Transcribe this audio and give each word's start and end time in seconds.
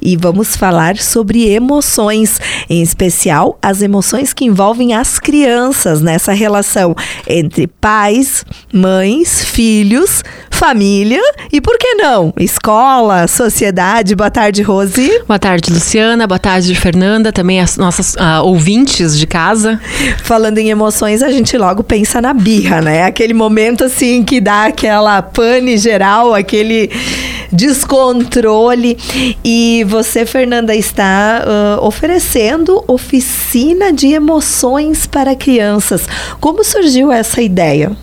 e 0.00 0.16
vamos 0.16 0.54
falar 0.54 0.96
sobre 0.98 1.48
emoções, 1.48 2.40
em 2.68 2.80
especial 2.80 3.58
as 3.60 3.82
emoções 3.82 4.32
que 4.32 4.44
envolvem 4.44 4.94
as 4.94 5.18
crianças 5.18 6.00
nessa 6.00 6.32
relação 6.32 6.94
entre 7.26 7.66
pais, 7.66 8.44
mães, 8.72 9.44
filhos, 9.44 10.22
família 10.48 11.20
e 11.52 11.60
por 11.60 11.76
que 11.76 11.94
não? 11.94 12.32
Escola, 12.38 13.26
sociedade. 13.26 14.14
Boa 14.14 14.30
tarde, 14.30 14.62
Rose. 14.62 15.22
Boa 15.26 15.40
tarde, 15.40 15.72
Luciana. 15.72 16.24
Boa 16.24 16.38
tarde, 16.38 16.72
Fernanda. 16.76 17.32
Também 17.32 17.60
as 17.60 17.76
nossas 17.76 18.14
uh, 18.14 18.44
ouvintes 18.44 19.18
de 19.18 19.26
casa. 19.26 19.80
Falando 20.22 20.58
em 20.58 20.70
emoções, 20.70 21.20
a 21.20 21.32
gente 21.32 21.58
logo 21.58 21.82
pensa 21.82 22.20
na 22.20 22.32
birra, 22.32 22.80
né? 22.80 23.02
Aquele 23.02 23.34
momento 23.34 23.82
assim 23.82 24.22
que 24.22 24.40
dá 24.40 24.66
aquela 24.66 25.20
pane 25.20 25.76
geral, 25.76 26.32
aquele 26.32 26.88
descontrole. 27.52 28.96
E 29.44 29.84
você, 29.88 30.24
Fernanda, 30.26 30.74
está 30.74 31.44
uh, 31.44 31.84
oferecendo 31.84 32.82
oficina 32.86 33.92
de 33.92 34.08
emoções 34.08 35.06
para 35.06 35.34
crianças. 35.34 36.06
Como 36.40 36.64
surgiu 36.64 37.10
essa 37.10 37.40
ideia? 37.40 37.96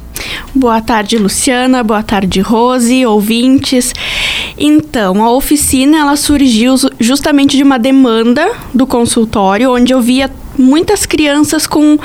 Boa 0.54 0.82
tarde, 0.82 1.18
Luciana. 1.18 1.84
Boa 1.84 2.02
tarde, 2.02 2.41
Rose, 2.41 3.05
ouvintes. 3.05 3.94
Então, 4.58 5.24
a 5.24 5.32
oficina 5.32 5.98
ela 6.00 6.16
surgiu 6.16 6.76
justamente 7.00 7.55
de 7.55 7.64
uma 7.64 7.77
demanda 7.77 8.52
do 8.74 8.88
consultório, 8.88 9.72
onde 9.72 9.94
eu 9.94 10.02
via 10.02 10.32
muitas 10.58 11.05
crianças 11.05 11.68
com 11.68 11.98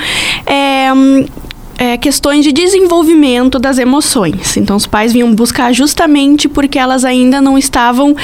é, 0.45 0.89
é, 1.77 1.97
questões 1.97 2.43
de 2.43 2.51
desenvolvimento 2.51 3.59
das 3.59 3.77
emoções. 3.77 4.57
Então, 4.57 4.75
os 4.75 4.85
pais 4.85 5.13
vinham 5.13 5.33
buscar 5.33 5.73
justamente 5.73 6.47
porque 6.47 6.77
elas 6.77 7.03
ainda 7.03 7.41
não 7.41 7.57
estavam 7.57 8.15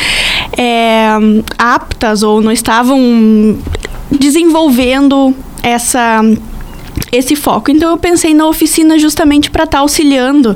é, 0.58 1.10
aptas 1.58 2.24
ou 2.24 2.42
não 2.42 2.52
estavam 2.52 3.58
desenvolvendo 4.12 5.36
essa 5.62 6.22
esse 7.12 7.36
foco. 7.36 7.72
Então 7.72 7.92
eu 7.92 7.98
pensei 7.98 8.34
na 8.34 8.48
oficina 8.48 8.98
justamente 9.00 9.50
para 9.50 9.64
estar 9.64 9.78
tá 9.78 9.82
auxiliando 9.82 10.56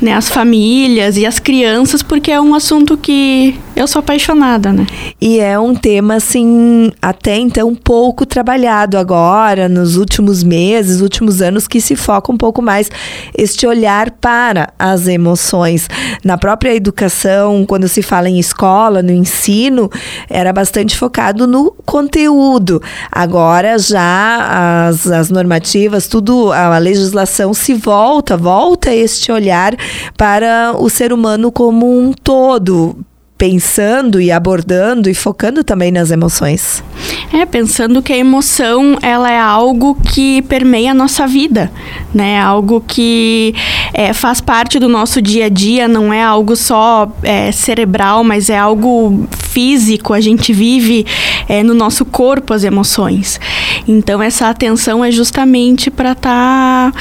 né, 0.00 0.12
as 0.12 0.28
famílias 0.28 1.16
e 1.16 1.26
as 1.26 1.38
crianças, 1.38 2.02
porque 2.02 2.30
é 2.30 2.40
um 2.40 2.54
assunto 2.54 2.96
que 2.96 3.58
eu 3.76 3.88
sou 3.88 4.00
apaixonada, 4.00 4.72
né? 4.72 4.86
E 5.20 5.40
é 5.40 5.58
um 5.58 5.74
tema, 5.74 6.14
assim, 6.16 6.92
até 7.02 7.36
então 7.36 7.74
pouco 7.74 8.24
trabalhado 8.24 8.96
agora, 8.96 9.68
nos 9.68 9.96
últimos 9.96 10.44
meses, 10.44 11.00
últimos 11.00 11.42
anos, 11.42 11.66
que 11.66 11.80
se 11.80 11.96
foca 11.96 12.30
um 12.30 12.36
pouco 12.36 12.62
mais 12.62 12.90
este 13.36 13.66
olhar 13.66 14.10
para 14.12 14.72
as 14.78 15.08
emoções. 15.08 15.88
Na 16.22 16.38
própria 16.38 16.74
educação, 16.74 17.64
quando 17.66 17.88
se 17.88 18.00
fala 18.02 18.28
em 18.28 18.38
escola, 18.38 19.02
no 19.02 19.12
ensino, 19.12 19.90
era 20.30 20.52
bastante 20.52 20.96
focado 20.96 21.46
no 21.46 21.72
conteúdo. 21.84 22.80
Agora 23.10 23.78
já 23.78 24.86
as, 24.88 25.06
as 25.06 25.30
normativas, 25.30 25.83
tudo, 26.08 26.52
a 26.52 26.78
legislação 26.78 27.54
se 27.54 27.74
volta, 27.74 28.36
volta 28.36 28.94
este 28.94 29.30
olhar 29.30 29.74
para 30.16 30.74
o 30.78 30.88
ser 30.88 31.12
humano 31.12 31.50
como 31.50 31.98
um 31.98 32.12
todo 32.12 32.96
pensando 33.36 34.20
e 34.20 34.30
abordando 34.30 35.10
e 35.10 35.14
focando 35.14 35.64
também 35.64 35.90
nas 35.90 36.10
emoções. 36.10 36.82
É, 37.32 37.44
pensando 37.44 38.00
que 38.00 38.12
a 38.12 38.16
emoção 38.16 38.96
ela 39.02 39.30
é 39.30 39.38
algo 39.38 39.96
que 39.96 40.40
permeia 40.42 40.92
a 40.92 40.94
nossa 40.94 41.26
vida, 41.26 41.70
né? 42.14 42.40
Algo 42.40 42.80
que 42.86 43.54
é, 43.92 44.12
faz 44.12 44.40
parte 44.40 44.78
do 44.78 44.88
nosso 44.88 45.20
dia 45.20 45.46
a 45.46 45.48
dia, 45.48 45.88
não 45.88 46.12
é 46.12 46.22
algo 46.22 46.54
só 46.54 47.12
é, 47.22 47.50
cerebral, 47.50 48.22
mas 48.22 48.48
é 48.48 48.56
algo 48.56 49.26
físico. 49.30 50.12
A 50.12 50.20
gente 50.20 50.52
vive 50.52 51.04
é, 51.48 51.62
no 51.62 51.74
nosso 51.74 52.04
corpo 52.04 52.54
as 52.54 52.62
emoções. 52.62 53.40
Então 53.86 54.22
essa 54.22 54.48
atenção 54.48 55.04
é 55.04 55.10
justamente 55.10 55.90
para 55.90 56.12
estar 56.12 56.92
tá 56.92 56.98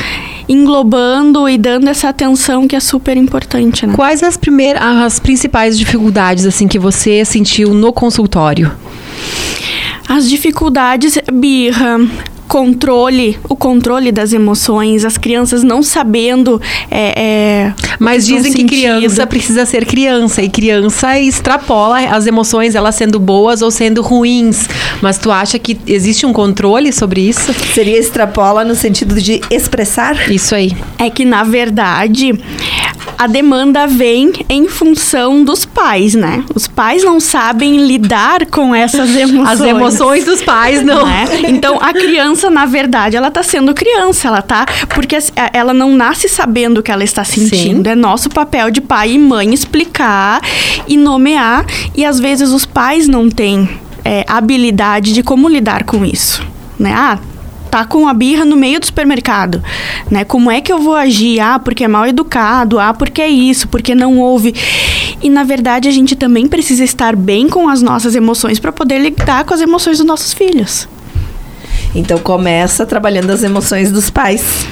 englobando 0.47 1.47
e 1.47 1.57
dando 1.57 1.87
essa 1.87 2.09
atenção 2.09 2.67
que 2.67 2.75
é 2.75 2.79
super 2.79 3.15
importante, 3.17 3.85
né? 3.85 3.93
Quais 3.95 4.23
as 4.23 4.35
primeiras, 4.35 4.81
as 4.81 5.19
principais 5.19 5.77
dificuldades 5.77 6.23
assim 6.41 6.67
que 6.67 6.79
você 6.79 7.23
sentiu 7.23 7.73
no 7.73 7.93
consultório? 7.93 8.71
As 10.07 10.29
dificuldades, 10.29 11.17
birra, 11.31 11.99
controle, 12.47 13.39
o 13.49 13.55
controle 13.55 14.11
das 14.11 14.31
emoções, 14.31 15.03
as 15.03 15.17
crianças 15.17 15.63
não 15.63 15.81
sabendo. 15.81 16.61
É, 16.91 17.13
é, 17.19 17.73
Mas 17.97 18.27
dizem 18.27 18.53
que 18.53 18.65
criança 18.65 19.25
precisa 19.25 19.65
ser 19.65 19.85
criança 19.85 20.41
e 20.41 20.49
criança 20.49 21.19
extrapola 21.19 21.97
as 21.99 22.27
emoções, 22.27 22.75
elas 22.75 22.93
sendo 22.93 23.19
boas 23.19 23.63
ou 23.63 23.71
sendo 23.71 24.03
ruins. 24.03 24.67
Mas 25.01 25.17
tu 25.17 25.31
acha 25.31 25.57
que 25.57 25.79
existe 25.87 26.25
um 26.25 26.33
controle 26.33 26.93
sobre 26.93 27.21
isso? 27.21 27.51
Seria 27.73 27.97
extrapola 27.97 28.63
no 28.63 28.75
sentido 28.75 29.19
de 29.19 29.41
expressar? 29.49 30.31
Isso 30.31 30.53
aí. 30.53 30.73
É 30.99 31.09
que 31.09 31.25
na 31.25 31.43
verdade 31.43 32.39
a 33.17 33.27
demanda 33.27 33.87
vem 33.87 34.33
em 34.49 34.67
função 34.67 35.43
dos 35.43 35.65
pais, 35.65 36.13
né? 36.13 36.43
Os 36.53 36.67
pais 36.67 37.03
não 37.03 37.19
sabem 37.19 37.85
lidar 37.85 38.45
com 38.47 38.73
essas 38.73 39.15
emoções. 39.15 39.61
As 39.61 39.61
emoções 39.61 40.25
dos 40.25 40.41
pais 40.41 40.83
não. 40.83 41.05
Né? 41.05 41.25
Então 41.47 41.77
a 41.81 41.93
criança, 41.93 42.49
na 42.49 42.65
verdade, 42.65 43.15
ela 43.15 43.31
tá 43.31 43.43
sendo 43.43 43.73
criança, 43.73 44.27
ela 44.27 44.41
tá 44.41 44.65
porque 44.93 45.17
ela 45.53 45.73
não 45.73 45.95
nasce 45.95 46.27
sabendo 46.27 46.79
o 46.79 46.83
que 46.83 46.91
ela 46.91 47.03
está 47.03 47.23
sentindo. 47.23 47.83
Sim. 47.83 47.91
É 47.91 47.95
nosso 47.95 48.29
papel 48.29 48.71
de 48.71 48.81
pai 48.81 49.11
e 49.11 49.19
mãe 49.19 49.53
explicar 49.53 50.41
e 50.87 50.97
nomear 50.97 51.65
e 51.95 52.05
às 52.05 52.19
vezes 52.19 52.51
os 52.51 52.65
pais 52.65 53.07
não 53.07 53.29
têm 53.29 53.69
é, 54.03 54.25
habilidade 54.27 55.13
de 55.13 55.23
como 55.23 55.47
lidar 55.47 55.83
com 55.83 56.05
isso. 56.05 56.45
Né? 56.77 56.93
Ah, 56.95 57.17
tá 57.73 57.83
com 57.83 58.07
a 58.07 58.13
birra 58.13 58.45
no 58.45 58.55
meio 58.55 58.79
do 58.79 58.85
supermercado, 58.85 59.59
né? 60.11 60.23
Como 60.23 60.51
é 60.51 60.61
que 60.61 60.71
eu 60.71 60.77
vou 60.77 60.93
agir? 60.93 61.39
Ah, 61.39 61.57
porque 61.57 61.83
é 61.83 61.87
mal 61.87 62.05
educado, 62.05 62.77
ah, 62.77 62.93
porque 62.93 63.19
é 63.19 63.27
isso, 63.27 63.67
porque 63.67 63.95
não 63.95 64.19
houve. 64.19 64.53
E 65.23 65.27
na 65.27 65.43
verdade 65.43 65.89
a 65.89 65.91
gente 65.91 66.15
também 66.15 66.47
precisa 66.47 66.83
estar 66.83 67.15
bem 67.15 67.49
com 67.49 67.67
as 67.67 67.81
nossas 67.81 68.13
emoções 68.13 68.59
para 68.59 68.71
poder 68.71 68.99
lidar 68.99 69.43
com 69.43 69.55
as 69.55 69.59
emoções 69.59 69.97
dos 69.97 70.05
nossos 70.05 70.33
filhos. 70.33 70.87
Então 71.95 72.19
começa 72.19 72.85
trabalhando 72.85 73.31
as 73.31 73.41
emoções 73.41 73.91
dos 73.91 74.11
pais. 74.11 74.67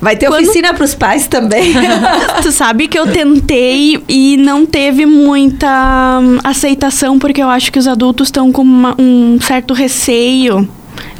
Vai 0.00 0.16
ter 0.16 0.28
Quando... 0.28 0.44
oficina 0.44 0.72
para 0.72 0.84
os 0.84 0.94
pais 0.94 1.26
também. 1.26 1.74
tu 2.42 2.50
sabe 2.50 2.88
que 2.88 2.98
eu 2.98 3.12
tentei 3.12 4.02
e 4.08 4.38
não 4.38 4.64
teve 4.64 5.04
muita 5.04 6.18
hum, 6.22 6.38
aceitação, 6.42 7.18
porque 7.18 7.42
eu 7.42 7.50
acho 7.50 7.70
que 7.70 7.78
os 7.78 7.86
adultos 7.86 8.28
estão 8.28 8.50
com 8.50 8.62
uma, 8.62 8.96
um 8.98 9.38
certo 9.38 9.74
receio 9.74 10.66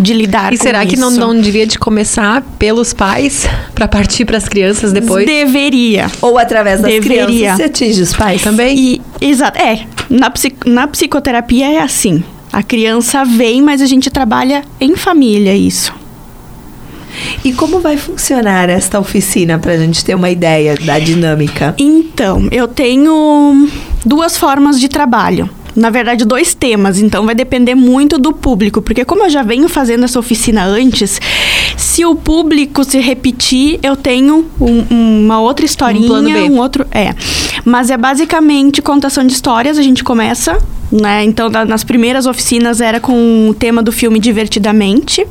de 0.02 0.12
lidar 0.12 0.52
e 0.52 0.58
com 0.58 0.64
será 0.64 0.84
que 0.84 0.96
não, 0.96 1.10
não 1.10 1.40
devia 1.40 1.66
de 1.66 1.78
começar 1.78 2.42
pelos 2.58 2.92
pais 2.92 3.46
para 3.74 3.86
partir 3.86 4.24
para 4.24 4.36
as 4.36 4.48
crianças 4.48 4.92
depois? 4.92 5.24
Deveria. 5.24 6.10
Ou 6.20 6.36
através 6.36 6.80
das 6.80 6.90
deveria. 6.90 7.26
crianças 7.26 7.56
se 7.56 7.62
atinge 7.62 8.02
os 8.02 8.12
pais 8.12 8.42
também? 8.42 8.76
E, 8.76 9.02
exato. 9.20 9.58
É, 9.58 9.86
na, 10.10 10.32
na 10.66 10.86
psicoterapia 10.88 11.72
é 11.72 11.80
assim. 11.80 12.22
A 12.52 12.62
criança 12.62 13.24
vem, 13.24 13.62
mas 13.62 13.80
a 13.80 13.86
gente 13.86 14.10
trabalha 14.10 14.62
em 14.80 14.94
família 14.96 15.56
isso. 15.56 15.94
E 17.44 17.52
como 17.52 17.80
vai 17.80 17.96
funcionar 17.96 18.68
esta 18.68 18.98
oficina 18.98 19.58
para 19.58 19.72
a 19.72 19.78
gente 19.78 20.04
ter 20.04 20.14
uma 20.14 20.30
ideia 20.30 20.74
da 20.74 20.98
dinâmica? 20.98 21.74
Então, 21.78 22.48
eu 22.50 22.66
tenho 22.66 23.68
duas 24.04 24.36
formas 24.36 24.80
de 24.80 24.88
trabalho 24.88 25.48
na 25.74 25.90
verdade, 25.90 26.24
dois 26.24 26.54
temas, 26.54 26.98
então 26.98 27.24
vai 27.24 27.34
depender 27.34 27.74
muito 27.74 28.18
do 28.18 28.32
público, 28.32 28.82
porque 28.82 29.04
como 29.04 29.24
eu 29.24 29.30
já 29.30 29.42
venho 29.42 29.68
fazendo 29.68 30.04
essa 30.04 30.18
oficina 30.18 30.64
antes, 30.64 31.20
se 31.76 32.04
o 32.04 32.14
público 32.14 32.84
se 32.84 32.98
repetir, 33.00 33.78
eu 33.82 33.96
tenho 33.96 34.46
um, 34.60 35.24
uma 35.24 35.40
outra 35.40 35.64
historinha, 35.64 36.10
um, 36.10 36.54
um 36.54 36.58
outro. 36.58 36.86
É. 36.90 37.14
Mas 37.64 37.90
é 37.90 37.96
basicamente 37.96 38.82
contação 38.82 39.26
de 39.26 39.32
histórias, 39.32 39.78
a 39.78 39.82
gente 39.82 40.04
começa 40.04 40.58
né? 40.92 41.24
Então, 41.24 41.48
nas 41.48 41.82
primeiras 41.82 42.26
oficinas 42.26 42.80
era 42.80 43.00
com 43.00 43.48
o 43.48 43.54
tema 43.54 43.82
do 43.82 43.90
filme 43.90 44.18
Divertidamente. 44.18 45.26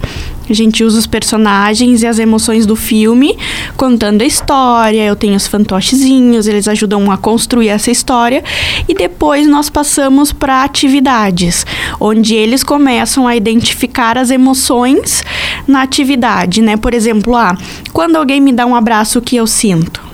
A 0.51 0.53
gente 0.53 0.83
usa 0.83 0.99
os 0.99 1.07
personagens 1.07 2.03
e 2.03 2.05
as 2.05 2.19
emoções 2.19 2.65
do 2.65 2.75
filme, 2.75 3.37
contando 3.77 4.21
a 4.21 4.25
história. 4.25 5.01
Eu 5.05 5.15
tenho 5.15 5.37
os 5.37 5.47
fantochezinhos, 5.47 6.45
eles 6.45 6.67
ajudam 6.67 7.09
a 7.09 7.17
construir 7.17 7.69
essa 7.69 7.89
história. 7.89 8.43
E 8.85 8.93
depois 8.93 9.47
nós 9.47 9.69
passamos 9.69 10.33
para 10.33 10.65
atividades, 10.65 11.65
onde 12.01 12.35
eles 12.35 12.63
começam 12.63 13.25
a 13.25 13.33
identificar 13.33 14.17
as 14.17 14.29
emoções 14.29 15.23
na 15.65 15.83
atividade, 15.83 16.61
né? 16.61 16.75
Por 16.75 16.93
exemplo, 16.93 17.33
ah, 17.33 17.57
quando 17.93 18.17
alguém 18.17 18.41
me 18.41 18.51
dá 18.51 18.65
um 18.65 18.75
abraço, 18.75 19.19
o 19.19 19.21
que 19.21 19.37
eu 19.37 19.47
sinto? 19.47 20.10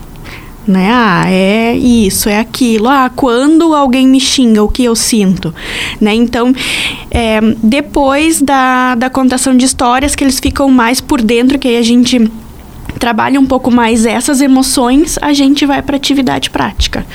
Né? 0.68 0.90
Ah, 0.92 1.24
é 1.28 1.76
isso, 1.76 2.30
é 2.30 2.40
aquilo. 2.40 2.88
Ah, 2.88 3.10
quando 3.16 3.74
alguém 3.74 4.08
me 4.08 4.20
xinga, 4.20 4.64
o 4.64 4.68
que 4.68 4.84
eu 4.84 4.96
sinto, 4.96 5.54
né? 6.00 6.14
Então, 6.14 6.54
é, 7.10 7.40
depois 7.64 8.42
da, 8.42 8.96
da 8.96 9.10
contação 9.10 9.56
de 9.56 9.66
histórias, 9.66 10.16
que 10.16 10.24
eles 10.24 10.40
ficam 10.40 10.70
mais 10.70 11.00
por 11.00 11.22
dentro, 11.22 11.58
que 11.58 11.68
aí 11.68 11.78
a 11.78 11.82
gente 11.82 12.30
trabalha 13.00 13.40
um 13.40 13.46
pouco 13.46 13.72
mais 13.72 14.06
essas 14.06 14.42
emoções, 14.42 15.18
a 15.22 15.34
gente 15.34 15.66
vai 15.66 15.82
para 15.82 15.96
atividade 15.96 16.50
prática. 16.50 17.06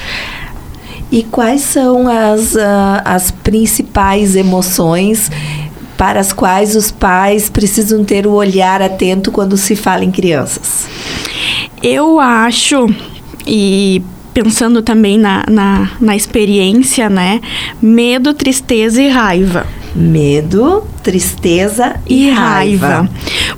E 1.10 1.22
quais 1.22 1.60
são 1.60 2.08
as, 2.08 2.54
uh, 2.54 3.02
as 3.04 3.30
principais 3.30 4.34
emoções 4.34 5.30
para 5.96 6.18
as 6.18 6.32
quais 6.32 6.74
os 6.74 6.90
pais 6.90 7.50
precisam 7.50 8.02
ter 8.02 8.26
o 8.26 8.32
olhar 8.32 8.80
atento 8.80 9.30
quando 9.30 9.56
se 9.56 9.76
fala 9.76 10.04
em 10.04 10.10
crianças? 10.10 10.88
Eu 11.82 12.18
acho, 12.18 12.86
e 13.46 14.02
pensando 14.32 14.82
também 14.82 15.18
na, 15.18 15.44
na, 15.48 15.90
na 16.00 16.16
experiência, 16.16 17.08
né? 17.10 17.40
Medo, 17.80 18.32
tristeza 18.32 19.02
e 19.02 19.08
raiva. 19.08 19.66
Medo, 19.94 20.84
tristeza 21.02 21.96
e, 22.08 22.28
e 22.28 22.30
raiva. 22.30 22.86
raiva. 22.86 23.10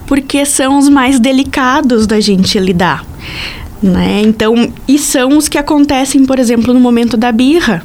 Porque 0.07 0.45
são 0.45 0.79
os 0.79 0.89
mais 0.89 1.21
delicados 1.21 2.07
da 2.07 2.19
gente 2.21 2.59
lidar. 2.59 3.05
Né? 3.83 4.23
Então, 4.25 4.73
e 4.89 4.99
são 4.99 5.37
os 5.37 5.47
que 5.47 5.59
acontecem, 5.59 6.25
por 6.25 6.39
exemplo, 6.39 6.73
no 6.73 6.81
momento 6.81 7.17
da 7.17 7.31
birra 7.31 7.83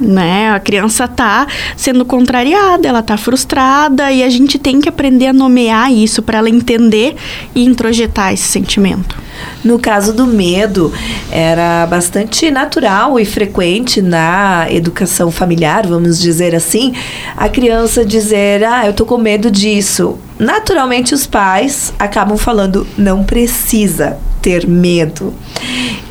né? 0.00 0.50
A 0.50 0.58
criança 0.58 1.06
tá 1.06 1.46
sendo 1.76 2.04
contrariada, 2.04 2.88
ela 2.88 3.02
tá 3.02 3.16
frustrada 3.16 4.10
e 4.10 4.22
a 4.22 4.30
gente 4.30 4.58
tem 4.58 4.80
que 4.80 4.88
aprender 4.88 5.26
a 5.26 5.32
nomear 5.32 5.92
isso 5.92 6.22
para 6.22 6.38
ela 6.38 6.48
entender 6.48 7.14
e 7.54 7.64
introjetar 7.64 8.32
esse 8.32 8.44
sentimento. 8.44 9.16
No 9.62 9.78
caso 9.78 10.12
do 10.12 10.26
medo, 10.26 10.92
era 11.30 11.86
bastante 11.86 12.50
natural 12.50 13.18
e 13.18 13.24
frequente 13.24 14.00
na 14.00 14.66
educação 14.70 15.30
familiar, 15.30 15.86
vamos 15.86 16.18
dizer 16.18 16.54
assim, 16.54 16.94
a 17.36 17.48
criança 17.48 18.04
dizer: 18.04 18.64
"Ah, 18.64 18.86
eu 18.86 18.92
tô 18.92 19.04
com 19.04 19.18
medo 19.18 19.50
disso". 19.50 20.18
Naturalmente 20.38 21.14
os 21.14 21.26
pais 21.26 21.92
acabam 21.98 22.38
falando: 22.38 22.86
"Não 22.96 23.24
precisa 23.24 24.16
ter 24.40 24.66
medo". 24.66 25.34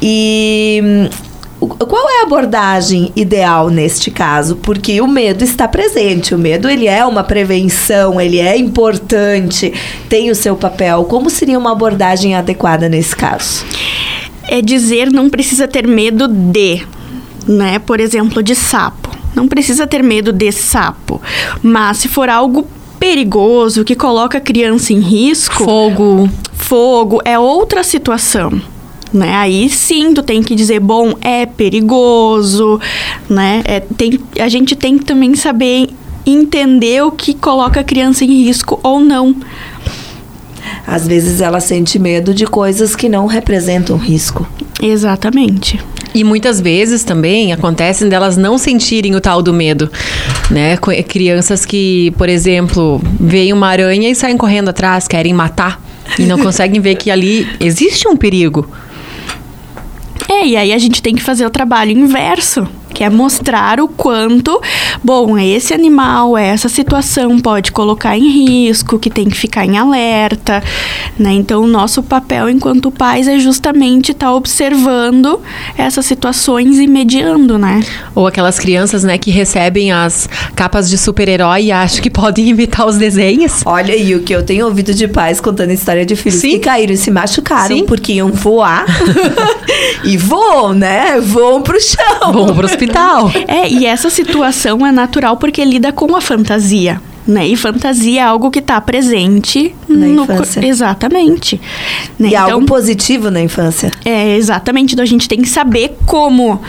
E 0.01 1.09
qual 1.77 2.09
é 2.09 2.21
a 2.21 2.23
abordagem 2.23 3.11
ideal 3.15 3.69
neste 3.69 4.09
caso? 4.09 4.55
Porque 4.57 4.99
o 5.01 5.07
medo 5.07 5.43
está 5.43 5.67
presente, 5.67 6.33
o 6.33 6.37
medo 6.37 6.69
ele 6.69 6.87
é 6.87 7.05
uma 7.05 7.23
prevenção, 7.23 8.19
ele 8.19 8.39
é 8.39 8.57
importante, 8.57 9.73
tem 10.07 10.29
o 10.29 10.35
seu 10.35 10.55
papel. 10.55 11.05
Como 11.05 11.29
seria 11.29 11.57
uma 11.57 11.71
abordagem 11.71 12.35
adequada 12.35 12.89
nesse 12.89 13.15
caso? 13.15 13.65
É 14.47 14.61
dizer 14.61 15.11
não 15.11 15.29
precisa 15.29 15.67
ter 15.67 15.87
medo 15.87 16.27
de, 16.27 16.81
né? 17.47 17.79
Por 17.79 17.99
exemplo, 17.99 18.41
de 18.41 18.55
sapo. 18.55 19.09
Não 19.35 19.47
precisa 19.47 19.85
ter 19.85 20.03
medo 20.03 20.33
de 20.33 20.51
sapo, 20.51 21.21
mas 21.61 21.97
se 21.97 22.07
for 22.07 22.29
algo 22.29 22.67
perigoso 22.99 23.85
que 23.85 23.95
coloca 23.95 24.39
a 24.39 24.41
criança 24.41 24.91
em 24.91 24.99
risco, 24.99 25.63
fogo, 25.63 26.29
fogo 26.53 27.21
é 27.23 27.37
outra 27.37 27.83
situação 27.83 28.59
né? 29.13 29.35
Aí 29.35 29.69
sim, 29.69 30.13
tu 30.13 30.21
tem 30.21 30.41
que 30.41 30.55
dizer, 30.55 30.79
bom, 30.79 31.13
é 31.21 31.45
perigoso, 31.45 32.79
né? 33.29 33.61
É, 33.65 33.79
tem, 33.79 34.19
a 34.39 34.47
gente 34.47 34.75
tem 34.75 34.97
que 34.97 35.05
também 35.05 35.35
saber 35.35 35.89
entender 36.25 37.03
o 37.03 37.11
que 37.11 37.33
coloca 37.33 37.79
a 37.79 37.83
criança 37.83 38.23
em 38.23 38.43
risco 38.43 38.79
ou 38.83 38.99
não. 38.99 39.35
Às 40.85 41.07
vezes 41.07 41.41
ela 41.41 41.59
sente 41.59 41.97
medo 41.97 42.33
de 42.33 42.45
coisas 42.45 42.95
que 42.95 43.09
não 43.09 43.25
representam 43.25 43.97
risco. 43.97 44.47
Exatamente. 44.81 45.79
E 46.13 46.23
muitas 46.23 46.59
vezes 46.59 47.03
também 47.03 47.53
acontecem 47.53 48.09
delas 48.09 48.35
não 48.35 48.57
sentirem 48.57 49.15
o 49.15 49.21
tal 49.21 49.41
do 49.41 49.53
medo, 49.53 49.91
né? 50.49 50.77
Crianças 51.07 51.65
que, 51.65 52.11
por 52.17 52.27
exemplo, 52.27 52.99
veem 53.19 53.53
uma 53.53 53.67
aranha 53.67 54.09
e 54.09 54.15
saem 54.15 54.37
correndo 54.37 54.69
atrás, 54.69 55.07
querem 55.07 55.33
matar 55.33 55.79
e 56.17 56.23
não 56.23 56.39
conseguem 56.39 56.81
ver 56.81 56.95
que 56.95 57.11
ali 57.11 57.47
existe 57.59 58.07
um 58.07 58.17
perigo. 58.17 58.67
É, 60.27 60.45
e 60.45 60.57
aí 60.57 60.73
a 60.73 60.77
gente 60.77 61.01
tem 61.01 61.15
que 61.15 61.21
fazer 61.21 61.45
o 61.45 61.49
trabalho 61.49 61.91
inverso 61.91 62.67
que 62.99 63.03
é 63.05 63.09
mostrar 63.09 63.79
o 63.79 63.87
quanto, 63.87 64.61
bom, 65.01 65.37
esse 65.37 65.73
animal, 65.73 66.37
essa 66.37 66.67
situação 66.67 67.39
pode 67.39 67.71
colocar 67.71 68.17
em 68.17 68.27
risco, 68.27 68.99
que 68.99 69.09
tem 69.09 69.29
que 69.29 69.37
ficar 69.37 69.65
em 69.65 69.77
alerta, 69.77 70.61
né? 71.17 71.31
Então, 71.31 71.63
o 71.63 71.67
nosso 71.67 72.03
papel 72.03 72.49
enquanto 72.49 72.91
pais 72.91 73.25
é 73.25 73.39
justamente 73.39 74.11
estar 74.11 74.25
tá 74.25 74.33
observando 74.33 75.39
essas 75.77 76.05
situações 76.05 76.77
e 76.77 76.87
mediando, 76.87 77.57
né? 77.57 77.79
Ou 78.13 78.27
aquelas 78.27 78.59
crianças, 78.59 79.05
né, 79.05 79.17
que 79.17 79.31
recebem 79.31 79.93
as 79.93 80.27
capas 80.53 80.89
de 80.89 80.97
super-herói 80.97 81.67
e 81.67 81.71
acham 81.71 82.01
que 82.01 82.09
podem 82.09 82.49
imitar 82.51 82.85
os 82.85 82.97
desenhos. 82.97 83.61
Olha 83.65 83.93
aí 83.93 84.13
o 84.13 84.23
que 84.23 84.35
eu 84.35 84.43
tenho 84.43 84.65
ouvido 84.65 84.93
de 84.93 85.07
pais 85.07 85.39
contando 85.39 85.71
história 85.71 86.05
de 86.05 86.17
filhos 86.17 86.41
Sim. 86.41 86.49
que 86.49 86.59
caíram 86.59 86.93
e 86.93 86.97
se 86.97 87.09
machucaram 87.09 87.77
Sim. 87.77 87.85
porque 87.85 88.11
iam 88.11 88.29
voar 88.29 88.85
e 90.03 90.17
voam, 90.17 90.73
né? 90.73 91.17
Voam 91.21 91.61
pro 91.61 91.79
chão. 91.79 92.33
Voam 92.33 92.53
pro 92.53 92.67
hospital. 92.89 93.31
É, 93.47 93.69
e 93.69 93.85
essa 93.85 94.09
situação 94.09 94.85
é 94.85 94.91
natural 94.91 95.37
porque 95.37 95.63
lida 95.63 95.91
com 95.91 96.15
a 96.15 96.21
fantasia. 96.21 97.01
Né? 97.27 97.47
E 97.47 97.55
fantasia 97.55 98.21
é 98.21 98.23
algo 98.23 98.49
que 98.49 98.57
está 98.57 98.81
presente 98.81 99.75
na 99.87 100.07
no 100.07 100.23
infância. 100.23 100.65
Exatamente. 100.65 101.61
Né? 102.17 102.29
E 102.29 102.31
então, 102.33 102.53
algo 102.53 102.65
positivo 102.65 103.29
na 103.29 103.39
infância. 103.39 103.91
É, 104.03 104.35
exatamente. 104.35 104.93
Então 104.93 105.03
a 105.03 105.07
gente 105.07 105.27
tem 105.27 105.39
que 105.39 105.49
saber 105.49 105.95
como, 106.07 106.59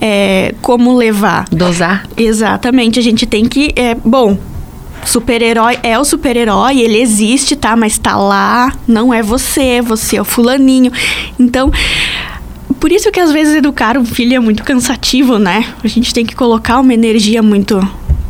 é, 0.00 0.54
como 0.60 0.96
levar. 0.96 1.46
Dosar. 1.52 2.04
Exatamente. 2.16 2.98
A 2.98 3.02
gente 3.02 3.26
tem 3.26 3.44
que. 3.44 3.72
É, 3.76 3.94
bom, 3.94 4.36
super-herói 5.04 5.78
é 5.84 5.96
o 5.96 6.04
super-herói, 6.04 6.80
ele 6.80 7.00
existe, 7.00 7.54
tá? 7.54 7.76
Mas 7.76 7.96
tá 7.96 8.16
lá, 8.16 8.72
não 8.88 9.14
é 9.14 9.22
você, 9.22 9.80
você 9.80 10.16
é 10.16 10.20
o 10.20 10.24
fulaninho. 10.24 10.90
Então, 11.38 11.70
por 12.80 12.92
isso 12.92 13.10
que 13.10 13.20
às 13.20 13.32
vezes 13.32 13.56
educar 13.56 13.96
um 13.96 14.04
filho 14.04 14.34
é 14.34 14.38
muito 14.38 14.62
cansativo, 14.62 15.38
né? 15.38 15.64
A 15.82 15.88
gente 15.88 16.12
tem 16.14 16.24
que 16.24 16.34
colocar 16.34 16.80
uma 16.80 16.94
energia 16.94 17.42
muito 17.42 17.78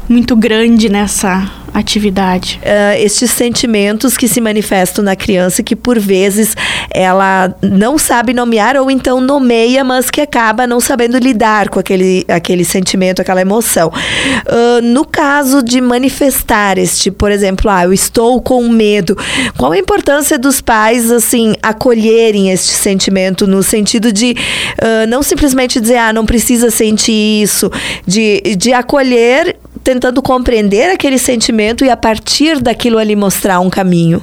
muito 0.08 0.34
grande 0.34 0.88
nessa 0.88 1.50
atividade. 1.74 2.58
Uh, 2.62 2.98
estes 2.98 3.30
sentimentos 3.30 4.16
que 4.16 4.26
se 4.26 4.40
manifestam 4.40 5.04
na 5.04 5.14
criança 5.14 5.62
que 5.62 5.76
por 5.76 5.98
vezes 5.98 6.56
ela 6.90 7.55
não 7.62 7.99
sabe 7.99 8.32
nomear 8.32 8.76
ou 8.76 8.90
então 8.90 9.20
nomeia, 9.20 9.85
mas 9.85 10.11
que 10.11 10.20
acaba 10.20 10.67
não 10.67 10.81
sabendo 10.81 11.19
lidar 11.19 11.69
com 11.69 11.79
aquele, 11.79 12.25
aquele 12.29 12.64
sentimento, 12.64 13.20
aquela 13.20 13.40
emoção. 13.40 13.88
Uh, 13.88 14.82
no 14.82 15.05
caso 15.05 15.62
de 15.62 15.81
manifestar 15.81 16.79
este, 16.79 17.11
por 17.11 17.31
exemplo, 17.31 17.70
ah, 17.70 17.85
eu 17.85 17.93
estou 17.93 18.40
com 18.40 18.67
medo, 18.69 19.17
qual 19.56 19.73
a 19.73 19.79
importância 19.79 20.38
dos 20.38 20.61
pais 20.61 21.11
assim 21.11 21.55
acolherem 21.62 22.50
este 22.50 22.73
sentimento 22.73 23.46
no 23.46 23.62
sentido 23.62 24.12
de 24.12 24.35
uh, 24.81 25.06
não 25.08 25.23
simplesmente 25.23 25.81
dizer 25.81 25.96
ah 25.96 26.12
não 26.12 26.25
precisa 26.25 26.70
sentir 26.70 27.43
isso, 27.43 27.70
de, 28.06 28.40
de 28.56 28.73
acolher 28.73 29.56
tentando 29.82 30.20
compreender 30.20 30.90
aquele 30.90 31.19
sentimento 31.19 31.85
e 31.85 31.90
a 31.90 31.96
partir 31.96 32.61
daquilo 32.61 32.99
ali 32.99 33.16
mostrar 33.16 33.61
um 33.61 33.71
caminho. 33.71 34.23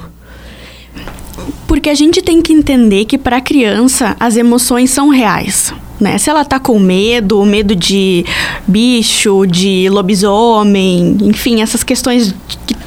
Porque 1.66 1.88
a 1.88 1.94
gente 1.94 2.22
tem 2.22 2.40
que 2.40 2.52
entender 2.52 3.04
que 3.04 3.18
para 3.18 3.38
a 3.38 3.40
criança 3.40 4.16
as 4.18 4.36
emoções 4.36 4.90
são 4.90 5.08
reais. 5.08 5.72
Né? 6.00 6.18
Se 6.18 6.28
ela 6.28 6.44
tá 6.44 6.58
com 6.58 6.78
medo, 6.78 7.44
medo 7.44 7.74
de 7.74 8.24
bicho, 8.66 9.46
de 9.46 9.88
lobisomem, 9.88 11.16
enfim, 11.22 11.62
essas 11.62 11.82
questões 11.82 12.34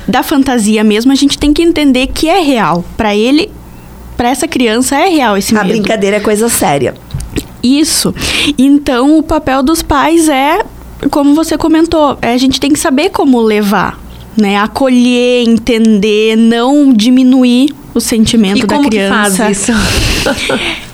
da 0.08 0.22
fantasia 0.22 0.84
mesmo, 0.84 1.12
a 1.12 1.16
gente 1.16 1.38
tem 1.38 1.52
que 1.52 1.62
entender 1.62 2.08
que 2.08 2.28
é 2.28 2.40
real. 2.40 2.86
Para 2.96 3.16
ele, 3.16 3.52
para 4.16 4.30
essa 4.30 4.48
criança 4.48 4.96
é 4.96 5.10
real 5.10 5.38
esse 5.38 5.54
medo. 5.54 5.66
A 5.66 5.68
brincadeira 5.70 6.18
é 6.18 6.20
coisa 6.20 6.50
séria. 6.50 6.94
Isso. 7.62 8.14
Então, 8.58 9.18
o 9.18 9.24
papel 9.24 9.64
dos 9.64 9.82
pais 9.82 10.30
é 10.30 10.60
como 11.10 11.34
você 11.34 11.58
comentou, 11.58 12.18
é, 12.22 12.34
a 12.34 12.38
gente 12.38 12.60
tem 12.60 12.72
que 12.72 12.80
saber 12.80 13.10
como 13.10 13.40
levar, 13.40 13.98
né? 14.40 14.58
Acolher, 14.58 15.48
entender, 15.48 16.36
não 16.36 16.94
diminuir 16.94 17.74
o 17.94 18.00
sentimento 18.00 18.64
e 18.64 18.68
da 18.68 18.80
criança. 18.80 19.32
Que 19.32 19.38
faz 19.38 19.70
isso? 19.70 19.72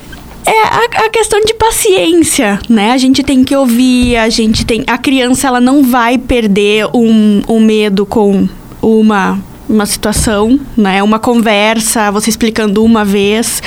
É 0.48 0.62
a, 0.62 1.06
a, 1.06 1.10
questão 1.10 1.42
de 1.44 1.56
paciência, 1.56 2.60
né? 2.70 2.92
A 2.92 2.98
gente 2.98 3.24
tem 3.24 3.44
que 3.44 3.56
ouvir, 3.56 4.16
a 4.16 4.30
gente 4.30 4.64
tem. 4.64 4.84
A 4.86 4.96
criança 4.96 5.48
ela 5.48 5.60
não 5.60 5.82
vai 5.82 6.20
perder 6.20 6.86
um, 6.94 7.42
um 7.50 7.60
medo 7.60 8.06
com 8.06 8.48
uma 8.80 9.40
uma 9.68 9.86
situação, 9.86 10.60
né? 10.78 11.02
Uma 11.02 11.20
conversa, 11.20 12.12
você 12.12 12.30
explicando 12.30 12.84
uma 12.84 13.04
vez, 13.04 13.62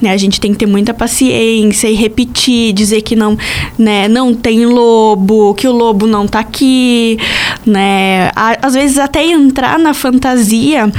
né? 0.00 0.10
A 0.10 0.16
gente 0.16 0.40
tem 0.40 0.52
que 0.52 0.58
ter 0.58 0.66
muita 0.66 0.92
paciência 0.92 1.88
e 1.88 1.94
repetir, 1.94 2.72
dizer 2.72 3.02
que 3.02 3.16
não, 3.16 3.36
né? 3.78 4.08
Não 4.08 4.34
tem 4.34 4.66
lobo, 4.66 5.54
que 5.54 5.66
o 5.66 5.72
lobo 5.72 6.06
não 6.06 6.26
tá 6.26 6.40
aqui, 6.40 7.18
né? 7.68 8.30
Às 8.34 8.74
vezes 8.74 8.98
até 8.98 9.24
entrar 9.24 9.78
na 9.78 9.94
fantasia 9.94 10.90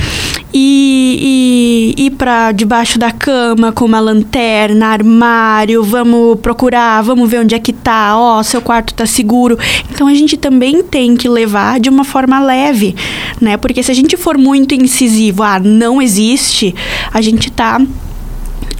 e, 0.53 1.95
e 1.97 2.05
ir 2.05 2.11
para 2.11 2.51
debaixo 2.51 2.97
da 2.97 3.11
cama 3.11 3.71
com 3.71 3.85
uma 3.85 3.99
lanterna, 3.99 4.87
armário, 4.87 5.83
vamos 5.83 6.39
procurar, 6.39 7.01
vamos 7.01 7.29
ver 7.29 7.39
onde 7.39 7.55
é 7.55 7.59
que 7.59 7.73
tá, 7.73 8.17
ó, 8.17 8.41
seu 8.41 8.61
quarto 8.61 8.93
tá 8.93 9.05
seguro. 9.05 9.57
Então 9.91 10.07
a 10.07 10.13
gente 10.13 10.37
também 10.37 10.83
tem 10.83 11.15
que 11.15 11.29
levar 11.29 11.79
de 11.79 11.89
uma 11.89 12.03
forma 12.03 12.39
leve, 12.39 12.95
né? 13.39 13.57
Porque 13.57 13.83
se 13.83 13.91
a 13.91 13.95
gente 13.95 14.17
for 14.17 14.37
muito 14.37 14.73
incisivo, 14.73 15.43
ah, 15.43 15.59
não 15.59 16.01
existe, 16.01 16.73
a 17.13 17.21
gente 17.21 17.51
tá 17.51 17.79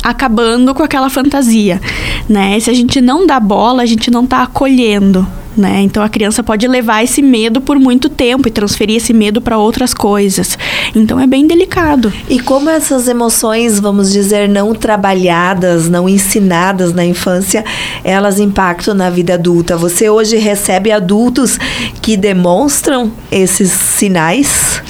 acabando 0.03 0.73
com 0.73 0.83
aquela 0.83 1.09
fantasia, 1.09 1.81
né? 2.27 2.59
Se 2.59 2.69
a 2.69 2.73
gente 2.73 3.01
não 3.01 3.27
dá 3.27 3.39
bola, 3.39 3.83
a 3.83 3.85
gente 3.85 4.09
não 4.09 4.25
tá 4.25 4.43
acolhendo, 4.43 5.27
Né? 5.57 5.81
Então 5.81 6.01
a 6.01 6.07
criança 6.07 6.41
pode 6.41 6.65
levar 6.67 7.03
esse 7.03 7.21
medo 7.21 7.59
por 7.59 7.77
muito 7.77 8.07
tempo 8.07 8.47
e 8.47 8.51
transferir 8.51 8.95
esse 8.95 9.11
medo 9.11 9.41
para 9.41 9.57
outras 9.57 9.93
coisas. 9.93 10.57
Então 10.95 11.19
é 11.19 11.27
bem 11.27 11.45
delicado. 11.45 12.13
E 12.29 12.39
como 12.39 12.69
essas 12.69 13.09
emoções, 13.09 13.77
vamos 13.77 14.09
dizer, 14.09 14.47
não 14.47 14.73
trabalhadas, 14.73 15.89
não 15.89 16.07
ensinadas 16.07 16.93
na 16.93 17.03
infância, 17.03 17.65
elas 18.05 18.39
impactam 18.39 18.93
na 18.93 19.09
vida 19.09 19.33
adulta? 19.33 19.75
Você 19.75 20.09
hoje 20.09 20.37
recebe 20.37 20.93
adultos 20.93 21.59
que 22.01 22.15
demonstram 22.15 23.11
esses 23.29 23.69
sinais? 23.71 24.81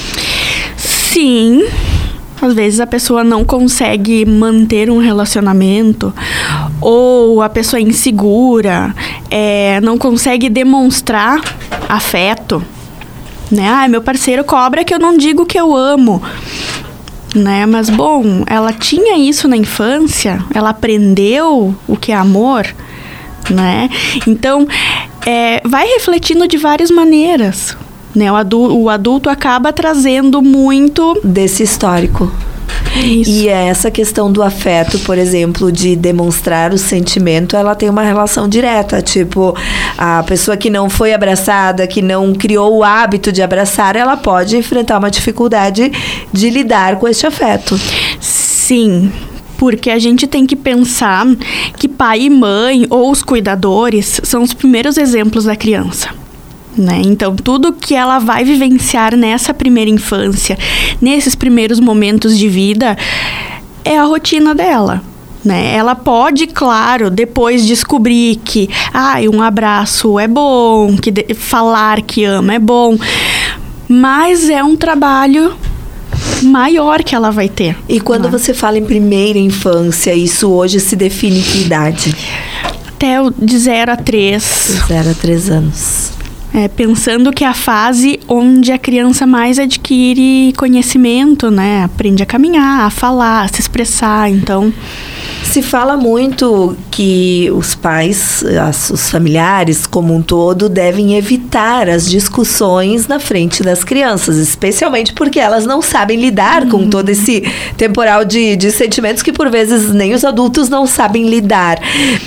Sim, 0.77 1.63
às 2.41 2.53
vezes 2.53 2.79
a 2.79 2.87
pessoa 2.87 3.23
não 3.23 3.43
consegue 3.43 4.25
manter 4.25 4.89
um 4.89 4.99
relacionamento 4.99 6.13
ou 6.79 7.41
a 7.41 7.49
pessoa 7.49 7.79
é 7.79 7.83
insegura, 7.83 8.95
é, 9.29 9.79
não 9.81 9.97
consegue 9.97 10.49
demonstrar 10.49 11.41
afeto. 11.87 12.63
Né? 13.51 13.67
Ah, 13.67 13.87
meu 13.87 14.01
parceiro 14.01 14.43
cobra 14.43 14.83
que 14.83 14.93
eu 14.93 14.99
não 14.99 15.17
digo 15.17 15.45
que 15.45 15.59
eu 15.59 15.75
amo. 15.75 16.21
Né? 17.35 17.65
Mas, 17.65 17.89
bom, 17.89 18.43
ela 18.47 18.71
tinha 18.73 19.17
isso 19.17 19.47
na 19.47 19.57
infância, 19.57 20.43
ela 20.53 20.69
aprendeu 20.69 21.75
o 21.87 21.97
que 21.97 22.11
é 22.11 22.15
amor. 22.15 22.65
Né? 23.49 23.89
Então, 24.27 24.67
é, 25.25 25.61
vai 25.65 25.87
refletindo 25.87 26.47
de 26.47 26.57
várias 26.57 26.91
maneiras. 26.91 27.75
Né? 28.15 28.31
O, 28.31 28.35
adulto, 28.35 28.77
o 28.77 28.89
adulto 28.89 29.29
acaba 29.29 29.71
trazendo 29.71 30.41
muito 30.41 31.19
desse 31.23 31.63
histórico. 31.63 32.31
Isso. 32.95 33.29
E 33.29 33.47
essa 33.47 33.91
questão 33.91 34.31
do 34.31 34.41
afeto, 34.41 34.99
por 34.99 35.17
exemplo, 35.17 35.71
de 35.71 35.95
demonstrar 35.95 36.73
o 36.73 36.77
sentimento, 36.77 37.55
ela 37.55 37.75
tem 37.75 37.89
uma 37.89 38.01
relação 38.01 38.47
direta. 38.47 39.01
Tipo, 39.01 39.55
a 39.97 40.23
pessoa 40.23 40.57
que 40.57 40.69
não 40.69 40.89
foi 40.89 41.13
abraçada, 41.13 41.85
que 41.87 42.01
não 42.01 42.33
criou 42.33 42.77
o 42.77 42.83
hábito 42.83 43.31
de 43.31 43.41
abraçar, 43.41 43.95
ela 43.95 44.17
pode 44.17 44.57
enfrentar 44.57 44.97
uma 44.97 45.11
dificuldade 45.11 45.91
de 46.33 46.49
lidar 46.49 46.97
com 46.97 47.07
este 47.07 47.25
afeto. 47.27 47.79
Sim, 48.19 49.11
porque 49.57 49.89
a 49.89 49.99
gente 49.99 50.25
tem 50.25 50.45
que 50.45 50.55
pensar 50.55 51.25
que 51.77 51.87
pai 51.87 52.21
e 52.21 52.29
mãe 52.29 52.85
ou 52.89 53.11
os 53.11 53.21
cuidadores 53.21 54.19
são 54.23 54.41
os 54.41 54.53
primeiros 54.53 54.97
exemplos 54.97 55.45
da 55.45 55.55
criança. 55.55 56.09
Né? 56.77 57.01
Então, 57.03 57.35
tudo 57.35 57.73
que 57.73 57.95
ela 57.95 58.19
vai 58.19 58.43
vivenciar 58.43 59.15
nessa 59.15 59.53
primeira 59.53 59.89
infância, 59.89 60.57
nesses 61.01 61.35
primeiros 61.35 61.79
momentos 61.79 62.37
de 62.37 62.47
vida, 62.47 62.97
é 63.83 63.97
a 63.97 64.03
rotina 64.03 64.53
dela. 64.53 65.01
Né? 65.43 65.73
Ela 65.73 65.95
pode, 65.95 66.47
claro, 66.47 67.09
depois 67.09 67.65
descobrir 67.65 68.37
que 68.37 68.69
ah, 68.93 69.15
um 69.33 69.41
abraço 69.41 70.19
é 70.19 70.27
bom, 70.27 70.95
que 70.97 71.33
falar 71.33 72.01
que 72.01 72.23
ama 72.25 72.53
é 72.53 72.59
bom, 72.59 72.97
mas 73.87 74.49
é 74.49 74.63
um 74.63 74.75
trabalho 74.75 75.55
maior 76.43 77.03
que 77.03 77.15
ela 77.15 77.31
vai 77.31 77.47
ter. 77.47 77.75
E 77.87 77.99
quando 77.99 78.25
né? 78.25 78.31
você 78.31 78.53
fala 78.53 78.77
em 78.77 78.85
primeira 78.85 79.39
infância, 79.39 80.13
isso 80.13 80.49
hoje 80.49 80.79
se 80.79 80.95
define 80.95 81.41
que 81.41 81.61
idade? 81.61 82.15
Até 82.87 83.17
de 83.37 83.57
0 83.57 83.93
a 83.93 83.95
3. 83.95 84.83
0 84.87 85.09
a 85.09 85.13
3 85.13 85.49
anos. 85.49 86.11
É, 86.53 86.67
pensando 86.67 87.31
que 87.31 87.43
é 87.43 87.47
a 87.47 87.53
fase 87.53 88.19
onde 88.27 88.71
a 88.71 88.77
criança 88.77 89.27
mais 89.27 89.59
adquire 89.59 90.51
conhecimento, 90.57 91.51
né? 91.51 91.83
Aprende 91.83 92.23
a 92.23 92.25
caminhar, 92.25 92.87
a 92.87 92.89
falar, 92.89 93.43
a 93.43 93.47
se 93.47 93.61
expressar. 93.61 94.29
Então. 94.29 94.73
Se 95.43 95.63
fala 95.63 95.97
muito 95.97 96.77
que 96.91 97.49
os 97.51 97.73
pais, 97.73 98.43
as, 98.67 98.91
os 98.91 99.09
familiares 99.09 99.87
como 99.87 100.13
um 100.13 100.21
todo, 100.21 100.69
devem 100.69 101.17
evitar 101.17 101.89
as 101.89 102.07
discussões 102.07 103.07
na 103.07 103.19
frente 103.19 103.63
das 103.63 103.83
crianças, 103.83 104.37
especialmente 104.37 105.13
porque 105.13 105.39
elas 105.39 105.65
não 105.65 105.81
sabem 105.81 106.19
lidar 106.19 106.67
com 106.67 106.77
uhum. 106.77 106.89
todo 106.89 107.09
esse 107.09 107.41
temporal 107.77 108.23
de, 108.23 108.55
de 108.55 108.71
sentimentos 108.71 109.23
que 109.23 109.33
por 109.33 109.49
vezes 109.49 109.91
nem 109.91 110.13
os 110.13 110.23
adultos 110.23 110.69
não 110.69 110.85
sabem 110.85 111.27
lidar. 111.27 111.79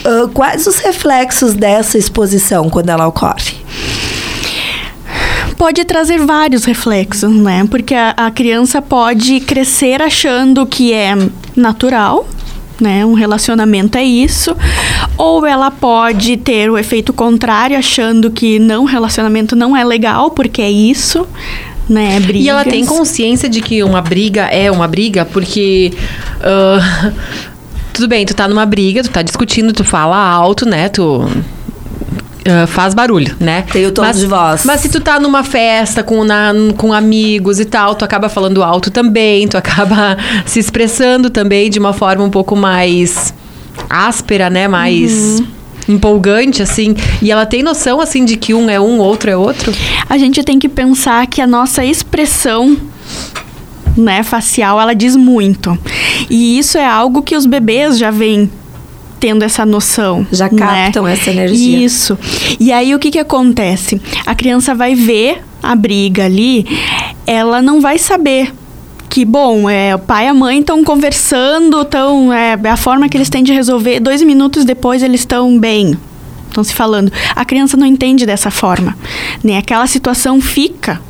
Uh, 0.05 0.29
quais 0.31 0.67
os 0.67 0.79
reflexos 0.79 1.55
dessa 1.55 1.97
exposição 1.97 2.69
quando 2.69 2.88
ela 2.88 3.07
ocorre? 3.07 3.62
Pode 5.62 5.85
trazer 5.85 6.19
vários 6.19 6.64
reflexos, 6.64 7.31
né? 7.31 7.64
Porque 7.71 7.95
a, 7.95 8.11
a 8.16 8.31
criança 8.33 8.83
pode 8.83 9.38
crescer 9.38 10.02
achando 10.02 10.66
que 10.66 10.92
é 10.92 11.14
natural, 11.54 12.26
né? 12.81 13.07
Um 13.07 13.12
relacionamento 13.12 13.97
é 13.97 14.02
isso. 14.02 14.57
Ou 15.16 15.47
ela 15.47 15.71
pode 15.71 16.37
ter 16.37 16.69
o 16.69 16.76
efeito 16.76 17.12
contrário, 17.12 17.78
achando 17.78 18.28
que 18.28 18.59
não, 18.59 18.85
relacionamento 18.85 19.54
não 19.54 19.76
é 19.76 19.85
legal, 19.85 20.33
porque 20.33 20.61
é 20.61 20.71
isso. 20.71 21.28
Né, 21.88 22.19
e 22.33 22.49
ela 22.49 22.64
tem 22.64 22.85
consciência 22.87 23.49
de 23.49 23.61
que 23.61 23.83
uma 23.85 24.00
briga 24.00 24.42
é 24.47 24.69
uma 24.69 24.88
briga, 24.88 25.25
porque. 25.25 25.92
Uh, 26.40 27.12
tudo 27.95 28.09
bem, 28.09 28.26
tu 28.26 28.35
tá 28.35 28.49
numa 28.49 28.66
briga, 28.66 29.04
tu 29.04 29.11
tá 29.11 29.23
discutindo, 29.23 29.73
tu 29.73 29.85
fala 29.85 30.16
alto, 30.16 30.69
né? 30.69 30.88
Tu 30.88 31.02
Uh, 32.42 32.66
faz 32.66 32.92
barulho, 32.92 33.37
né? 33.38 33.64
Tem 33.72 33.87
o 33.87 33.92
tom 33.92 34.02
mas, 34.02 34.18
de 34.18 34.26
voz. 34.26 34.64
Mas 34.64 34.80
se 34.80 34.88
tu 34.88 35.00
tá 35.00 35.20
numa 35.20 35.44
festa 35.44 36.02
com, 36.02 36.25
na, 36.25 36.52
com 36.76 36.92
amigos 36.92 37.61
e 37.61 37.64
tal, 37.64 37.94
tu 37.94 38.04
acaba 38.04 38.28
falando 38.28 38.62
alto 38.64 38.90
também, 38.90 39.46
tu 39.46 39.56
acaba 39.56 40.16
se 40.44 40.58
expressando 40.58 41.30
também 41.30 41.70
de 41.70 41.78
uma 41.78 41.92
forma 41.92 42.25
um 42.25 42.30
pouco 42.30 42.56
mais 42.56 43.32
áspera, 43.88 44.50
né? 44.50 44.66
Mais. 44.66 45.40
Uhum 45.40 45.62
empolgante, 45.88 46.62
assim, 46.62 46.94
e 47.20 47.32
ela 47.32 47.44
tem 47.44 47.61
noção, 47.61 48.00
assim, 48.00 48.25
de 48.25 48.37
que 48.37 48.54
um 48.54 48.70
é 48.70 48.80
um, 48.80 49.00
outro 49.00 49.28
é 49.28 49.37
outro? 49.37 49.75
A 50.08 50.16
gente 50.16 50.40
tem 50.44 50.56
que 50.56 50.68
pensar 50.68 51.26
que 51.26 51.40
a 51.40 51.46
nossa 51.46 51.84
expressão 51.84 52.76
né, 53.96 54.22
facial, 54.22 54.80
ela 54.80 54.94
diz 54.94 55.16
muito. 55.16 55.76
E 56.30 56.56
isso 56.56 56.78
é 56.78 56.87
algo 56.87 57.20
que 57.20 57.37
os 57.37 57.46
bebês 57.46 57.99
já 57.99 58.12
vêm 58.12 58.49
tendo 59.23 59.45
essa 59.45 59.64
noção. 59.64 60.26
Já 60.33 60.50
né? 60.50 60.59
captam 60.59 61.07
essa 61.07 61.31
energia. 61.31 61.79
Isso. 61.79 62.19
E 62.59 62.73
aí 62.73 62.93
o 62.93 62.99
que, 62.99 63.09
que 63.09 63.21
acontece? 63.21 64.02
A 64.26 64.35
criança 64.35 64.75
vai 64.75 64.97
ver 64.97 65.45
a 65.62 65.76
briga 65.76 66.25
ali, 66.25 66.67
ela 67.25 67.62
não 67.62 67.81
vai 67.81 67.99
saber 67.99 68.52
que, 69.09 69.25
bom, 69.25 69.71
é, 69.71 69.95
o 69.95 69.99
pai 70.00 70.25
e 70.25 70.29
a 70.29 70.35
mãe 70.35 70.59
estão 70.59 70.83
conversando, 70.83 71.83
estão. 71.83 72.33
É, 72.33 72.59
é 72.64 72.69
a 72.69 72.76
forma 72.76 73.09
que 73.09 73.17
eles 73.17 73.31
têm 73.31 73.45
de 73.45 73.52
resolver. 73.52 74.00
Dois 74.00 74.23
minutos 74.23 74.64
depois 74.64 75.05
eles 75.05 75.21
estão 75.21 75.57
bem. 75.57 75.97
Estão 76.52 76.64
se 76.64 76.75
falando. 76.75 77.11
A 77.35 77.44
criança 77.44 77.76
não 77.76 77.87
entende 77.87 78.25
dessa 78.26 78.50
forma. 78.50 78.97
Né? 79.42 79.56
Aquela 79.59 79.87
situação 79.87 80.40
fica 80.40 81.00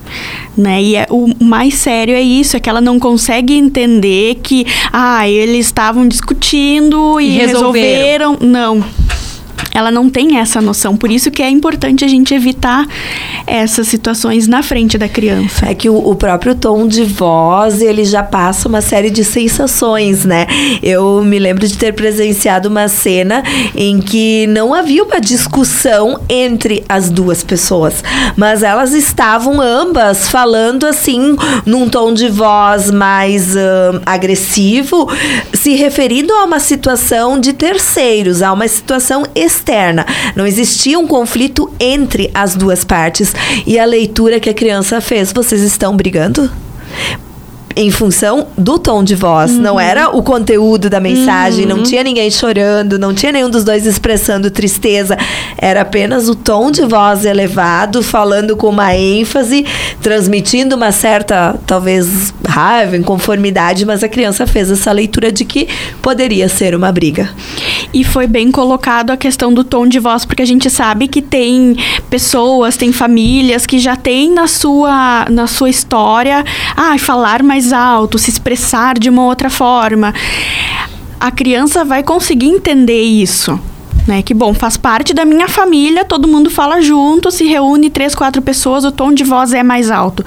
né? 0.57 0.83
E 0.83 0.97
é, 0.97 1.07
o 1.09 1.33
mais 1.43 1.75
sério 1.75 2.15
é 2.15 2.21
isso, 2.21 2.57
é 2.57 2.61
que 2.61 2.69
ela 2.69 2.83
não 2.83 2.99
consegue 2.99 3.55
entender 3.55 4.39
que, 4.43 4.67
ah, 4.93 5.27
eles 5.27 5.67
estavam 5.67 6.07
discutindo 6.07 7.19
e, 7.19 7.31
e 7.31 7.39
resolveram. 7.39 8.33
resolveram. 8.33 8.39
Não 8.41 8.85
ela 9.75 9.91
não 9.91 10.09
tem 10.09 10.39
essa 10.39 10.61
noção. 10.61 10.97
Por 10.97 11.11
isso 11.11 11.31
que 11.31 11.43
é 11.43 11.49
importante 11.49 12.05
a 12.05 12.09
gente 12.09 12.35
evitar 12.35 12.87
essas 13.47 13.89
situações 13.89 14.47
na 14.47 14.63
frente 14.63 14.99
da 14.99 15.09
criança. 15.09 15.67
É 15.67 15.75
que 15.75 15.89
o, 15.89 15.97
o, 15.97 16.15
próprio 16.15 16.55
tom 16.55 16.87
de 16.87 17.05
voz, 17.05 17.81
ele 17.81 18.05
já 18.05 18.23
passa 18.23 18.69
uma 18.69 18.81
série 18.81 19.11
de 19.11 19.25
sensações, 19.25 20.25
né? 20.25 20.47
Eu 20.83 21.23
me 21.25 21.39
lembro 21.39 21.67
de 21.67 21.77
ter 21.77 21.93
presenciado 21.93 22.69
uma 22.69 22.89
cena 22.89 23.43
em 23.75 24.01
que 24.01 24.47
não 24.49 24.75
havia 24.75 25.03
uma 25.03 25.21
discussão 25.21 26.21
entre 26.29 26.85
as 26.89 27.11
duas 27.11 27.43
pessoas, 27.43 28.05
mas 28.37 28.63
elas 28.63 28.93
estavam 28.93 29.61
ambas 29.61 30.29
falando 30.29 30.87
assim, 30.87 31.37
num 31.65 31.89
tom 31.89 32.13
de 32.13 32.29
voz 32.29 32.91
mais 32.91 33.55
agressivo, 34.05 35.09
se 35.53 35.75
referindo 35.75 36.33
a 36.35 36.45
uma 36.45 36.61
situação 36.61 37.41
de 37.41 37.53
terceiros, 37.53 38.43
a 38.43 38.53
uma 38.53 38.69
situação 38.69 39.25
externa. 39.35 39.62
Não 40.37 40.47
existia 40.47 40.99
um 40.99 41.07
conflito 41.07 41.73
entre 41.79 42.31
as 42.35 42.55
duas 42.55 42.85
partes. 42.85 43.35
E 43.67 43.79
a 43.79 43.85
leitura 43.85 44.41
que 44.41 44.51
a 44.51 44.55
criança 44.55 45.01
fez, 45.01 45.33
vocês 45.33 45.63
estão 45.63 45.97
brigando? 45.97 46.51
Em 47.77 47.91
função 47.91 48.49
do 48.57 48.79
tom 48.79 49.03
de 49.03 49.15
voz, 49.15 49.53
uhum. 49.53 49.61
não 49.61 49.81
era 49.81 50.11
o 50.11 50.23
conteúdo 50.23 50.89
da 50.91 51.01
mensagem, 51.01 51.65
uhum. 51.65 51.77
não 51.77 51.83
tinha 51.83 52.03
ninguém 52.03 52.31
chorando, 52.31 52.99
não 52.99 53.15
tinha 53.15 53.33
nenhum 53.33 53.51
dos 53.51 53.65
dois 53.65 53.87
expressando 53.87 54.51
tristeza, 54.51 55.17
era 55.57 55.83
apenas 55.83 56.29
o 56.29 56.35
tom 56.35 56.71
de 56.71 56.83
voz 56.83 57.25
elevado, 57.25 58.03
falando 58.03 58.57
com 58.57 58.69
uma 58.69 58.95
ênfase, 58.95 59.65
transmitindo 60.01 60.77
uma 60.77 60.93
certa, 60.93 61.57
talvez, 61.67 62.33
raiva, 62.47 62.97
inconformidade, 62.97 63.85
mas 63.85 64.03
a 64.03 64.09
criança 64.09 64.47
fez 64.47 64.71
essa 64.71 64.93
leitura 64.93 65.31
de 65.31 65.45
que 65.45 65.69
poderia 66.01 66.49
ser 66.49 66.75
uma 66.75 66.91
briga. 66.91 67.31
E 67.93 68.05
foi 68.05 68.27
bem 68.27 68.51
colocado 68.51 69.11
a 69.11 69.17
questão 69.17 69.53
do 69.53 69.65
tom 69.65 69.87
de 69.87 69.99
voz, 69.99 70.25
porque 70.25 70.43
a 70.43 70.47
gente 70.47 70.69
sabe 70.71 71.09
que 71.09 71.23
tem 71.23 71.77
pessoas, 72.11 72.77
tem 72.77 72.93
famílias 72.93 73.67
que 73.67 73.79
já 73.79 73.97
têm 73.97 74.33
na 74.33 74.47
sua, 74.47 75.27
na 75.31 75.47
sua 75.47 75.71
história, 75.71 76.45
ah, 76.77 76.97
falar 76.99 77.43
mais 77.43 77.62
mais 77.63 77.73
alto, 77.73 78.19
se 78.19 78.31
expressar 78.31 78.99
de 78.99 79.09
uma 79.09 79.25
outra 79.25 79.49
forma. 79.49 80.13
A 81.21 81.31
criança 81.31 81.85
vai 81.85 82.03
conseguir 82.03 82.49
entender 82.49 83.03
isso. 83.03 83.59
né? 84.09 84.21
Que 84.21 84.35
bom, 84.35 84.53
faz 84.53 84.77
parte 84.77 85.15
da 85.15 85.25
minha 85.25 85.47
família, 85.47 86.05
todo 86.05 86.27
mundo 86.27 86.51
fala 86.51 86.81
junto, 86.83 87.31
se 87.31 87.45
reúne 87.45 87.89
três, 87.89 88.17
quatro 88.17 88.43
pessoas, 88.43 88.85
o 88.85 88.91
tom 88.91 89.15
de 89.15 89.23
voz 89.23 89.53
é 89.53 89.63
mais 89.63 89.93
alto. 89.93 90.25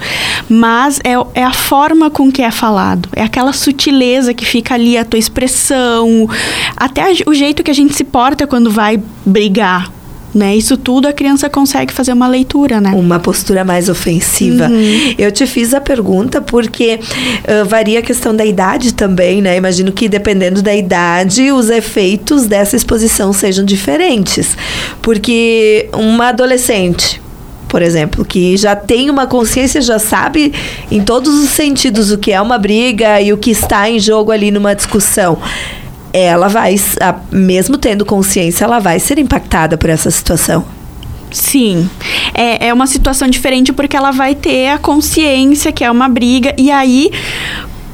Mas 0.48 0.98
é, 1.04 1.12
é 1.34 1.44
a 1.44 1.52
forma 1.52 2.08
com 2.08 2.32
que 2.32 2.40
é 2.40 2.50
falado, 2.50 3.10
é 3.14 3.22
aquela 3.22 3.52
sutileza 3.52 4.32
que 4.32 4.46
fica 4.46 4.74
ali, 4.74 4.96
a 4.96 5.04
tua 5.04 5.18
expressão, 5.18 6.26
até 6.74 7.02
a, 7.02 7.14
o 7.26 7.34
jeito 7.34 7.62
que 7.62 7.70
a 7.70 7.74
gente 7.74 7.94
se 7.94 8.04
porta 8.04 8.46
quando 8.46 8.70
vai 8.70 8.98
brigar, 9.26 9.92
né? 10.36 10.54
Isso 10.54 10.76
tudo 10.76 11.08
a 11.08 11.12
criança 11.12 11.48
consegue 11.48 11.92
fazer 11.92 12.12
uma 12.12 12.28
leitura, 12.28 12.80
né? 12.80 12.92
Uma 12.94 13.18
postura 13.18 13.64
mais 13.64 13.88
ofensiva. 13.88 14.66
Uhum. 14.68 15.14
Eu 15.18 15.32
te 15.32 15.46
fiz 15.46 15.74
a 15.74 15.80
pergunta 15.80 16.40
porque 16.40 16.98
uh, 16.98 17.64
varia 17.64 18.00
a 18.00 18.02
questão 18.02 18.34
da 18.34 18.44
idade 18.44 18.94
também, 18.94 19.40
né? 19.40 19.56
Imagino 19.56 19.92
que 19.92 20.08
dependendo 20.08 20.62
da 20.62 20.74
idade, 20.74 21.50
os 21.50 21.70
efeitos 21.70 22.46
dessa 22.46 22.76
exposição 22.76 23.32
sejam 23.32 23.64
diferentes. 23.64 24.56
Porque 25.02 25.88
uma 25.92 26.28
adolescente, 26.28 27.20
por 27.68 27.82
exemplo, 27.82 28.24
que 28.24 28.56
já 28.56 28.76
tem 28.76 29.10
uma 29.10 29.26
consciência, 29.26 29.80
já 29.80 29.98
sabe 29.98 30.52
em 30.90 31.02
todos 31.02 31.34
os 31.34 31.50
sentidos 31.50 32.12
o 32.12 32.18
que 32.18 32.32
é 32.32 32.40
uma 32.40 32.58
briga 32.58 33.20
e 33.20 33.32
o 33.32 33.36
que 33.36 33.50
está 33.50 33.88
em 33.90 33.98
jogo 33.98 34.30
ali 34.30 34.50
numa 34.50 34.74
discussão 34.74 35.38
ela 36.20 36.48
vai, 36.48 36.76
mesmo 37.30 37.76
tendo 37.76 38.04
consciência, 38.04 38.64
ela 38.64 38.78
vai 38.78 38.98
ser 38.98 39.18
impactada 39.18 39.76
por 39.76 39.90
essa 39.90 40.10
situação. 40.10 40.64
Sim. 41.30 41.88
É, 42.32 42.68
é 42.68 42.72
uma 42.74 42.86
situação 42.86 43.28
diferente 43.28 43.72
porque 43.72 43.96
ela 43.96 44.10
vai 44.10 44.34
ter 44.34 44.68
a 44.68 44.78
consciência 44.78 45.72
que 45.72 45.84
é 45.84 45.90
uma 45.90 46.08
briga. 46.08 46.54
E 46.56 46.70
aí 46.70 47.10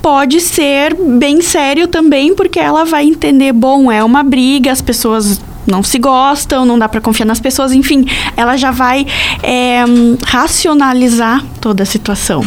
pode 0.00 0.40
ser 0.40 0.94
bem 0.94 1.40
sério 1.40 1.86
também, 1.86 2.34
porque 2.34 2.58
ela 2.58 2.84
vai 2.84 3.06
entender, 3.06 3.52
bom, 3.52 3.90
é 3.90 4.02
uma 4.02 4.22
briga, 4.22 4.70
as 4.70 4.80
pessoas 4.80 5.40
não 5.66 5.82
se 5.82 5.98
gostam, 5.98 6.64
não 6.64 6.78
dá 6.78 6.88
para 6.88 7.00
confiar 7.00 7.24
nas 7.24 7.40
pessoas, 7.40 7.72
enfim, 7.72 8.04
ela 8.36 8.56
já 8.56 8.72
vai 8.72 9.06
é, 9.42 9.84
racionalizar 10.24 11.44
toda 11.60 11.84
a 11.84 11.86
situação. 11.86 12.44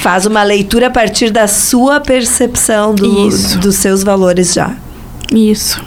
Faz 0.00 0.24
uma 0.24 0.42
leitura 0.42 0.86
a 0.86 0.90
partir 0.90 1.30
da 1.30 1.46
sua 1.46 2.00
percepção 2.00 2.94
do, 2.94 3.28
dos 3.58 3.76
seus 3.76 4.02
valores 4.02 4.54
já. 4.54 4.74
Isso. 5.34 5.82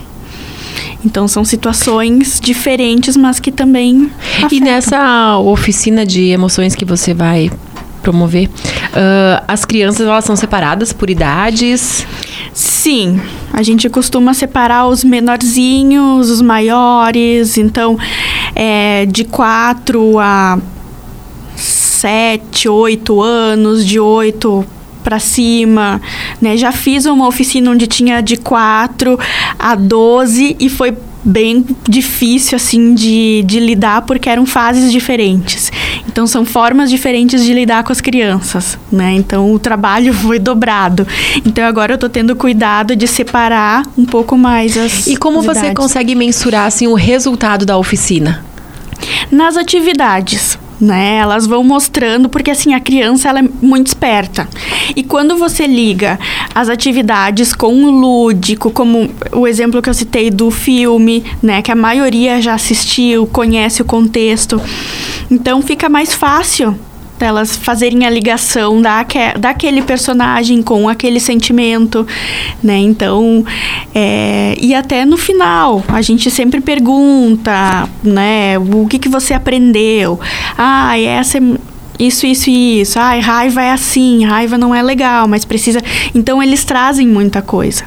Então 1.05 1.27
são 1.27 1.45
situações 1.45 2.39
diferentes, 2.39 3.15
mas 3.15 3.39
que 3.39 3.51
também. 3.51 4.11
Afetam. 4.37 4.49
E 4.51 4.59
nessa 4.59 5.37
oficina 5.37 6.05
de 6.05 6.29
emoções 6.29 6.75
que 6.75 6.83
você 6.83 7.13
vai 7.13 7.49
promover, 8.01 8.47
uh, 8.47 9.43
as 9.47 9.65
crianças 9.65 10.07
elas 10.07 10.25
são 10.25 10.35
separadas 10.35 10.93
por 10.93 11.09
idades? 11.09 12.05
Sim, 12.53 13.21
a 13.53 13.61
gente 13.61 13.89
costuma 13.89 14.33
separar 14.33 14.87
os 14.87 15.03
menorzinhos, 15.03 16.29
os 16.29 16.41
maiores, 16.41 17.57
então 17.57 17.97
é 18.55 19.05
de 19.05 19.23
4 19.23 20.19
a 20.19 20.57
7, 21.55 22.69
8 22.69 23.21
anos, 23.21 23.85
de 23.85 23.99
8 23.99 24.65
para 25.03 25.19
cima, 25.19 26.01
né? 26.41 26.57
Já 26.57 26.71
fiz 26.71 27.05
uma 27.05 27.27
oficina 27.27 27.71
onde 27.71 27.87
tinha 27.87 28.21
de 28.21 28.37
4 28.37 29.19
a 29.57 29.75
12 29.75 30.55
e 30.59 30.69
foi 30.69 30.95
bem 31.23 31.65
difícil 31.87 32.55
assim 32.55 32.93
de, 32.95 33.43
de 33.45 33.59
lidar 33.59 34.03
porque 34.03 34.29
eram 34.29 34.45
fases 34.45 34.91
diferentes. 34.91 35.71
Então 36.07 36.25
são 36.25 36.45
formas 36.45 36.89
diferentes 36.89 37.43
de 37.43 37.53
lidar 37.53 37.83
com 37.83 37.91
as 37.91 37.99
crianças, 37.99 38.77
né? 38.91 39.13
Então 39.13 39.51
o 39.51 39.59
trabalho 39.59 40.13
foi 40.15 40.39
dobrado. 40.39 41.05
Então 41.45 41.65
agora 41.65 41.93
eu 41.93 41.97
tô 41.97 42.07
tendo 42.07 42.35
cuidado 42.35 42.95
de 42.95 43.07
separar 43.07 43.83
um 43.97 44.05
pouco 44.05 44.37
mais 44.37 44.77
as 44.77 45.07
E 45.07 45.17
como 45.17 45.41
você 45.41 45.59
idades. 45.59 45.73
consegue 45.75 46.15
mensurar 46.15 46.65
assim 46.65 46.87
o 46.87 46.93
resultado 46.93 47.65
da 47.65 47.77
oficina? 47.77 48.45
Nas 49.29 49.57
atividades 49.57 50.57
né? 50.79 51.17
Elas 51.17 51.45
vão 51.45 51.63
mostrando, 51.63 52.29
porque 52.29 52.51
assim, 52.51 52.73
a 52.73 52.79
criança 52.79 53.29
ela 53.29 53.39
é 53.39 53.49
muito 53.61 53.87
esperta. 53.87 54.47
E 54.95 55.03
quando 55.03 55.37
você 55.37 55.65
liga 55.67 56.19
as 56.53 56.69
atividades 56.69 57.53
com 57.53 57.73
o 57.83 57.91
lúdico, 57.91 58.71
como 58.71 59.09
o 59.31 59.47
exemplo 59.47 59.81
que 59.81 59.89
eu 59.89 59.93
citei 59.93 60.29
do 60.29 60.51
filme, 60.51 61.23
né? 61.41 61.61
Que 61.61 61.71
a 61.71 61.75
maioria 61.75 62.41
já 62.41 62.53
assistiu, 62.53 63.27
conhece 63.27 63.81
o 63.81 63.85
contexto. 63.85 64.61
Então 65.29 65.61
fica 65.61 65.89
mais 65.89 66.13
fácil 66.13 66.77
delas 67.17 67.57
fazerem 67.57 68.05
a 68.05 68.09
ligação 68.09 68.81
da, 68.81 69.05
daquele 69.39 69.81
personagem 69.81 70.61
com 70.61 70.87
aquele 70.87 71.19
sentimento, 71.19 72.05
né? 72.63 72.77
Então, 72.77 73.45
é, 73.93 74.55
e 74.59 74.73
até 74.73 75.05
no 75.05 75.17
final, 75.17 75.83
a 75.87 76.01
gente 76.01 76.29
sempre 76.29 76.61
pergunta, 76.61 77.89
né? 78.03 78.57
O 78.59 78.87
que, 78.87 78.99
que 78.99 79.09
você 79.09 79.33
aprendeu? 79.33 80.19
Ah, 80.57 80.99
essa 80.99 81.37
é 81.37 81.41
isso, 81.99 82.27
isso 82.27 82.49
e 82.49 82.81
isso. 82.81 82.99
Ai, 82.99 83.19
raiva 83.19 83.61
é 83.61 83.71
assim, 83.71 84.23
raiva 84.23 84.57
não 84.57 84.73
é 84.73 84.81
legal, 84.83 85.27
mas 85.27 85.43
precisa. 85.43 85.81
Então 86.13 86.41
eles 86.41 86.63
trazem 86.63 87.07
muita 87.07 87.41
coisa. 87.41 87.83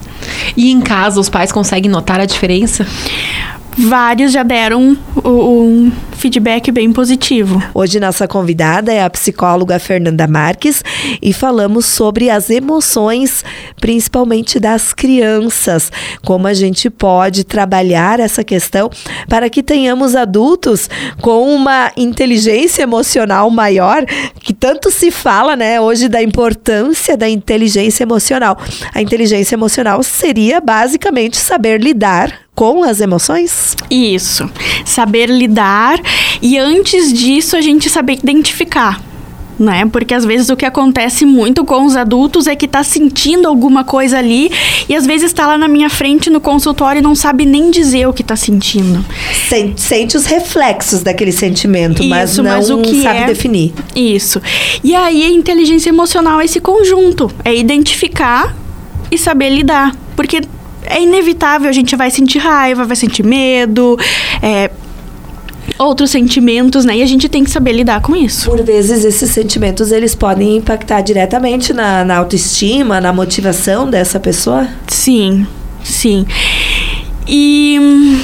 E 0.56 0.70
em 0.70 0.80
casa, 0.80 1.20
os 1.20 1.28
pais 1.28 1.52
conseguem 1.52 1.90
notar 1.90 2.20
a 2.20 2.26
diferença? 2.26 2.86
Vários 3.76 4.32
já 4.32 4.42
deram 4.42 4.96
um 5.24 5.92
feedback 6.12 6.70
bem 6.70 6.92
positivo. 6.92 7.62
Hoje 7.72 7.98
nossa 7.98 8.28
convidada 8.28 8.92
é 8.92 9.02
a 9.02 9.08
psicóloga 9.08 9.78
Fernanda 9.78 10.26
Marques 10.26 10.82
e 11.22 11.32
falamos 11.32 11.86
sobre 11.86 12.28
as 12.28 12.50
emoções, 12.50 13.42
principalmente 13.80 14.60
das 14.60 14.92
crianças, 14.92 15.90
como 16.22 16.46
a 16.46 16.54
gente 16.54 16.90
pode 16.90 17.44
trabalhar 17.44 18.20
essa 18.20 18.44
questão 18.44 18.90
para 19.28 19.48
que 19.48 19.62
tenhamos 19.62 20.14
adultos 20.14 20.90
com 21.20 21.54
uma 21.54 21.90
inteligência 21.96 22.82
emocional 22.82 23.50
maior, 23.50 24.04
que 24.40 24.52
tanto 24.52 24.90
se 24.90 25.10
fala, 25.10 25.56
né, 25.56 25.80
hoje 25.80 26.08
da 26.08 26.22
importância 26.22 27.16
da 27.16 27.28
inteligência 27.28 28.02
emocional. 28.02 28.58
A 28.94 29.00
inteligência 29.00 29.54
emocional 29.54 30.02
seria 30.02 30.60
basicamente 30.60 31.38
saber 31.38 31.80
lidar 31.80 32.49
com 32.54 32.84
as 32.84 33.00
emoções? 33.00 33.76
Isso. 33.90 34.50
Saber 34.84 35.26
lidar 35.26 35.98
e 36.42 36.58
antes 36.58 37.12
disso 37.12 37.56
a 37.56 37.60
gente 37.60 37.88
saber 37.88 38.14
identificar. 38.14 39.00
Né? 39.58 39.84
Porque 39.92 40.14
às 40.14 40.24
vezes 40.24 40.48
o 40.48 40.56
que 40.56 40.64
acontece 40.64 41.26
muito 41.26 41.66
com 41.66 41.84
os 41.84 41.94
adultos 41.94 42.46
é 42.46 42.56
que 42.56 42.66
tá 42.66 42.82
sentindo 42.82 43.46
alguma 43.46 43.84
coisa 43.84 44.16
ali 44.16 44.50
e 44.88 44.96
às 44.96 45.04
vezes 45.04 45.26
está 45.26 45.46
lá 45.46 45.58
na 45.58 45.68
minha 45.68 45.90
frente 45.90 46.30
no 46.30 46.40
consultório 46.40 47.00
e 47.00 47.02
não 47.02 47.14
sabe 47.14 47.44
nem 47.44 47.70
dizer 47.70 48.08
o 48.08 48.12
que 48.14 48.24
tá 48.24 48.36
sentindo. 48.36 49.04
Sente, 49.50 49.78
sente 49.78 50.16
os 50.16 50.24
reflexos 50.24 51.02
daquele 51.02 51.30
sentimento, 51.30 52.00
Isso, 52.00 52.08
mas 52.08 52.36
não 52.38 52.44
mas 52.44 52.70
o 52.70 52.78
que 52.78 53.02
sabe 53.02 53.18
é... 53.18 53.26
definir. 53.26 53.74
Isso. 53.94 54.40
E 54.82 54.94
aí 54.94 55.24
a 55.24 55.28
inteligência 55.28 55.90
emocional 55.90 56.40
é 56.40 56.46
esse 56.46 56.58
conjunto, 56.58 57.30
é 57.44 57.54
identificar 57.54 58.56
e 59.10 59.18
saber 59.18 59.50
lidar, 59.50 59.94
porque 60.16 60.40
é 60.84 61.02
inevitável, 61.02 61.68
a 61.68 61.72
gente 61.72 61.94
vai 61.96 62.10
sentir 62.10 62.38
raiva, 62.38 62.84
vai 62.84 62.96
sentir 62.96 63.24
medo, 63.24 63.98
é, 64.42 64.70
outros 65.78 66.10
sentimentos, 66.10 66.84
né? 66.84 66.96
E 66.96 67.02
a 67.02 67.06
gente 67.06 67.28
tem 67.28 67.44
que 67.44 67.50
saber 67.50 67.72
lidar 67.72 68.00
com 68.00 68.14
isso. 68.14 68.48
Por 68.48 68.62
vezes, 68.62 69.04
esses 69.04 69.30
sentimentos, 69.30 69.92
eles 69.92 70.14
podem 70.14 70.56
impactar 70.56 71.00
diretamente 71.00 71.72
na, 71.72 72.04
na 72.04 72.16
autoestima, 72.16 73.00
na 73.00 73.12
motivação 73.12 73.88
dessa 73.88 74.18
pessoa? 74.18 74.68
Sim, 74.86 75.46
sim. 75.82 76.26
E 77.26 77.78
hum, 77.80 78.20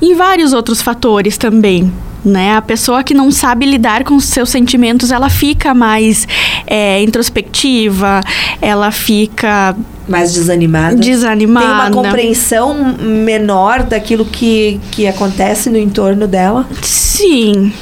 em 0.00 0.14
vários 0.14 0.52
outros 0.52 0.82
fatores 0.82 1.36
também 1.36 1.92
né? 2.24 2.56
A 2.56 2.62
pessoa 2.62 3.02
que 3.02 3.14
não 3.14 3.30
sabe 3.30 3.66
lidar 3.66 4.04
com 4.04 4.14
os 4.14 4.24
seus 4.26 4.50
sentimentos, 4.50 5.10
ela 5.10 5.28
fica 5.28 5.74
mais 5.74 6.26
é, 6.66 7.02
introspectiva, 7.02 8.20
ela 8.60 8.90
fica 8.90 9.76
mais 10.08 10.32
desanimada. 10.32 10.96
Desanimada. 10.96 11.66
Tem 11.66 11.74
uma 11.74 11.90
compreensão 11.90 12.96
menor 12.98 13.82
daquilo 13.82 14.24
que, 14.24 14.80
que 14.90 15.06
acontece 15.06 15.70
no 15.70 15.78
entorno 15.78 16.26
dela? 16.26 16.66
Sim, 16.82 17.72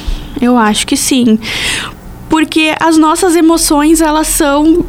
eu 0.41 0.57
acho 0.57 0.85
que 0.85 0.95
sim. 0.95 1.39
Porque 2.29 2.73
as 2.79 2.97
nossas 2.97 3.35
emoções, 3.35 4.01
elas 4.01 4.27
são 4.27 4.85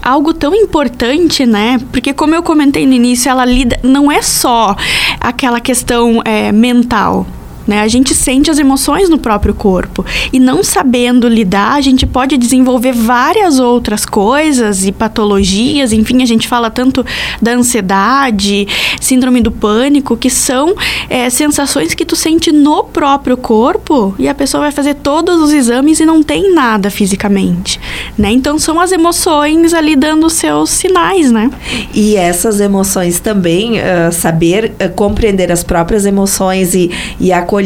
algo 0.00 0.32
tão 0.32 0.54
importante, 0.54 1.44
né? 1.44 1.78
Porque 1.92 2.14
como 2.14 2.34
eu 2.34 2.42
comentei 2.42 2.86
no 2.86 2.92
início, 2.92 3.28
ela 3.28 3.44
lida 3.44 3.78
não 3.82 4.10
é 4.10 4.22
só 4.22 4.76
aquela 5.20 5.60
questão 5.60 6.22
é, 6.24 6.52
mental, 6.52 7.26
né? 7.68 7.82
A 7.82 7.88
gente 7.88 8.14
sente 8.14 8.50
as 8.50 8.58
emoções 8.58 9.10
no 9.10 9.18
próprio 9.18 9.52
corpo. 9.52 10.04
E 10.32 10.40
não 10.40 10.64
sabendo 10.64 11.28
lidar, 11.28 11.74
a 11.74 11.80
gente 11.82 12.06
pode 12.06 12.38
desenvolver 12.38 12.92
várias 12.92 13.60
outras 13.60 14.06
coisas 14.06 14.86
e 14.86 14.90
patologias. 14.90 15.92
Enfim, 15.92 16.22
a 16.22 16.26
gente 16.26 16.48
fala 16.48 16.70
tanto 16.70 17.04
da 17.42 17.52
ansiedade, 17.52 18.66
síndrome 19.00 19.42
do 19.42 19.52
pânico, 19.52 20.16
que 20.16 20.30
são 20.30 20.74
é, 21.10 21.28
sensações 21.28 21.92
que 21.92 22.06
tu 22.06 22.16
sente 22.16 22.50
no 22.50 22.84
próprio 22.84 23.36
corpo 23.36 24.14
e 24.18 24.26
a 24.26 24.34
pessoa 24.34 24.62
vai 24.62 24.72
fazer 24.72 24.94
todos 24.94 25.40
os 25.42 25.52
exames 25.52 26.00
e 26.00 26.06
não 26.06 26.22
tem 26.22 26.54
nada 26.54 26.90
fisicamente. 26.90 27.78
né? 28.16 28.30
Então 28.30 28.58
são 28.58 28.80
as 28.80 28.92
emoções 28.92 29.74
ali 29.74 29.94
dando 29.94 30.30
seus 30.30 30.70
sinais, 30.70 31.30
né? 31.30 31.50
E 31.92 32.16
essas 32.16 32.60
emoções 32.60 33.20
também, 33.20 33.74
uh, 33.78 34.10
saber 34.10 34.72
uh, 34.82 34.94
compreender 34.94 35.52
as 35.52 35.62
próprias 35.62 36.06
emoções 36.06 36.74
e, 36.74 36.90
e 37.20 37.32
acolher, 37.32 37.57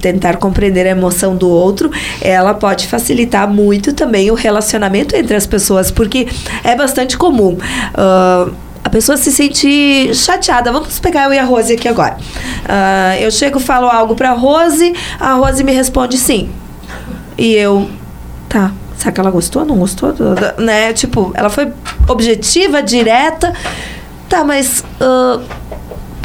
tentar 0.00 0.36
compreender 0.36 0.86
a 0.86 0.90
emoção 0.90 1.36
do 1.36 1.48
outro, 1.48 1.90
ela 2.20 2.54
pode 2.54 2.86
facilitar 2.86 3.48
muito 3.48 3.92
também 3.92 4.30
o 4.30 4.34
relacionamento 4.34 5.14
entre 5.14 5.36
as 5.36 5.46
pessoas, 5.46 5.90
porque 5.90 6.28
é 6.64 6.74
bastante 6.74 7.16
comum. 7.16 7.56
Uh, 7.56 8.52
a 8.86 8.88
pessoa 8.88 9.16
se 9.16 9.32
sente 9.32 10.14
chateada. 10.14 10.70
Vamos 10.70 11.00
pegar 11.00 11.24
eu 11.24 11.32
e 11.32 11.38
a 11.38 11.44
Rose 11.44 11.72
aqui 11.72 11.88
agora. 11.88 12.16
Uh, 12.16 13.20
eu 13.20 13.30
chego, 13.32 13.58
falo 13.58 13.88
algo 13.88 14.14
pra 14.14 14.30
Rose, 14.30 14.94
a 15.18 15.34
Rose 15.34 15.64
me 15.64 15.72
responde 15.72 16.16
sim. 16.16 16.48
E 17.36 17.52
eu, 17.54 17.90
tá, 18.48 18.70
será 18.96 19.10
que 19.10 19.20
ela 19.20 19.30
gostou? 19.30 19.64
Não 19.64 19.76
gostou? 19.76 20.14
Né? 20.58 20.92
Tipo, 20.92 21.32
ela 21.34 21.50
foi 21.50 21.72
objetiva, 22.08 22.80
direta. 22.80 23.52
Tá, 24.28 24.44
mas 24.44 24.84
uh, 25.00 25.42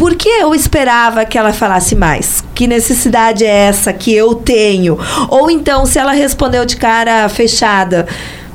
por 0.02 0.16
que 0.16 0.28
eu 0.28 0.56
esperava 0.56 1.24
que 1.26 1.38
ela 1.38 1.54
falasse 1.54 1.96
mais? 1.96 2.44
Que 2.56 2.66
necessidade 2.66 3.46
é 3.46 3.68
essa 3.68 3.94
que 3.94 4.12
eu 4.12 4.34
tenho? 4.34 4.98
Ou 5.30 5.52
então, 5.52 5.86
se 5.86 6.00
ela 6.00 6.12
respondeu 6.12 6.66
de 6.66 6.76
cara 6.76 7.30
fechada. 7.30 8.08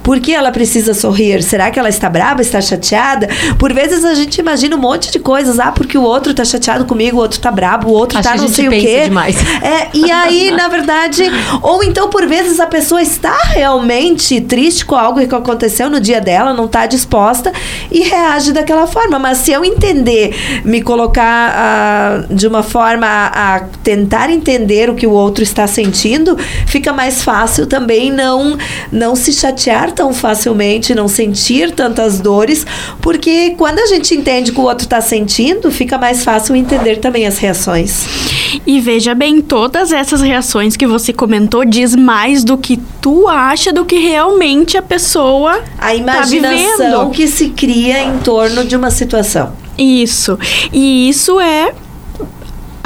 Por 0.06 0.20
que 0.20 0.32
ela 0.32 0.52
precisa 0.52 0.94
sorrir? 0.94 1.42
Será 1.42 1.68
que 1.68 1.80
ela 1.80 1.88
está 1.88 2.08
brava, 2.08 2.40
está 2.40 2.60
chateada? 2.60 3.28
Por 3.58 3.74
vezes 3.74 4.04
a 4.04 4.14
gente 4.14 4.38
imagina 4.38 4.76
um 4.76 4.78
monte 4.78 5.10
de 5.10 5.18
coisas. 5.18 5.58
Ah, 5.58 5.72
porque 5.72 5.98
o 5.98 6.02
outro 6.02 6.30
está 6.30 6.44
chateado 6.44 6.84
comigo, 6.84 7.16
o 7.16 7.20
outro 7.20 7.38
está 7.38 7.50
bravo, 7.50 7.88
o 7.88 7.92
outro 7.92 8.16
está 8.16 8.36
não 8.36 8.46
sei 8.46 8.68
o 8.68 8.70
quê. 8.70 9.00
Demais. 9.06 9.34
É, 9.60 9.88
e 9.92 10.08
aí, 10.12 10.52
na 10.52 10.68
verdade, 10.68 11.24
ou 11.60 11.82
então 11.82 12.08
por 12.08 12.24
vezes 12.24 12.60
a 12.60 12.68
pessoa 12.68 13.02
está 13.02 13.36
realmente 13.46 14.40
triste 14.40 14.86
com 14.86 14.94
algo 14.94 15.26
que 15.26 15.34
aconteceu 15.34 15.90
no 15.90 15.98
dia 15.98 16.20
dela, 16.20 16.54
não 16.54 16.66
está 16.66 16.86
disposta 16.86 17.52
e 17.90 18.02
reage 18.04 18.52
daquela 18.52 18.86
forma. 18.86 19.18
Mas 19.18 19.38
se 19.38 19.50
eu 19.50 19.64
entender, 19.64 20.62
me 20.64 20.82
colocar 20.82 22.22
uh, 22.30 22.32
de 22.32 22.46
uma 22.46 22.62
forma 22.62 23.08
a, 23.08 23.56
a 23.56 23.60
tentar 23.82 24.30
entender 24.30 24.88
o 24.88 24.94
que 24.94 25.08
o 25.08 25.10
outro 25.10 25.42
está 25.42 25.66
sentindo, 25.66 26.38
fica 26.64 26.92
mais 26.92 27.24
fácil 27.24 27.66
também 27.66 28.12
não, 28.12 28.56
não 28.92 29.16
se 29.16 29.32
chatear 29.32 29.95
tão 29.96 30.12
facilmente, 30.12 30.94
não 30.94 31.08
sentir 31.08 31.72
tantas 31.72 32.20
dores, 32.20 32.66
porque 33.00 33.54
quando 33.56 33.78
a 33.78 33.86
gente 33.86 34.14
entende 34.14 34.50
o 34.50 34.54
que 34.54 34.60
o 34.60 34.64
outro 34.64 34.84
está 34.84 35.00
sentindo, 35.00 35.70
fica 35.70 35.96
mais 35.96 36.22
fácil 36.22 36.54
entender 36.54 36.96
também 36.96 37.26
as 37.26 37.38
reações. 37.38 38.06
E 38.66 38.78
veja 38.78 39.14
bem, 39.14 39.40
todas 39.40 39.90
essas 39.90 40.20
reações 40.20 40.76
que 40.76 40.86
você 40.86 41.12
comentou 41.12 41.64
diz 41.64 41.96
mais 41.96 42.44
do 42.44 42.58
que 42.58 42.76
tu 43.00 43.26
acha 43.26 43.72
do 43.72 43.84
que 43.84 43.98
realmente 43.98 44.76
a 44.76 44.82
pessoa 44.82 45.62
a 45.78 45.94
imaginação 45.94 47.06
tá 47.06 47.10
que 47.10 47.26
se 47.26 47.48
cria 47.48 48.02
em 48.02 48.18
torno 48.18 48.64
de 48.64 48.76
uma 48.76 48.90
situação. 48.90 49.52
Isso. 49.78 50.38
E 50.72 51.08
isso 51.08 51.40
é 51.40 51.72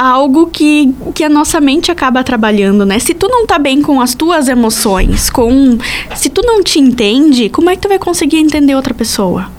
algo 0.00 0.46
que, 0.46 0.94
que 1.14 1.22
a 1.22 1.28
nossa 1.28 1.60
mente 1.60 1.92
acaba 1.92 2.24
trabalhando, 2.24 2.86
né? 2.86 2.98
Se 2.98 3.12
tu 3.12 3.28
não 3.28 3.46
tá 3.46 3.58
bem 3.58 3.82
com 3.82 4.00
as 4.00 4.14
tuas 4.14 4.48
emoções, 4.48 5.28
com 5.28 5.76
se 6.16 6.30
tu 6.30 6.40
não 6.42 6.62
te 6.62 6.80
entende, 6.80 7.50
como 7.50 7.68
é 7.68 7.76
que 7.76 7.82
tu 7.82 7.88
vai 7.88 7.98
conseguir 7.98 8.38
entender 8.38 8.74
outra 8.74 8.94
pessoa? 8.94 9.50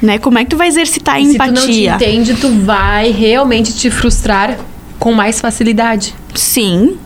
Né? 0.00 0.16
Como 0.16 0.38
é 0.38 0.44
que 0.44 0.50
tu 0.50 0.56
vai 0.56 0.68
exercitar 0.68 1.16
a 1.16 1.20
empatia? 1.20 1.46
Se 1.46 1.52
tu 1.52 1.66
não 1.66 1.72
te 1.72 2.04
entende, 2.04 2.34
tu 2.34 2.48
vai 2.64 3.10
realmente 3.10 3.74
te 3.74 3.90
frustrar 3.90 4.56
com 5.00 5.12
mais 5.12 5.40
facilidade. 5.40 6.14
Sim, 6.32 6.96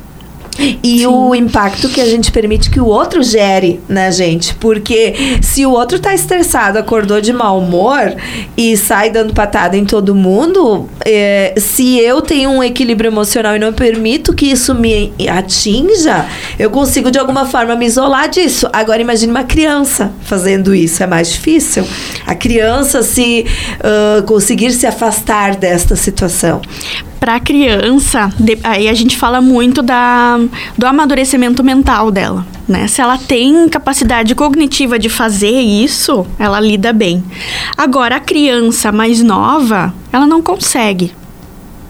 e 0.58 0.98
Sim. 0.98 1.06
o 1.06 1.34
impacto 1.34 1.88
que 1.88 2.00
a 2.00 2.04
gente 2.04 2.30
permite 2.30 2.70
que 2.70 2.80
o 2.80 2.86
outro 2.86 3.22
gere 3.22 3.80
na 3.88 4.10
gente. 4.10 4.54
Porque 4.56 5.38
se 5.40 5.64
o 5.64 5.70
outro 5.70 5.98
tá 5.98 6.14
estressado, 6.14 6.78
acordou 6.78 7.20
de 7.20 7.32
mau 7.32 7.58
humor 7.58 8.14
e 8.56 8.76
sai 8.76 9.10
dando 9.10 9.32
patada 9.32 9.76
em 9.76 9.84
todo 9.84 10.14
mundo, 10.14 10.88
é, 11.04 11.54
se 11.56 11.98
eu 11.98 12.20
tenho 12.20 12.50
um 12.50 12.62
equilíbrio 12.62 13.08
emocional 13.08 13.56
e 13.56 13.58
não 13.58 13.72
permito 13.72 14.34
que 14.34 14.46
isso 14.46 14.74
me 14.74 15.12
atinja, 15.28 16.26
eu 16.58 16.70
consigo 16.70 17.10
de 17.10 17.18
alguma 17.18 17.46
forma 17.46 17.74
me 17.74 17.86
isolar 17.86 18.28
disso. 18.28 18.68
Agora 18.72 19.00
imagine 19.00 19.30
uma 19.30 19.44
criança 19.44 20.12
fazendo 20.22 20.74
isso, 20.74 21.02
é 21.02 21.06
mais 21.06 21.32
difícil. 21.32 21.84
A 22.26 22.34
criança 22.34 23.02
se 23.02 23.46
uh, 23.78 24.22
conseguir 24.24 24.72
se 24.72 24.86
afastar 24.86 25.56
desta 25.56 25.96
situação 25.96 26.60
para 27.22 27.36
a 27.36 27.40
criança, 27.40 28.34
de, 28.36 28.58
aí 28.64 28.88
a 28.88 28.94
gente 28.94 29.16
fala 29.16 29.40
muito 29.40 29.80
da, 29.80 30.40
do 30.76 30.84
amadurecimento 30.84 31.62
mental 31.62 32.10
dela, 32.10 32.44
né? 32.66 32.88
Se 32.88 33.00
ela 33.00 33.16
tem 33.16 33.68
capacidade 33.68 34.34
cognitiva 34.34 34.98
de 34.98 35.08
fazer 35.08 35.60
isso, 35.60 36.26
ela 36.36 36.58
lida 36.58 36.92
bem. 36.92 37.22
Agora, 37.76 38.16
a 38.16 38.20
criança 38.20 38.90
mais 38.90 39.22
nova, 39.22 39.94
ela 40.12 40.26
não 40.26 40.42
consegue. 40.42 41.12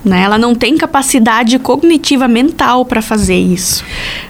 Né? 0.05 0.21
Ela 0.21 0.37
não 0.37 0.55
tem 0.55 0.77
capacidade 0.77 1.59
cognitiva 1.61 2.29
mental 2.29 2.85
para 2.85 3.01
fazer 3.01 3.38
isso, 3.38 3.83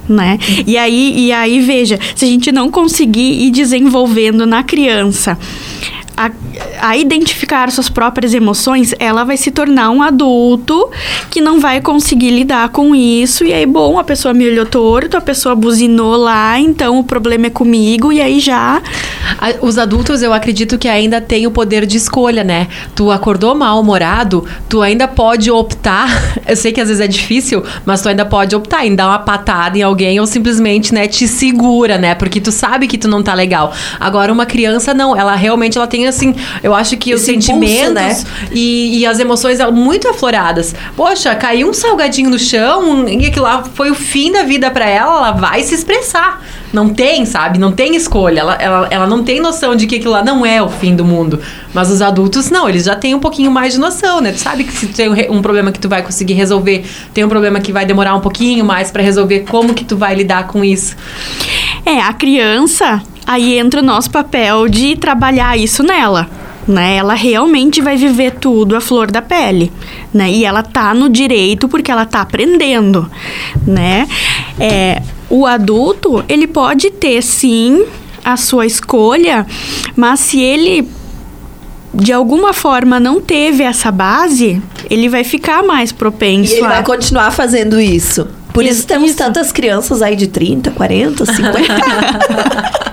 né? 0.08 0.38
E 0.66 0.76
aí, 0.76 1.14
e 1.16 1.32
aí 1.32 1.60
veja, 1.60 1.98
se 2.14 2.26
a 2.26 2.28
gente 2.28 2.52
não 2.52 2.70
conseguir 2.70 3.42
ir 3.42 3.50
desenvolvendo 3.50 4.46
na 4.46 4.62
criança 4.62 5.36
a, 6.16 6.30
a, 6.80 6.96
identificar 6.96 7.70
suas 7.70 7.88
próprias 7.88 8.34
emoções, 8.34 8.94
ela 8.98 9.24
vai 9.24 9.36
se 9.36 9.50
tornar 9.50 9.90
um 9.90 10.02
adulto 10.02 10.90
que 11.30 11.40
não 11.40 11.60
vai 11.60 11.80
conseguir 11.80 12.30
lidar 12.30 12.68
com 12.68 12.94
isso. 12.94 13.44
E 13.44 13.52
aí, 13.52 13.66
bom, 13.66 13.98
a 13.98 14.04
pessoa 14.04 14.34
me 14.34 14.46
olhou 14.46 14.66
torto, 14.66 15.16
a 15.16 15.20
pessoa 15.20 15.54
buzinou 15.54 16.16
lá, 16.16 16.58
então 16.58 16.98
o 16.98 17.04
problema 17.04 17.46
é 17.46 17.50
comigo, 17.50 18.12
e 18.12 18.20
aí 18.20 18.40
já. 18.40 18.82
Os 19.60 19.78
adultos, 19.78 20.22
eu 20.22 20.32
acredito 20.32 20.78
que 20.78 20.88
ainda 20.88 21.20
têm 21.20 21.46
o 21.46 21.50
poder 21.50 21.86
de 21.86 21.96
escolha, 21.96 22.44
né? 22.44 22.68
Tu 22.94 23.10
acordou 23.10 23.54
mal-humorado, 23.54 24.44
tu 24.68 24.82
ainda 24.82 25.08
pode 25.08 25.50
optar. 25.50 26.08
Eu 26.46 26.56
sei 26.56 26.72
que 26.72 26.80
às 26.80 26.88
vezes 26.88 27.00
é 27.00 27.06
difícil, 27.06 27.62
mas 27.86 28.02
tu 28.02 28.08
ainda 28.08 28.24
pode 28.24 28.54
optar 28.54 28.84
em 28.84 28.94
dar 28.94 29.08
uma 29.08 29.18
patada 29.18 29.78
em 29.78 29.82
alguém 29.82 30.20
ou 30.20 30.26
simplesmente, 30.26 30.92
né, 30.92 31.06
te 31.06 31.26
segura, 31.26 31.96
né? 31.96 32.14
Porque 32.14 32.40
tu 32.40 32.50
sabe 32.50 32.86
que 32.86 32.98
tu 32.98 33.08
não 33.08 33.22
tá 33.22 33.32
legal. 33.32 33.72
Agora, 33.98 34.32
uma 34.32 34.44
criança, 34.44 34.92
não, 34.92 35.16
ela 35.16 35.34
realmente 35.34 35.78
ela 35.78 35.86
tem 35.86 36.01
assim, 36.06 36.34
eu 36.62 36.74
acho 36.74 36.96
que 36.96 37.10
Esse 37.10 37.20
os 37.20 37.22
sentimentos 37.22 38.24
né? 38.24 38.24
e, 38.50 38.98
e, 38.98 39.06
as 39.06 39.18
emoções 39.18 39.58
muito 39.72 40.08
afloradas. 40.08 40.74
Poxa, 40.96 41.34
caiu 41.34 41.68
um 41.68 41.72
salgadinho 41.72 42.30
no 42.30 42.38
chão 42.38 43.08
e 43.08 43.26
aquilo 43.26 43.44
lá 43.44 43.64
foi 43.74 43.90
o 43.90 43.94
fim 43.94 44.32
da 44.32 44.42
vida 44.42 44.70
para 44.70 44.88
ela, 44.88 45.16
ela 45.16 45.32
vai 45.32 45.62
se 45.62 45.74
expressar. 45.74 46.42
Não 46.72 46.88
tem, 46.88 47.26
sabe? 47.26 47.58
Não 47.58 47.70
tem 47.70 47.94
escolha. 47.94 48.40
Ela, 48.40 48.54
ela, 48.54 48.88
ela 48.90 49.06
não 49.06 49.22
tem 49.22 49.40
noção 49.40 49.76
de 49.76 49.86
que 49.86 49.96
aquilo 49.96 50.12
lá 50.12 50.24
não 50.24 50.44
é 50.44 50.62
o 50.62 50.70
fim 50.70 50.96
do 50.96 51.04
mundo. 51.04 51.38
Mas 51.74 51.90
os 51.90 52.00
adultos, 52.00 52.50
não, 52.50 52.66
eles 52.68 52.84
já 52.84 52.96
têm 52.96 53.14
um 53.14 53.20
pouquinho 53.20 53.50
mais 53.50 53.74
de 53.74 53.80
noção, 53.80 54.20
né? 54.20 54.32
Tu 54.32 54.38
sabe 54.38 54.64
que 54.64 54.72
se 54.72 54.86
tu 54.86 54.94
tem 54.94 55.30
um 55.30 55.42
problema 55.42 55.70
que 55.70 55.78
tu 55.78 55.88
vai 55.88 56.02
conseguir 56.02 56.32
resolver, 56.32 56.84
tem 57.12 57.24
um 57.24 57.28
problema 57.28 57.60
que 57.60 57.72
vai 57.72 57.84
demorar 57.84 58.14
um 58.14 58.20
pouquinho 58.20 58.64
mais 58.64 58.90
para 58.90 59.02
resolver, 59.02 59.40
como 59.40 59.74
que 59.74 59.84
tu 59.84 59.96
vai 59.96 60.14
lidar 60.14 60.46
com 60.46 60.64
isso? 60.64 60.96
É, 61.84 62.00
a 62.00 62.12
criança, 62.14 63.02
aí 63.26 63.58
entra 63.58 63.80
o 63.80 63.84
nosso 63.84 64.10
papel 64.10 64.68
de 64.68 64.96
trabalhar 64.96 65.56
isso 65.56 65.82
nela. 65.82 66.28
Né? 66.66 66.96
Ela 66.96 67.14
realmente 67.14 67.80
vai 67.80 67.96
viver 67.96 68.32
tudo 68.32 68.76
a 68.76 68.80
flor 68.80 69.10
da 69.10 69.20
pele, 69.20 69.72
né? 70.14 70.30
E 70.30 70.44
ela 70.44 70.62
tá 70.62 70.94
no 70.94 71.08
direito 71.08 71.68
porque 71.68 71.90
ela 71.90 72.06
tá 72.06 72.20
aprendendo, 72.20 73.10
né? 73.66 74.06
É, 74.60 75.02
o 75.28 75.44
adulto, 75.44 76.24
ele 76.28 76.46
pode 76.46 76.88
ter 76.92 77.20
sim 77.20 77.84
a 78.24 78.36
sua 78.36 78.64
escolha, 78.64 79.44
mas 79.96 80.20
se 80.20 80.40
ele 80.40 80.88
de 81.94 82.12
alguma 82.12 82.52
forma 82.52 82.98
não 82.98 83.20
teve 83.20 83.62
essa 83.62 83.90
base, 83.90 84.62
ele 84.88 85.08
vai 85.08 85.24
ficar 85.24 85.62
mais 85.62 85.92
propenso 85.92 86.54
e 86.54 86.56
ele 86.56 86.66
a... 86.66 86.70
vai 86.70 86.82
continuar 86.84 87.30
fazendo 87.30 87.80
isso. 87.80 88.26
Por 88.52 88.64
isso, 88.64 88.80
isso 88.80 88.86
temos 88.86 89.10
isso. 89.10 89.18
tantas 89.18 89.50
crianças 89.52 90.02
aí 90.02 90.16
de 90.16 90.26
30, 90.26 90.70
40, 90.70 91.24
50. 91.26 92.92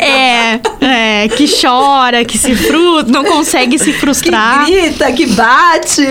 é, 0.00 0.60
é, 0.80 1.28
que 1.28 1.46
chora, 1.60 2.24
que 2.24 2.38
se 2.38 2.54
frustra, 2.54 3.10
não 3.12 3.24
consegue 3.24 3.78
se 3.78 3.92
frustrar. 3.92 4.64
Que 4.66 4.72
grita, 4.72 5.12
que 5.12 5.26
bate. 5.26 6.02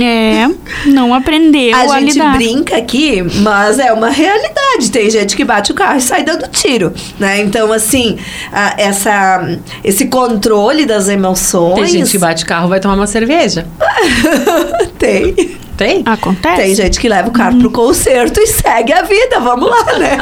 É, 0.00 0.48
não 0.86 1.14
aprendeu 1.14 1.74
a, 1.74 1.80
a 1.80 2.00
gente 2.00 2.14
lidar. 2.14 2.36
brinca 2.36 2.76
aqui, 2.76 3.22
mas 3.40 3.78
é 3.78 3.92
uma 3.92 4.10
realidade. 4.10 4.90
Tem 4.90 5.10
gente 5.10 5.36
que 5.36 5.44
bate 5.44 5.72
o 5.72 5.74
carro 5.74 5.98
e 5.98 6.02
sai 6.02 6.22
dando 6.22 6.48
tiro, 6.48 6.92
né? 7.18 7.40
Então, 7.40 7.72
assim, 7.72 8.18
a, 8.52 8.74
essa, 8.78 9.58
esse 9.82 10.06
controle 10.06 10.86
das 10.86 11.08
emoções... 11.08 11.74
Tem 11.74 11.86
gente 11.86 12.10
que 12.10 12.18
bate 12.18 12.44
carro 12.44 12.68
vai 12.68 12.80
tomar 12.80 12.94
uma 12.94 13.06
cerveja. 13.06 13.66
Tem. 14.98 15.61
Tem? 15.76 16.02
Acontece. 16.04 16.56
Tem 16.62 16.74
gente 16.74 17.00
que 17.00 17.08
leva 17.08 17.28
o 17.28 17.32
carro 17.32 17.58
pro 17.58 17.70
concerto 17.70 18.40
e 18.40 18.46
segue 18.46 18.92
a 18.92 19.02
vida, 19.02 19.40
vamos 19.40 19.68
lá, 19.68 19.98
né? 19.98 20.16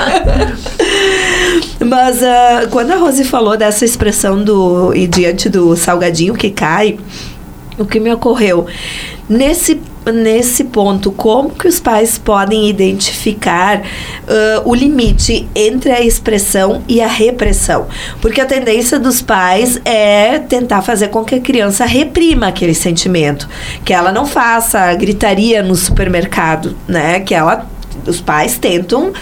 Mas 1.84 2.22
uh, 2.22 2.68
quando 2.70 2.92
a 2.92 2.96
Rose 2.96 3.24
falou 3.24 3.56
dessa 3.56 3.84
expressão 3.84 4.42
do 4.42 4.94
e 4.94 5.06
diante 5.06 5.48
do 5.48 5.76
salgadinho 5.76 6.34
que 6.34 6.50
cai, 6.50 6.98
o 7.78 7.84
que 7.84 7.98
me 7.98 8.12
ocorreu? 8.12 8.66
Nesse 9.28 9.80
nesse 10.06 10.64
ponto, 10.64 11.12
como 11.12 11.50
que 11.50 11.68
os 11.68 11.78
pais 11.78 12.18
podem 12.18 12.68
identificar 12.68 13.80
uh, 13.80 14.68
o 14.68 14.74
limite 14.74 15.48
entre 15.54 15.90
a 15.90 16.00
expressão 16.00 16.82
e 16.88 17.00
a 17.00 17.06
repressão? 17.06 17.86
Porque 18.20 18.40
a 18.40 18.46
tendência 18.46 18.98
dos 18.98 19.20
pais 19.20 19.80
é 19.84 20.38
tentar 20.38 20.82
fazer 20.82 21.08
com 21.08 21.24
que 21.24 21.34
a 21.34 21.40
criança 21.40 21.84
reprima 21.84 22.48
aquele 22.48 22.74
sentimento, 22.74 23.48
que 23.84 23.92
ela 23.92 24.12
não 24.12 24.26
faça 24.26 24.94
gritaria 24.94 25.62
no 25.62 25.74
supermercado, 25.74 26.76
né? 26.88 27.20
Que 27.20 27.34
ela 27.34 27.68
os 28.06 28.20
pais 28.20 28.56
tentam 28.58 29.12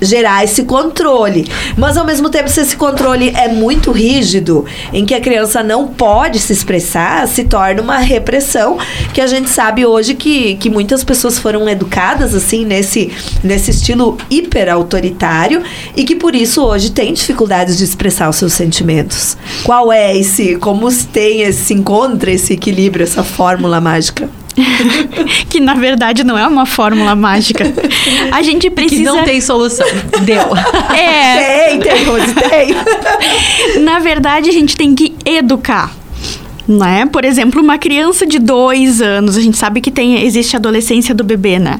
gerar 0.00 0.44
esse 0.44 0.64
controle. 0.64 1.46
Mas 1.76 1.96
ao 1.96 2.04
mesmo 2.04 2.28
tempo, 2.28 2.48
se 2.48 2.60
esse 2.60 2.76
controle 2.76 3.30
é 3.36 3.48
muito 3.48 3.90
rígido, 3.92 4.64
em 4.92 5.04
que 5.04 5.14
a 5.14 5.20
criança 5.20 5.62
não 5.62 5.88
pode 5.88 6.38
se 6.38 6.52
expressar, 6.52 7.26
se 7.28 7.44
torna 7.44 7.82
uma 7.82 7.98
repressão, 7.98 8.78
que 9.12 9.20
a 9.20 9.26
gente 9.26 9.48
sabe 9.48 9.86
hoje 9.86 10.14
que, 10.14 10.56
que 10.56 10.70
muitas 10.70 11.04
pessoas 11.04 11.38
foram 11.38 11.68
educadas 11.68 12.34
assim 12.34 12.64
nesse, 12.64 13.12
nesse 13.42 13.70
estilo 13.70 14.18
hiper 14.30 14.72
autoritário 14.72 15.62
e 15.96 16.04
que 16.04 16.14
por 16.16 16.34
isso 16.34 16.62
hoje 16.62 16.90
tem 16.90 17.12
dificuldades 17.12 17.78
de 17.78 17.84
expressar 17.84 18.28
os 18.28 18.36
seus 18.36 18.52
sentimentos. 18.52 19.36
Qual 19.64 19.92
é 19.92 20.16
esse, 20.16 20.56
como 20.56 20.90
se 20.90 21.06
tem 21.06 21.42
esse, 21.42 21.66
se 21.66 21.74
encontra 21.74 22.30
esse 22.30 22.52
equilíbrio, 22.52 23.04
essa 23.04 23.22
fórmula 23.22 23.80
mágica? 23.80 24.28
que 25.48 25.60
na 25.60 25.74
verdade 25.74 26.24
não 26.24 26.36
é 26.36 26.46
uma 26.46 26.66
fórmula 26.66 27.14
mágica. 27.14 27.64
A 28.32 28.42
gente 28.42 28.70
precisa. 28.70 29.02
Que 29.02 29.04
não 29.04 29.24
tem 29.24 29.40
solução. 29.40 29.86
Deu. 30.24 30.46
É. 30.96 31.68
Tem, 31.68 31.80
tem, 31.80 32.04
Rose, 32.04 32.34
tem. 32.34 33.82
Na 33.82 33.98
verdade, 33.98 34.48
a 34.48 34.52
gente 34.52 34.76
tem 34.76 34.94
que 34.94 35.14
educar. 35.24 35.94
Né? 36.66 37.06
Por 37.06 37.24
exemplo, 37.24 37.60
uma 37.62 37.78
criança 37.78 38.26
de 38.26 38.38
dois 38.38 39.00
anos, 39.00 39.36
a 39.36 39.40
gente 39.40 39.56
sabe 39.56 39.80
que 39.80 39.90
tem, 39.90 40.24
existe 40.24 40.56
a 40.56 40.58
adolescência 40.58 41.14
do 41.14 41.22
bebê, 41.22 41.58
né? 41.58 41.78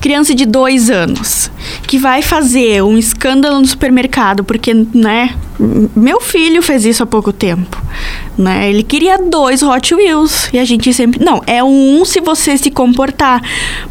Criança 0.00 0.34
de 0.34 0.46
dois 0.46 0.90
anos 0.90 1.50
que 1.86 1.98
vai 1.98 2.22
fazer 2.22 2.82
um 2.82 2.96
escândalo 2.96 3.58
no 3.60 3.66
supermercado, 3.66 4.44
porque, 4.44 4.74
né? 4.74 5.34
Meu 5.94 6.20
filho 6.20 6.60
fez 6.62 6.84
isso 6.84 7.02
há 7.02 7.06
pouco 7.06 7.32
tempo, 7.32 7.80
né? 8.36 8.68
Ele 8.68 8.82
queria 8.82 9.18
dois 9.18 9.62
Hot 9.62 9.94
Wheels 9.94 10.48
e 10.52 10.58
a 10.58 10.64
gente 10.64 10.92
sempre, 10.92 11.24
não, 11.24 11.40
é 11.46 11.62
um 11.62 12.04
se 12.04 12.20
você 12.20 12.58
se 12.58 12.70
comportar. 12.70 13.40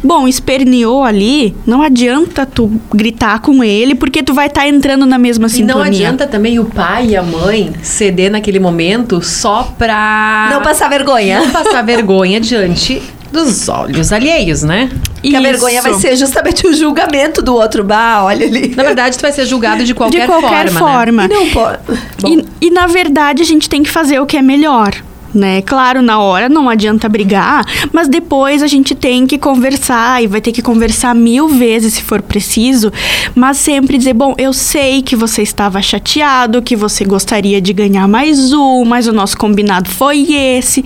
Bom, 0.02 0.28
esperneou 0.28 1.04
ali, 1.04 1.54
não 1.66 1.80
adianta 1.80 2.44
tu 2.44 2.70
gritar 2.92 3.40
com 3.40 3.64
ele 3.64 3.94
porque 3.94 4.22
tu 4.22 4.34
vai 4.34 4.48
estar 4.48 4.62
tá 4.62 4.68
entrando 4.68 5.06
na 5.06 5.18
mesma 5.18 5.48
sintonia. 5.48 5.72
E 5.72 5.76
não 5.76 5.82
adianta 5.82 6.26
também 6.26 6.58
o 6.58 6.66
pai 6.66 7.08
e 7.08 7.16
a 7.16 7.22
mãe 7.22 7.72
ceder 7.82 8.30
naquele 8.30 8.60
momento 8.60 9.22
só 9.22 9.74
pra 9.78 10.48
não 10.52 10.62
passar 10.62 10.90
vergonha. 10.90 11.40
Não 11.40 11.50
passar 11.50 11.82
vergonha 11.82 12.40
diante 12.40 13.02
dos 13.34 13.68
olhos 13.68 14.12
alheios, 14.12 14.62
né? 14.62 14.88
Isso. 15.22 15.36
a 15.36 15.40
vergonha 15.40 15.82
vai 15.82 15.94
ser 15.94 16.16
justamente 16.16 16.66
o 16.66 16.72
julgamento 16.72 17.42
do 17.42 17.54
outro 17.54 17.82
bar, 17.82 18.24
olha 18.24 18.46
ali. 18.46 18.74
Na 18.74 18.82
verdade, 18.84 19.18
tu 19.18 19.22
vai 19.22 19.32
ser 19.32 19.44
julgado 19.44 19.84
de 19.84 19.92
qualquer, 19.92 20.22
de 20.22 20.26
qualquer 20.26 20.70
forma. 20.70 20.80
forma. 20.80 21.28
Né? 21.28 21.34
E, 21.34 21.34
não 21.34 21.50
pode. 21.50 21.78
E, 22.26 22.66
e, 22.66 22.70
na 22.70 22.86
verdade, 22.86 23.42
a 23.42 23.44
gente 23.44 23.68
tem 23.68 23.82
que 23.82 23.90
fazer 23.90 24.20
o 24.20 24.26
que 24.26 24.36
é 24.36 24.42
melhor 24.42 24.94
né? 25.34 25.62
Claro, 25.62 26.02
na 26.02 26.18
hora 26.18 26.48
não 26.48 26.68
adianta 26.68 27.08
brigar, 27.08 27.64
mas 27.92 28.08
depois 28.08 28.62
a 28.62 28.66
gente 28.66 28.94
tem 28.94 29.26
que 29.26 29.38
conversar 29.38 30.22
e 30.22 30.26
vai 30.26 30.40
ter 30.40 30.52
que 30.52 30.62
conversar 30.62 31.14
mil 31.14 31.48
vezes 31.48 31.94
se 31.94 32.02
for 32.02 32.22
preciso, 32.22 32.92
mas 33.34 33.56
sempre 33.56 33.98
dizer, 33.98 34.14
bom, 34.14 34.34
eu 34.38 34.52
sei 34.52 35.02
que 35.02 35.16
você 35.16 35.42
estava 35.42 35.80
chateado, 35.82 36.62
que 36.62 36.76
você 36.76 37.04
gostaria 37.04 37.60
de 37.60 37.72
ganhar 37.72 38.06
mais 38.08 38.52
um, 38.52 38.84
mas 38.84 39.06
o 39.06 39.12
nosso 39.12 39.36
combinado 39.36 39.90
foi 39.90 40.32
esse. 40.32 40.84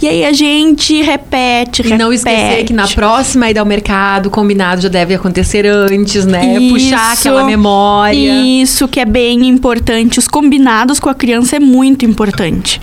E 0.00 0.08
aí 0.08 0.24
a 0.24 0.32
gente 0.32 1.02
repete, 1.02 1.82
repete. 1.82 1.94
E 1.94 1.98
não 1.98 2.12
esquecer 2.12 2.64
que 2.64 2.72
na 2.72 2.88
próxima 2.88 3.50
ida 3.50 3.60
ao 3.60 3.66
mercado, 3.66 4.26
o 4.26 4.30
combinado 4.30 4.82
já 4.82 4.88
deve 4.88 5.14
acontecer 5.14 5.66
antes, 5.66 6.24
né? 6.24 6.58
Isso, 6.58 6.74
Puxar 6.74 7.12
aquela 7.12 7.44
memória. 7.44 8.42
Isso 8.42 8.88
que 8.88 9.00
é 9.00 9.04
bem 9.04 9.46
importante. 9.46 10.18
Os 10.18 10.26
combinados 10.26 10.98
com 10.98 11.08
a 11.08 11.14
criança 11.14 11.56
é 11.56 11.60
muito 11.60 12.04
importante, 12.04 12.80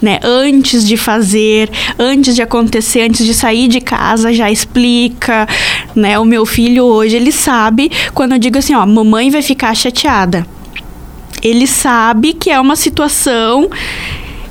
né? 0.00 0.18
Antes 0.22 0.55
antes 0.56 0.86
de 0.86 0.96
fazer, 0.96 1.70
antes 1.98 2.34
de 2.34 2.42
acontecer, 2.42 3.02
antes 3.02 3.24
de 3.24 3.34
sair 3.34 3.68
de 3.68 3.80
casa, 3.80 4.32
já 4.32 4.50
explica, 4.50 5.46
né? 5.94 6.18
O 6.18 6.24
meu 6.24 6.46
filho 6.46 6.84
hoje, 6.84 7.16
ele 7.16 7.32
sabe 7.32 7.90
quando 8.14 8.32
eu 8.32 8.38
digo 8.38 8.58
assim, 8.58 8.74
ó, 8.74 8.84
mamãe 8.86 9.30
vai 9.30 9.42
ficar 9.42 9.74
chateada. 9.74 10.46
Ele 11.42 11.66
sabe 11.66 12.32
que 12.32 12.50
é 12.50 12.58
uma 12.58 12.76
situação 12.76 13.70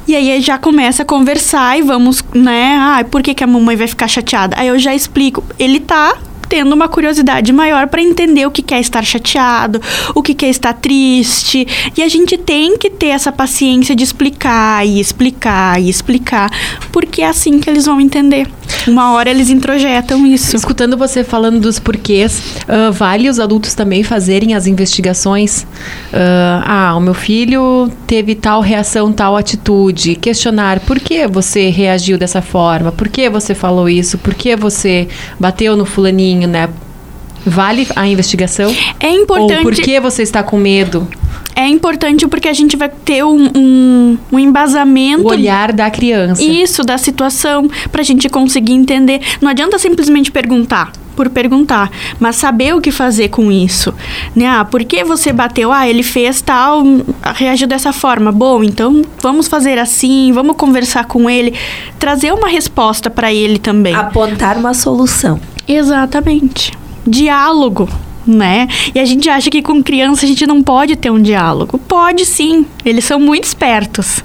e 0.07 0.15
aí 0.15 0.39
já 0.39 0.57
começa 0.57 1.01
a 1.01 1.05
conversar 1.05 1.79
e 1.79 1.81
vamos, 1.81 2.23
né? 2.33 2.77
Ah, 2.79 3.03
por 3.09 3.23
que, 3.23 3.33
que 3.33 3.43
a 3.43 3.47
mamãe 3.47 3.75
vai 3.75 3.87
ficar 3.87 4.07
chateada? 4.07 4.55
Aí 4.59 4.67
eu 4.67 4.77
já 4.77 4.93
explico. 4.93 5.43
Ele 5.57 5.79
tá 5.79 6.15
tendo 6.55 6.71
uma 6.73 6.87
curiosidade 6.87 7.51
maior 7.51 7.87
para 7.87 8.01
entender 8.01 8.45
o 8.45 8.51
que 8.51 8.61
quer 8.61 8.79
estar 8.79 9.03
chateado, 9.03 9.81
o 10.15 10.23
que 10.23 10.33
quer 10.33 10.47
estar 10.47 10.71
triste. 10.71 11.67
E 11.97 12.01
a 12.01 12.07
gente 12.07 12.37
tem 12.37 12.77
que 12.77 12.89
ter 12.89 13.07
essa 13.07 13.29
paciência 13.29 13.93
de 13.93 14.05
explicar 14.05 14.87
e 14.87 15.01
explicar 15.01 15.81
e 15.81 15.89
explicar, 15.89 16.49
porque 16.93 17.21
é 17.21 17.27
assim 17.27 17.59
que 17.59 17.69
eles 17.69 17.85
vão 17.85 17.99
entender. 17.99 18.47
Uma 18.87 19.13
hora 19.13 19.29
eles 19.29 19.49
introjetam 19.49 20.25
isso. 20.25 20.55
Escutando 20.55 20.95
você 20.95 21.23
falando 21.23 21.59
dos 21.59 21.79
porquês, 21.79 22.39
uh, 22.69 22.91
vale 22.91 23.29
os 23.29 23.39
adultos 23.39 23.73
também 23.73 24.03
fazerem 24.03 24.53
as 24.53 24.67
investigações? 24.67 25.63
Uh, 26.13 26.61
ah, 26.63 26.93
o 26.95 26.99
meu 26.99 27.13
filho 27.13 27.91
teve 28.05 28.35
tal 28.35 28.61
reação, 28.61 29.11
tal 29.11 29.35
atitude. 29.35 30.15
Questionar 30.15 30.79
por 30.81 30.99
que 30.99 31.27
você 31.27 31.69
reagiu 31.69 32.17
dessa 32.17 32.41
forma, 32.41 32.91
por 32.91 33.09
que 33.09 33.29
você 33.29 33.55
falou 33.55 33.89
isso, 33.89 34.17
por 34.17 34.33
que 34.33 34.55
você 34.55 35.07
bateu 35.39 35.75
no 35.75 35.85
fulaninho, 35.85 36.44
né? 36.47 36.69
Vale 37.45 37.87
a 37.95 38.07
investigação? 38.07 38.75
É 38.99 39.09
importante. 39.09 39.57
Ou 39.57 39.63
por 39.63 39.73
que 39.75 39.99
você 39.99 40.23
está 40.23 40.41
com 40.41 40.57
medo? 40.57 41.07
É 41.55 41.67
importante 41.67 42.27
porque 42.27 42.49
a 42.49 42.53
gente 42.53 42.75
vai 42.75 42.89
ter 42.89 43.23
um, 43.23 43.49
um, 43.55 44.17
um 44.31 44.39
embasamento. 44.39 45.23
O 45.23 45.27
olhar 45.27 45.71
da 45.71 45.89
criança. 45.89 46.43
Isso, 46.43 46.83
da 46.83 46.97
situação, 46.97 47.69
para 47.91 48.01
a 48.01 48.03
gente 48.03 48.27
conseguir 48.27 48.73
entender. 48.73 49.21
Não 49.39 49.49
adianta 49.49 49.79
simplesmente 49.79 50.31
perguntar 50.31 50.91
por 51.15 51.29
perguntar, 51.29 51.89
mas 52.19 52.35
saber 52.35 52.75
o 52.75 52.81
que 52.81 52.91
fazer 52.91 53.29
com 53.29 53.49
isso, 53.49 53.93
né? 54.35 54.47
Ah, 54.47 54.65
por 54.65 54.83
que 54.83 55.01
você 55.05 55.31
bateu? 55.31 55.71
Ah, 55.71 55.87
ele 55.87 56.03
fez 56.03 56.41
tal, 56.41 56.83
reagiu 57.35 57.69
dessa 57.69 57.93
forma. 57.93 58.33
Bom, 58.33 58.61
então 58.61 59.01
vamos 59.21 59.47
fazer 59.47 59.79
assim, 59.79 60.33
vamos 60.33 60.57
conversar 60.57 61.05
com 61.05 61.29
ele, 61.29 61.53
trazer 61.97 62.33
uma 62.33 62.49
resposta 62.49 63.09
para 63.09 63.33
ele 63.33 63.57
também. 63.57 63.95
Apontar 63.95 64.57
uma 64.57 64.73
solução. 64.73 65.39
Exatamente. 65.67 66.71
Diálogo 67.05 67.87
né? 68.25 68.67
E 68.93 68.99
a 68.99 69.05
gente 69.05 69.29
acha 69.29 69.49
que 69.49 69.61
com 69.61 69.83
criança 69.83 70.25
a 70.25 70.27
gente 70.27 70.45
não 70.45 70.61
pode 70.61 70.95
ter 70.95 71.11
um 71.11 71.21
diálogo. 71.21 71.77
Pode 71.77 72.25
sim, 72.25 72.65
eles 72.83 73.05
são 73.05 73.19
muito 73.19 73.45
espertos. 73.45 74.23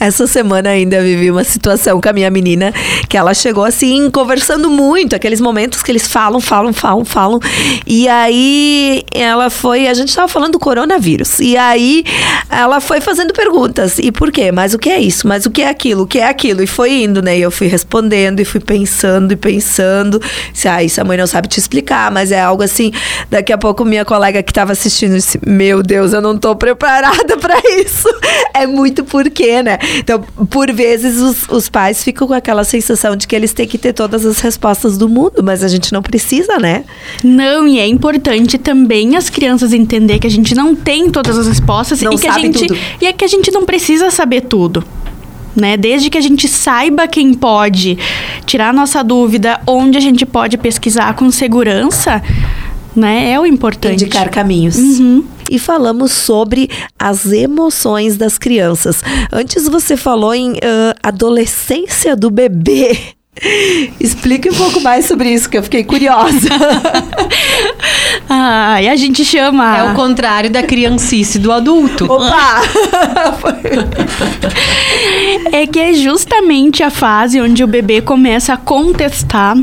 Essa 0.00 0.26
semana 0.26 0.70
ainda 0.70 1.00
vivi 1.02 1.30
uma 1.30 1.44
situação 1.44 2.00
com 2.00 2.08
a 2.08 2.12
minha 2.12 2.30
menina 2.30 2.72
que 3.08 3.16
ela 3.16 3.34
chegou 3.34 3.64
assim, 3.64 4.10
conversando 4.10 4.70
muito, 4.70 5.14
aqueles 5.14 5.40
momentos 5.40 5.82
que 5.82 5.90
eles 5.90 6.06
falam, 6.06 6.40
falam, 6.40 6.72
falam, 6.72 7.04
falam. 7.04 7.40
E 7.86 8.08
aí 8.08 9.02
ela 9.12 9.50
foi, 9.50 9.86
a 9.88 9.94
gente 9.94 10.08
estava 10.08 10.28
falando 10.28 10.52
do 10.52 10.58
coronavírus. 10.58 11.38
E 11.40 11.56
aí 11.56 12.04
ela 12.48 12.80
foi 12.80 13.00
fazendo 13.00 13.32
perguntas. 13.32 13.98
E 13.98 14.10
por 14.10 14.30
quê? 14.30 14.50
Mas 14.50 14.74
o 14.74 14.78
que 14.78 14.90
é 14.90 15.00
isso? 15.00 15.26
Mas 15.26 15.46
o 15.46 15.50
que 15.50 15.62
é 15.62 15.68
aquilo? 15.68 16.02
O 16.02 16.06
que 16.06 16.18
é 16.18 16.28
aquilo? 16.28 16.62
E 16.62 16.66
foi 16.66 17.02
indo, 17.02 17.22
né? 17.22 17.38
E 17.38 17.42
eu 17.42 17.50
fui 17.50 17.66
respondendo 17.66 18.40
e 18.40 18.44
fui 18.44 18.60
pensando 18.60 19.32
e 19.32 19.36
pensando. 19.36 20.20
Se, 20.52 20.68
ah, 20.68 20.82
isso 20.82 21.00
a 21.00 21.04
mãe 21.04 21.16
não 21.16 21.26
sabe 21.26 21.48
te 21.48 21.58
explicar, 21.58 22.10
mas 22.10 22.32
é 22.32 22.40
algo 22.40 22.62
assim 22.62 22.92
da 23.30 23.41
Daqui 23.42 23.52
a 23.52 23.58
pouco 23.58 23.84
minha 23.84 24.04
colega 24.04 24.40
que 24.40 24.52
estava 24.52 24.70
assistindo 24.70 25.16
disse: 25.16 25.36
Meu 25.44 25.82
Deus, 25.82 26.12
eu 26.12 26.20
não 26.20 26.36
estou 26.36 26.54
preparada 26.54 27.36
para 27.42 27.58
isso. 27.80 28.08
É 28.54 28.68
muito 28.68 29.02
porquê, 29.02 29.60
né? 29.64 29.78
Então, 29.96 30.22
por 30.48 30.70
vezes, 30.72 31.20
os, 31.20 31.48
os 31.48 31.68
pais 31.68 32.04
ficam 32.04 32.28
com 32.28 32.34
aquela 32.34 32.62
sensação 32.62 33.16
de 33.16 33.26
que 33.26 33.34
eles 33.34 33.52
têm 33.52 33.66
que 33.66 33.76
ter 33.76 33.94
todas 33.94 34.24
as 34.24 34.38
respostas 34.38 34.96
do 34.96 35.08
mundo, 35.08 35.42
mas 35.42 35.64
a 35.64 35.68
gente 35.68 35.92
não 35.92 36.02
precisa, 36.02 36.56
né? 36.60 36.84
Não, 37.24 37.66
e 37.66 37.80
é 37.80 37.86
importante 37.88 38.58
também 38.58 39.16
as 39.16 39.28
crianças 39.28 39.72
entender 39.72 40.20
que 40.20 40.26
a 40.28 40.30
gente 40.30 40.54
não 40.54 40.72
tem 40.72 41.10
todas 41.10 41.36
as 41.36 41.48
respostas 41.48 42.00
não 42.00 42.12
e 42.12 42.18
que 42.18 42.28
a 42.28 42.38
gente 42.38 42.68
tudo. 42.68 42.78
e 43.00 43.06
é 43.06 43.12
que 43.12 43.24
a 43.24 43.28
gente 43.28 43.50
não 43.50 43.64
precisa 43.64 44.08
saber 44.08 44.42
tudo. 44.42 44.84
Né? 45.56 45.76
Desde 45.76 46.08
que 46.08 46.16
a 46.16 46.20
gente 46.20 46.46
saiba 46.46 47.08
quem 47.08 47.34
pode 47.34 47.98
tirar 48.46 48.68
a 48.68 48.72
nossa 48.72 49.02
dúvida, 49.02 49.60
onde 49.66 49.98
a 49.98 50.00
gente 50.00 50.24
pode 50.24 50.56
pesquisar 50.56 51.14
com 51.14 51.30
segurança, 51.30 52.22
né? 52.94 53.30
É 53.30 53.40
o 53.40 53.46
importante. 53.46 54.04
Indicar 54.04 54.30
caminhos. 54.30 54.76
Uhum. 54.76 55.24
E 55.50 55.58
falamos 55.58 56.12
sobre 56.12 56.70
as 56.98 57.26
emoções 57.26 58.16
das 58.16 58.38
crianças. 58.38 59.02
Antes 59.32 59.68
você 59.68 59.96
falou 59.96 60.34
em 60.34 60.52
uh, 60.52 60.94
adolescência 61.02 62.16
do 62.16 62.30
bebê. 62.30 62.98
Explique 63.98 64.50
um 64.50 64.54
pouco 64.54 64.80
mais 64.80 65.06
sobre 65.06 65.30
isso, 65.30 65.48
que 65.48 65.56
eu 65.56 65.62
fiquei 65.62 65.84
curiosa. 65.84 66.48
ah, 68.28 68.80
e 68.82 68.88
a 68.88 68.96
gente 68.96 69.24
chama. 69.24 69.78
É 69.78 69.92
o 69.92 69.94
contrário 69.94 70.50
da 70.50 70.62
criancice 70.62 71.38
do 71.38 71.50
adulto. 71.50 72.04
Opa! 72.04 72.62
é 75.52 75.66
que 75.66 75.80
é 75.80 75.94
justamente 75.94 76.82
a 76.82 76.90
fase 76.90 77.40
onde 77.40 77.64
o 77.64 77.66
bebê 77.66 78.00
começa 78.02 78.52
a 78.52 78.56
contestar 78.56 79.56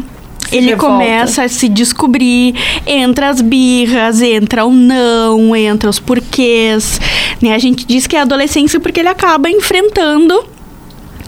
ele 0.52 0.70
revolta. 0.70 0.94
começa 0.94 1.44
a 1.44 1.48
se 1.50 1.68
descobrir, 1.70 2.56
entra 2.86 3.30
as 3.30 3.42
birras, 3.42 4.22
entra 4.22 4.66
o 4.66 4.72
não, 4.72 5.56
entra 5.56 5.90
os 5.90 6.00
porquês. 6.00 7.00
Né? 7.42 7.54
A 7.54 7.60
gente 7.60 7.86
diz 7.86 8.08
que 8.08 8.16
é 8.16 8.22
adolescência 8.22 8.80
porque 8.80 9.00
ele 9.00 9.10
acaba 9.10 9.50
enfrentando 9.50 10.34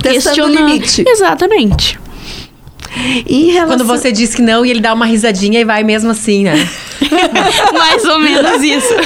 Testando 0.01 0.35
questionando- 0.35 0.67
limite. 0.67 1.03
Exatamente. 1.07 1.99
E 3.25 3.49
em 3.49 3.51
relação... 3.51 3.77
Quando 3.77 3.85
você 3.85 4.11
diz 4.11 4.35
que 4.35 4.41
não 4.41 4.65
e 4.65 4.69
ele 4.69 4.81
dá 4.81 4.93
uma 4.93 5.05
risadinha 5.05 5.59
e 5.61 5.63
vai 5.63 5.81
mesmo 5.83 6.11
assim, 6.11 6.43
né? 6.43 6.67
Mais 7.73 8.03
ou 8.05 8.19
menos 8.19 8.61
isso. 8.61 8.93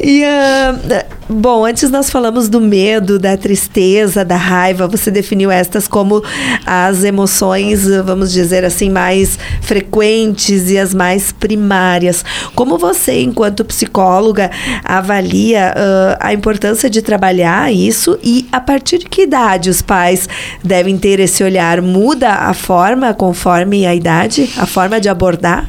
E, 0.00 0.24
ah, 0.24 1.06
bom, 1.28 1.64
antes 1.64 1.90
nós 1.90 2.10
falamos 2.10 2.48
do 2.48 2.60
medo, 2.60 3.18
da 3.18 3.36
tristeza, 3.36 4.24
da 4.24 4.36
raiva. 4.36 4.86
Você 4.88 5.10
definiu 5.10 5.50
estas 5.50 5.88
como 5.88 6.22
as 6.64 7.04
emoções, 7.04 7.86
vamos 8.04 8.32
dizer 8.32 8.64
assim, 8.64 8.90
mais 8.90 9.38
frequentes 9.60 10.70
e 10.70 10.78
as 10.78 10.94
mais 10.94 11.32
primárias. 11.32 12.24
Como 12.54 12.78
você, 12.78 13.20
enquanto 13.22 13.64
psicóloga, 13.64 14.50
avalia 14.84 15.74
ah, 15.76 16.18
a 16.20 16.32
importância 16.32 16.88
de 16.88 17.02
trabalhar 17.02 17.72
isso 17.72 18.18
e 18.22 18.46
a 18.52 18.60
partir 18.60 18.98
de 18.98 19.06
que 19.06 19.22
idade 19.22 19.70
os 19.70 19.82
pais 19.82 20.28
devem 20.62 20.96
ter 20.96 21.20
esse 21.20 21.42
olhar? 21.42 21.80
Muda 21.82 22.30
a 22.30 22.54
forma 22.54 23.12
conforme 23.14 23.86
a 23.86 23.94
idade? 23.94 24.50
A 24.56 24.66
forma 24.66 25.00
de 25.00 25.08
abordar? 25.08 25.68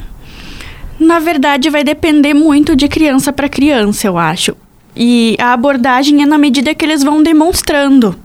Na 1.00 1.20
verdade, 1.20 1.70
vai 1.70 1.84
depender 1.84 2.34
muito 2.34 2.76
de 2.76 2.88
criança 2.88 3.32
para 3.32 3.48
criança, 3.48 4.08
eu 4.08 4.18
acho. 4.18 4.56
E 4.98 5.36
a 5.40 5.54
abordagem 5.54 6.24
é 6.24 6.26
na 6.26 6.38
medida 6.38 6.74
que 6.74 6.84
eles 6.84 7.04
vão 7.04 7.22
demonstrando. 7.24 8.16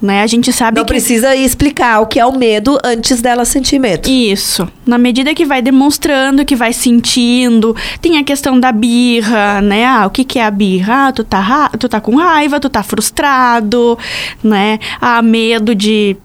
Né? 0.00 0.22
A 0.22 0.26
gente 0.26 0.50
sabe 0.50 0.78
Não 0.78 0.84
que 0.86 0.92
precisa 0.94 1.36
explicar 1.36 2.00
o 2.00 2.06
que 2.06 2.18
é 2.18 2.24
o 2.24 2.32
medo 2.34 2.78
antes 2.82 3.20
dela 3.20 3.44
sentir 3.44 3.78
medo. 3.78 4.08
Isso. 4.08 4.66
Na 4.86 4.96
medida 4.96 5.34
que 5.34 5.44
vai 5.44 5.60
demonstrando, 5.60 6.42
que 6.42 6.56
vai 6.56 6.72
sentindo. 6.72 7.76
Tem 8.00 8.16
a 8.16 8.24
questão 8.24 8.58
da 8.58 8.72
birra, 8.72 9.60
né? 9.60 9.84
Ah, 9.84 10.06
o 10.06 10.10
que, 10.10 10.24
que 10.24 10.38
é 10.38 10.44
a 10.44 10.50
birra? 10.50 11.08
Ah, 11.08 11.12
tu 11.12 11.22
tá, 11.22 11.38
ra- 11.38 11.68
tu 11.78 11.86
tá 11.86 12.00
com 12.00 12.16
raiva, 12.16 12.58
tu 12.58 12.70
tá 12.70 12.82
frustrado, 12.82 13.98
né? 14.42 14.78
Ah, 15.00 15.20
medo 15.20 15.74
de. 15.74 16.16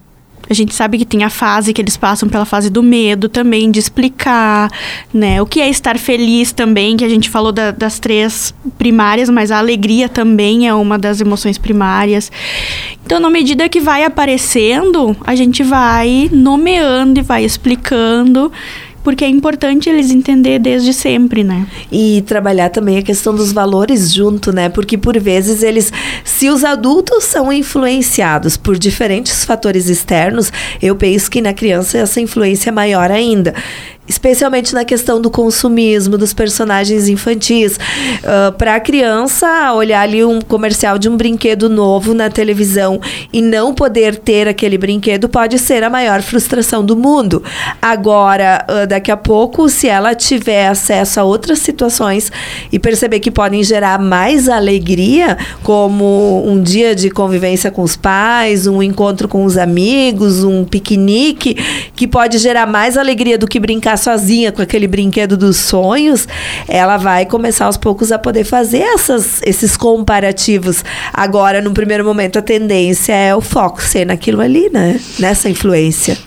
A 0.48 0.54
gente 0.54 0.74
sabe 0.74 0.98
que 0.98 1.04
tem 1.04 1.24
a 1.24 1.30
fase 1.30 1.72
que 1.72 1.80
eles 1.82 1.96
passam 1.96 2.28
pela 2.28 2.44
fase 2.44 2.70
do 2.70 2.82
medo 2.82 3.28
também, 3.28 3.70
de 3.70 3.78
explicar, 3.78 4.70
né? 5.12 5.42
O 5.42 5.46
que 5.46 5.60
é 5.60 5.68
estar 5.68 5.98
feliz 5.98 6.52
também, 6.52 6.96
que 6.96 7.04
a 7.04 7.08
gente 7.08 7.28
falou 7.28 7.50
da- 7.52 7.72
das 7.72 7.98
três 7.98 8.54
primárias, 8.78 9.28
mas 9.28 9.50
a 9.50 9.58
alegria 9.58 10.08
também 10.08 10.68
é 10.68 10.74
uma 10.74 10.98
das 10.98 11.20
emoções 11.20 11.58
primárias. 11.58 12.30
Então, 13.04 13.18
na 13.20 13.30
medida 13.30 13.68
que 13.68 13.80
vai 13.80 14.04
aparecendo, 14.04 15.16
a 15.24 15.34
gente 15.34 15.62
vai 15.62 16.28
nomeando 16.32 17.20
e 17.20 17.22
vai 17.22 17.44
explicando, 17.44 18.50
porque 19.06 19.24
é 19.24 19.28
importante 19.28 19.88
eles 19.88 20.10
entender 20.10 20.58
desde 20.58 20.92
sempre, 20.92 21.44
né? 21.44 21.64
E 21.92 22.24
trabalhar 22.26 22.70
também 22.70 22.98
a 22.98 23.02
questão 23.02 23.32
dos 23.32 23.52
valores 23.52 24.12
junto, 24.12 24.52
né? 24.52 24.68
Porque 24.68 24.98
por 24.98 25.16
vezes 25.16 25.62
eles, 25.62 25.92
se 26.24 26.50
os 26.50 26.64
adultos 26.64 27.22
são 27.22 27.52
influenciados 27.52 28.56
por 28.56 28.76
diferentes 28.76 29.44
fatores 29.44 29.88
externos, 29.88 30.52
eu 30.82 30.96
penso 30.96 31.30
que 31.30 31.40
na 31.40 31.54
criança 31.54 31.98
essa 31.98 32.20
influência 32.20 32.70
é 32.70 32.72
maior 32.72 33.12
ainda. 33.12 33.54
Especialmente 34.08 34.74
na 34.74 34.84
questão 34.84 35.20
do 35.20 35.30
consumismo, 35.30 36.16
dos 36.16 36.32
personagens 36.32 37.08
infantis. 37.08 37.78
Para 38.58 38.76
a 38.76 38.80
criança, 38.80 39.72
olhar 39.72 40.02
ali 40.02 40.24
um 40.24 40.40
comercial 40.40 40.98
de 40.98 41.08
um 41.08 41.16
brinquedo 41.16 41.68
novo 41.68 42.14
na 42.14 42.30
televisão 42.30 43.00
e 43.32 43.42
não 43.42 43.74
poder 43.74 44.16
ter 44.16 44.48
aquele 44.48 44.78
brinquedo 44.78 45.28
pode 45.28 45.58
ser 45.58 45.82
a 45.82 45.90
maior 45.90 46.22
frustração 46.22 46.84
do 46.84 46.96
mundo. 46.96 47.42
Agora, 47.80 48.64
ah, 48.68 48.86
daqui 48.86 49.10
a 49.10 49.16
pouco, 49.16 49.68
se 49.68 49.88
ela 49.88 50.14
tiver 50.14 50.68
acesso 50.68 51.20
a 51.20 51.24
outras 51.24 51.58
situações 51.58 52.30
e 52.70 52.78
perceber 52.78 53.20
que 53.20 53.30
podem 53.30 53.62
gerar 53.62 53.98
mais 53.98 54.48
alegria, 54.48 55.36
como 55.62 56.42
um 56.46 56.62
dia 56.62 56.94
de 56.94 57.10
convivência 57.10 57.70
com 57.70 57.82
os 57.82 57.96
pais, 57.96 58.66
um 58.66 58.82
encontro 58.82 59.28
com 59.28 59.44
os 59.44 59.56
amigos, 59.56 60.44
um 60.44 60.64
piquenique, 60.64 61.54
que 61.94 62.06
pode 62.06 62.38
gerar 62.38 62.66
mais 62.66 62.96
alegria 62.96 63.38
do 63.38 63.46
que 63.46 63.58
brincar 63.58 63.95
sozinha 63.96 64.52
com 64.52 64.62
aquele 64.62 64.86
brinquedo 64.86 65.36
dos 65.36 65.56
sonhos, 65.56 66.26
ela 66.68 66.96
vai 66.96 67.26
começar 67.26 67.66
aos 67.66 67.76
poucos 67.76 68.12
a 68.12 68.18
poder 68.18 68.44
fazer 68.44 68.78
essas, 68.78 69.40
esses 69.42 69.76
comparativos. 69.76 70.84
Agora, 71.12 71.60
no 71.60 71.72
primeiro 71.72 72.04
momento, 72.04 72.38
a 72.38 72.42
tendência 72.42 73.12
é 73.12 73.34
o 73.34 73.40
foco 73.40 73.82
ser 73.82 74.04
naquilo 74.06 74.40
ali, 74.40 74.70
né? 74.72 75.00
Nessa 75.18 75.48
influência. 75.48 76.18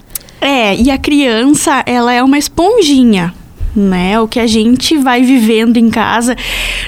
É, 0.41 0.75
e 0.75 0.89
a 0.89 0.97
criança, 0.97 1.83
ela 1.85 2.13
é 2.13 2.23
uma 2.23 2.37
esponjinha. 2.37 3.33
Né? 3.75 4.19
O 4.19 4.27
que 4.27 4.39
a 4.39 4.47
gente 4.47 4.97
vai 4.97 5.21
vivendo 5.21 5.77
em 5.77 5.91
casa. 5.91 6.35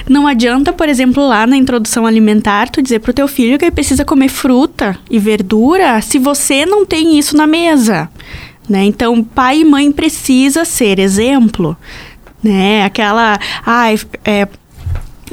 Não 0.08 0.26
adianta, 0.26 0.72
por 0.72 0.88
exemplo, 0.88 1.26
lá 1.26 1.46
na 1.46 1.56
introdução 1.56 2.04
alimentar, 2.04 2.68
tu 2.68 2.82
dizer 2.82 2.98
pro 2.98 3.12
teu 3.12 3.28
filho 3.28 3.56
que 3.56 3.64
ele 3.64 3.70
precisa 3.70 4.04
comer 4.04 4.28
fruta 4.28 4.98
e 5.08 5.18
verdura 5.18 6.00
se 6.00 6.18
você 6.18 6.66
não 6.66 6.84
tem 6.84 7.18
isso 7.18 7.36
na 7.36 7.46
mesa. 7.46 8.10
Né? 8.68 8.84
Então, 8.84 9.22
pai 9.22 9.60
e 9.60 9.64
mãe 9.64 9.90
precisa 9.90 10.64
ser 10.64 10.98
exemplo. 10.98 11.76
Né? 12.42 12.84
Aquela. 12.84 13.38
Ai, 13.64 13.98
é, 14.24 14.48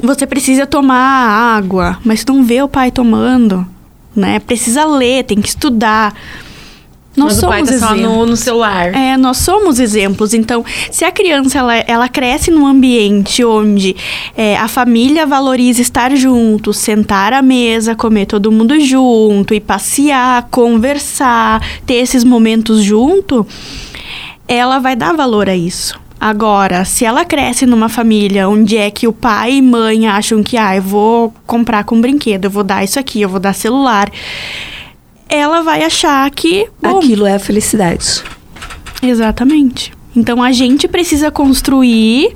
você 0.02 0.26
precisa 0.26 0.66
tomar 0.66 1.56
água, 1.56 1.98
mas 2.04 2.24
tu 2.24 2.32
não 2.32 2.44
vê 2.44 2.62
o 2.62 2.68
pai 2.68 2.90
tomando. 2.90 3.66
Né? 4.14 4.38
Precisa 4.40 4.84
ler, 4.84 5.24
tem 5.24 5.40
que 5.40 5.48
estudar. 5.48 6.14
Nós 7.20 7.34
Mas 7.34 7.42
o 7.42 7.48
pai 7.48 7.66
somos 7.66 7.80
tá 7.80 7.86
só 7.86 7.94
exemplos. 7.94 8.16
no, 8.16 8.26
no 8.26 8.36
celular. 8.36 8.94
É, 8.94 9.16
nós 9.18 9.36
somos 9.36 9.78
exemplos. 9.78 10.32
Então, 10.32 10.64
se 10.90 11.04
a 11.04 11.12
criança 11.12 11.58
ela, 11.58 11.76
ela 11.76 12.08
cresce 12.08 12.50
num 12.50 12.66
ambiente 12.66 13.44
onde 13.44 13.94
é, 14.34 14.56
a 14.56 14.66
família 14.66 15.26
valoriza 15.26 15.82
estar 15.82 16.16
junto, 16.16 16.72
sentar 16.72 17.34
à 17.34 17.42
mesa, 17.42 17.94
comer 17.94 18.24
todo 18.24 18.50
mundo 18.50 18.80
junto, 18.80 19.52
e 19.52 19.60
passear, 19.60 20.48
conversar, 20.50 21.62
ter 21.84 21.96
esses 21.96 22.24
momentos 22.24 22.82
junto, 22.82 23.46
ela 24.48 24.78
vai 24.78 24.96
dar 24.96 25.14
valor 25.14 25.46
a 25.46 25.54
isso. 25.54 26.00
Agora, 26.18 26.86
se 26.86 27.04
ela 27.04 27.24
cresce 27.24 27.66
numa 27.66 27.88
família 27.88 28.48
onde 28.48 28.78
é 28.78 28.90
que 28.90 29.06
o 29.06 29.12
pai 29.12 29.54
e 29.54 29.62
mãe 29.62 30.06
acham 30.06 30.42
que, 30.42 30.56
ah, 30.56 30.74
eu 30.76 30.82
vou 30.82 31.34
comprar 31.46 31.84
com 31.84 32.00
brinquedo, 32.00 32.46
eu 32.46 32.50
vou 32.50 32.64
dar 32.64 32.82
isso 32.82 32.98
aqui, 32.98 33.20
eu 33.20 33.28
vou 33.28 33.40
dar 33.40 33.54
celular, 33.54 34.10
ela 35.30 35.62
vai 35.62 35.82
achar 35.82 36.30
que. 36.30 36.68
bom, 36.82 36.98
Aquilo 36.98 37.26
é 37.26 37.34
a 37.34 37.38
felicidade. 37.38 38.22
Exatamente. 39.02 39.92
Então 40.14 40.42
a 40.42 40.50
gente 40.50 40.88
precisa 40.88 41.30
construir 41.30 42.34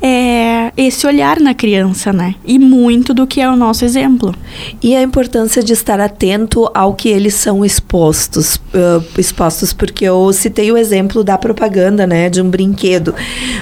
é, 0.00 0.72
esse 0.76 1.06
olhar 1.06 1.40
na 1.40 1.52
criança, 1.52 2.12
né? 2.12 2.36
E 2.44 2.58
muito 2.58 3.12
do 3.12 3.26
que 3.26 3.40
é 3.40 3.48
o 3.48 3.56
nosso 3.56 3.84
exemplo. 3.84 4.34
E 4.82 4.94
a 4.94 5.02
importância 5.02 5.62
de 5.62 5.72
estar 5.72 5.98
atento 6.00 6.70
ao 6.72 6.94
que 6.94 7.08
eles 7.08 7.34
são 7.34 7.64
expostos, 7.64 8.60
ah, 8.72 9.02
expostos, 9.18 9.72
porque 9.72 10.04
eu 10.04 10.32
citei 10.32 10.70
o 10.70 10.76
exemplo 10.76 11.24
da 11.24 11.36
propaganda, 11.36 12.06
né, 12.06 12.30
de 12.30 12.40
um 12.40 12.48
brinquedo, 12.48 13.14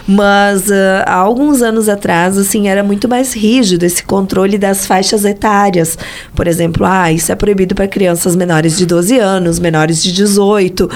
mas 0.06 0.70
ah, 0.70 1.04
há 1.06 1.14
alguns 1.14 1.62
anos 1.62 1.88
atrás, 1.88 2.36
assim, 2.36 2.68
era 2.68 2.82
muito 2.82 3.08
mais 3.08 3.32
rígido 3.32 3.84
esse 3.84 4.02
controle 4.02 4.58
das 4.58 4.86
faixas 4.86 5.24
etárias. 5.24 5.98
Por 6.34 6.46
exemplo, 6.46 6.84
ah, 6.84 7.10
isso 7.10 7.32
é 7.32 7.34
proibido 7.34 7.74
para 7.74 7.88
crianças 7.88 8.36
menores 8.36 8.76
de 8.76 8.84
12 8.84 9.18
anos, 9.18 9.58
menores 9.58 10.02
de 10.02 10.12
18 10.12 10.90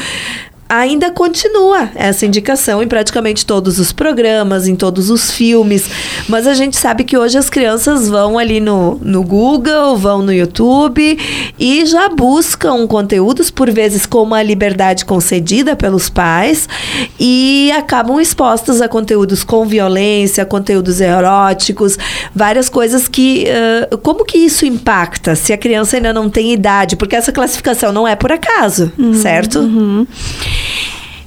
ainda 0.70 1.10
continua 1.10 1.90
essa 1.96 2.24
indicação 2.24 2.80
em 2.80 2.86
praticamente 2.86 3.44
todos 3.44 3.80
os 3.80 3.90
programas, 3.90 4.68
em 4.68 4.76
todos 4.76 5.10
os 5.10 5.32
filmes. 5.32 5.90
Mas 6.28 6.46
a 6.46 6.54
gente 6.54 6.76
sabe 6.76 7.02
que 7.02 7.18
hoje 7.18 7.36
as 7.36 7.50
crianças 7.50 8.08
vão 8.08 8.38
ali 8.38 8.60
no, 8.60 8.94
no 9.02 9.24
Google, 9.24 9.96
vão 9.96 10.22
no 10.22 10.32
YouTube 10.32 11.18
e 11.58 11.84
já 11.86 12.08
buscam 12.08 12.86
conteúdos, 12.86 13.50
por 13.50 13.68
vezes 13.68 14.06
com 14.06 14.22
uma 14.22 14.40
liberdade 14.44 15.04
concedida 15.04 15.74
pelos 15.74 16.08
pais, 16.08 16.68
e 17.18 17.72
acabam 17.76 18.20
expostas 18.20 18.80
a 18.80 18.88
conteúdos 18.88 19.42
com 19.42 19.66
violência, 19.66 20.46
conteúdos 20.46 21.00
eróticos, 21.00 21.98
várias 22.32 22.68
coisas 22.68 23.08
que. 23.08 23.46
ah, 23.48 23.96
como 23.96 24.24
que 24.24 24.38
isso 24.38 24.64
impacta 24.64 25.34
se 25.34 25.52
a 25.52 25.58
criança 25.58 25.96
ainda 25.96 26.12
não 26.12 26.30
tem 26.30 26.52
idade? 26.52 26.94
Porque 26.94 27.16
essa 27.16 27.32
classificação 27.32 27.90
não 27.92 28.06
é 28.06 28.14
por 28.14 28.30
acaso, 28.30 28.92
certo? 29.14 29.58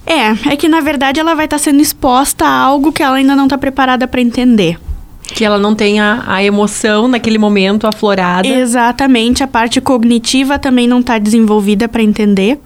É, 0.05 0.53
é 0.53 0.57
que 0.57 0.67
na 0.67 0.81
verdade 0.81 1.19
ela 1.19 1.33
vai 1.33 1.45
estar 1.45 1.57
sendo 1.57 1.81
exposta 1.81 2.45
a 2.45 2.49
algo 2.49 2.91
que 2.91 3.01
ela 3.01 3.15
ainda 3.15 3.35
não 3.35 3.45
está 3.45 3.57
preparada 3.57 4.07
para 4.07 4.21
entender. 4.21 4.77
Que 5.23 5.45
ela 5.45 5.57
não 5.57 5.73
tenha 5.73 6.23
a 6.27 6.43
emoção 6.43 7.07
naquele 7.07 7.37
momento 7.37 7.87
aflorada. 7.87 8.47
Exatamente, 8.47 9.41
a 9.41 9.47
parte 9.47 9.79
cognitiva 9.79 10.59
também 10.59 10.85
não 10.87 10.99
está 10.99 11.17
desenvolvida 11.17 11.87
para 11.87 12.03
entender. 12.03 12.59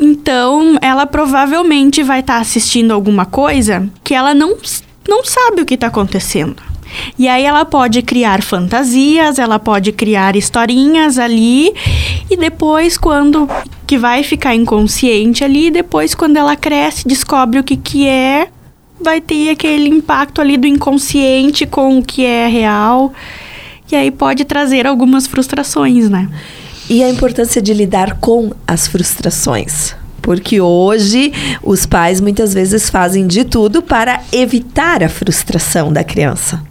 Então, 0.00 0.78
ela 0.80 1.06
provavelmente 1.06 2.02
vai 2.02 2.20
estar 2.20 2.38
assistindo 2.38 2.92
alguma 2.92 3.26
coisa 3.26 3.88
que 4.02 4.14
ela 4.14 4.34
não, 4.34 4.56
não 5.06 5.24
sabe 5.24 5.60
o 5.60 5.66
que 5.66 5.74
está 5.74 5.88
acontecendo. 5.88 6.56
E 7.18 7.28
aí 7.28 7.44
ela 7.44 7.64
pode 7.64 8.02
criar 8.02 8.42
fantasias, 8.42 9.38
ela 9.38 9.58
pode 9.58 9.92
criar 9.92 10.36
historinhas 10.36 11.18
ali 11.18 11.72
e 12.30 12.36
depois 12.36 12.96
quando 12.96 13.48
que 13.86 13.98
vai 13.98 14.22
ficar 14.22 14.54
inconsciente 14.54 15.44
ali 15.44 15.70
depois 15.70 16.14
quando 16.14 16.36
ela 16.36 16.56
cresce, 16.56 17.06
descobre 17.06 17.58
o 17.58 17.64
que 17.64 17.76
que 17.76 18.08
é, 18.08 18.48
vai 19.00 19.20
ter 19.20 19.50
aquele 19.50 19.88
impacto 19.88 20.40
ali 20.40 20.56
do 20.56 20.66
inconsciente 20.66 21.66
com 21.66 21.98
o 21.98 22.02
que 22.02 22.24
é 22.24 22.46
real. 22.46 23.12
E 23.90 23.94
aí 23.94 24.10
pode 24.10 24.44
trazer 24.44 24.86
algumas 24.86 25.26
frustrações, 25.26 26.08
né? 26.08 26.28
E 26.88 27.02
a 27.02 27.08
importância 27.08 27.62
de 27.62 27.72
lidar 27.72 28.18
com 28.18 28.52
as 28.66 28.88
frustrações. 28.88 29.94
Porque 30.20 30.60
hoje 30.60 31.32
os 31.62 31.84
pais 31.86 32.20
muitas 32.20 32.54
vezes 32.54 32.88
fazem 32.88 33.26
de 33.26 33.44
tudo 33.44 33.82
para 33.82 34.22
evitar 34.32 35.02
a 35.02 35.08
frustração 35.08 35.92
da 35.92 36.02
criança. 36.02 36.62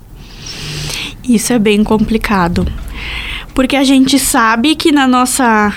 Isso 1.23 1.53
é 1.53 1.59
bem 1.59 1.83
complicado. 1.83 2.67
Porque 3.53 3.75
a 3.75 3.83
gente 3.83 4.19
sabe 4.19 4.75
que 4.75 4.91
na 4.91 5.07
nossa 5.07 5.73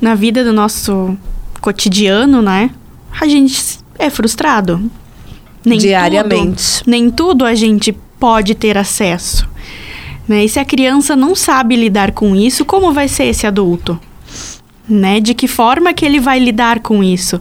na 0.00 0.14
vida 0.14 0.44
do 0.44 0.52
nosso 0.52 1.16
cotidiano, 1.60 2.40
né? 2.40 2.70
A 3.20 3.26
gente 3.26 3.78
é 3.98 4.08
frustrado. 4.08 4.90
Nem 5.64 5.78
Diariamente. 5.78 6.78
Tudo, 6.78 6.90
nem 6.90 7.10
tudo 7.10 7.44
a 7.44 7.54
gente 7.54 7.92
pode 8.18 8.54
ter 8.54 8.78
acesso. 8.78 9.48
Né? 10.26 10.44
E 10.44 10.48
se 10.48 10.58
a 10.58 10.64
criança 10.64 11.16
não 11.16 11.34
sabe 11.34 11.74
lidar 11.74 12.12
com 12.12 12.36
isso, 12.36 12.64
como 12.64 12.92
vai 12.92 13.08
ser 13.08 13.24
esse 13.24 13.46
adulto? 13.46 13.98
Né? 14.88 15.20
De 15.20 15.34
que 15.34 15.48
forma 15.48 15.92
que 15.92 16.04
ele 16.04 16.20
vai 16.20 16.38
lidar 16.38 16.80
com 16.80 17.02
isso? 17.02 17.40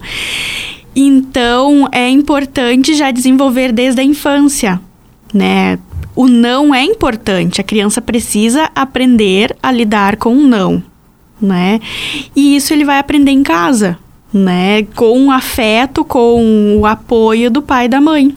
Então, 0.96 1.88
é 1.92 2.10
importante 2.10 2.96
já 2.96 3.12
desenvolver 3.12 3.72
desde 3.72 4.02
a 4.02 4.04
infância, 4.04 4.82
né? 5.32 5.78
O 6.18 6.26
não 6.26 6.74
é 6.74 6.84
importante, 6.84 7.62
a 7.62 7.64
criança 7.64 8.02
precisa 8.02 8.72
aprender 8.74 9.56
a 9.62 9.72
lidar 9.72 10.16
com 10.16 10.36
o 10.36 10.48
não, 10.48 10.82
né? 11.40 11.80
E 12.36 12.56
isso 12.56 12.74
ele 12.74 12.84
vai 12.84 12.98
aprender 12.98 13.30
em 13.30 13.44
casa, 13.44 14.00
né? 14.34 14.82
Com 14.96 15.28
o 15.28 15.32
afeto, 15.32 16.04
com 16.04 16.80
o 16.80 16.88
apoio 16.88 17.52
do 17.52 17.62
pai 17.62 17.86
e 17.86 17.90
da 17.90 18.02
mãe. 18.02 18.36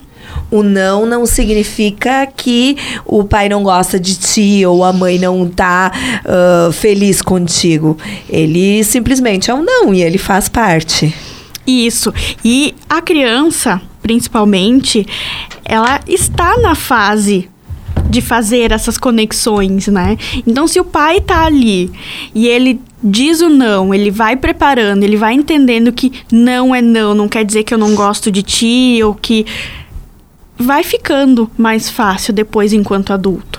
O 0.51 0.61
não 0.61 1.07
não 1.07 1.25
significa 1.25 2.27
que 2.27 2.77
o 3.03 3.23
pai 3.23 3.49
não 3.49 3.63
gosta 3.63 3.99
de 3.99 4.15
ti 4.15 4.63
ou 4.63 4.83
a 4.83 4.93
mãe 4.93 5.17
não 5.17 5.49
tá 5.49 5.91
uh, 6.23 6.71
feliz 6.71 7.19
contigo. 7.19 7.97
Ele 8.29 8.83
simplesmente 8.83 9.49
é 9.49 9.55
um 9.55 9.63
não 9.63 9.91
e 9.91 10.03
ele 10.03 10.19
faz 10.19 10.47
parte. 10.47 11.11
Isso. 11.65 12.13
E 12.45 12.75
a 12.87 13.01
criança, 13.01 13.81
principalmente, 14.03 15.03
ela 15.65 15.99
está 16.07 16.59
na 16.59 16.75
fase 16.75 17.49
de 18.09 18.21
fazer 18.21 18.71
essas 18.71 18.97
conexões, 18.97 19.87
né? 19.87 20.17
Então, 20.45 20.67
se 20.67 20.79
o 20.79 20.83
pai 20.83 21.21
tá 21.21 21.45
ali 21.45 21.91
e 22.35 22.47
ele 22.47 22.79
diz 23.03 23.41
o 23.41 23.49
não, 23.49 23.93
ele 23.93 24.11
vai 24.11 24.35
preparando, 24.35 25.03
ele 25.03 25.17
vai 25.17 25.33
entendendo 25.33 25.91
que 25.91 26.11
não 26.31 26.73
é 26.75 26.81
não, 26.81 27.13
não 27.13 27.27
quer 27.27 27.43
dizer 27.43 27.63
que 27.63 27.73
eu 27.73 27.77
não 27.77 27.95
gosto 27.95 28.31
de 28.31 28.43
ti 28.43 28.99
ou 29.03 29.15
que 29.15 29.45
vai 30.57 30.83
ficando 30.83 31.49
mais 31.57 31.89
fácil 31.89 32.33
depois 32.33 32.71
enquanto 32.73 33.11
adulto. 33.11 33.50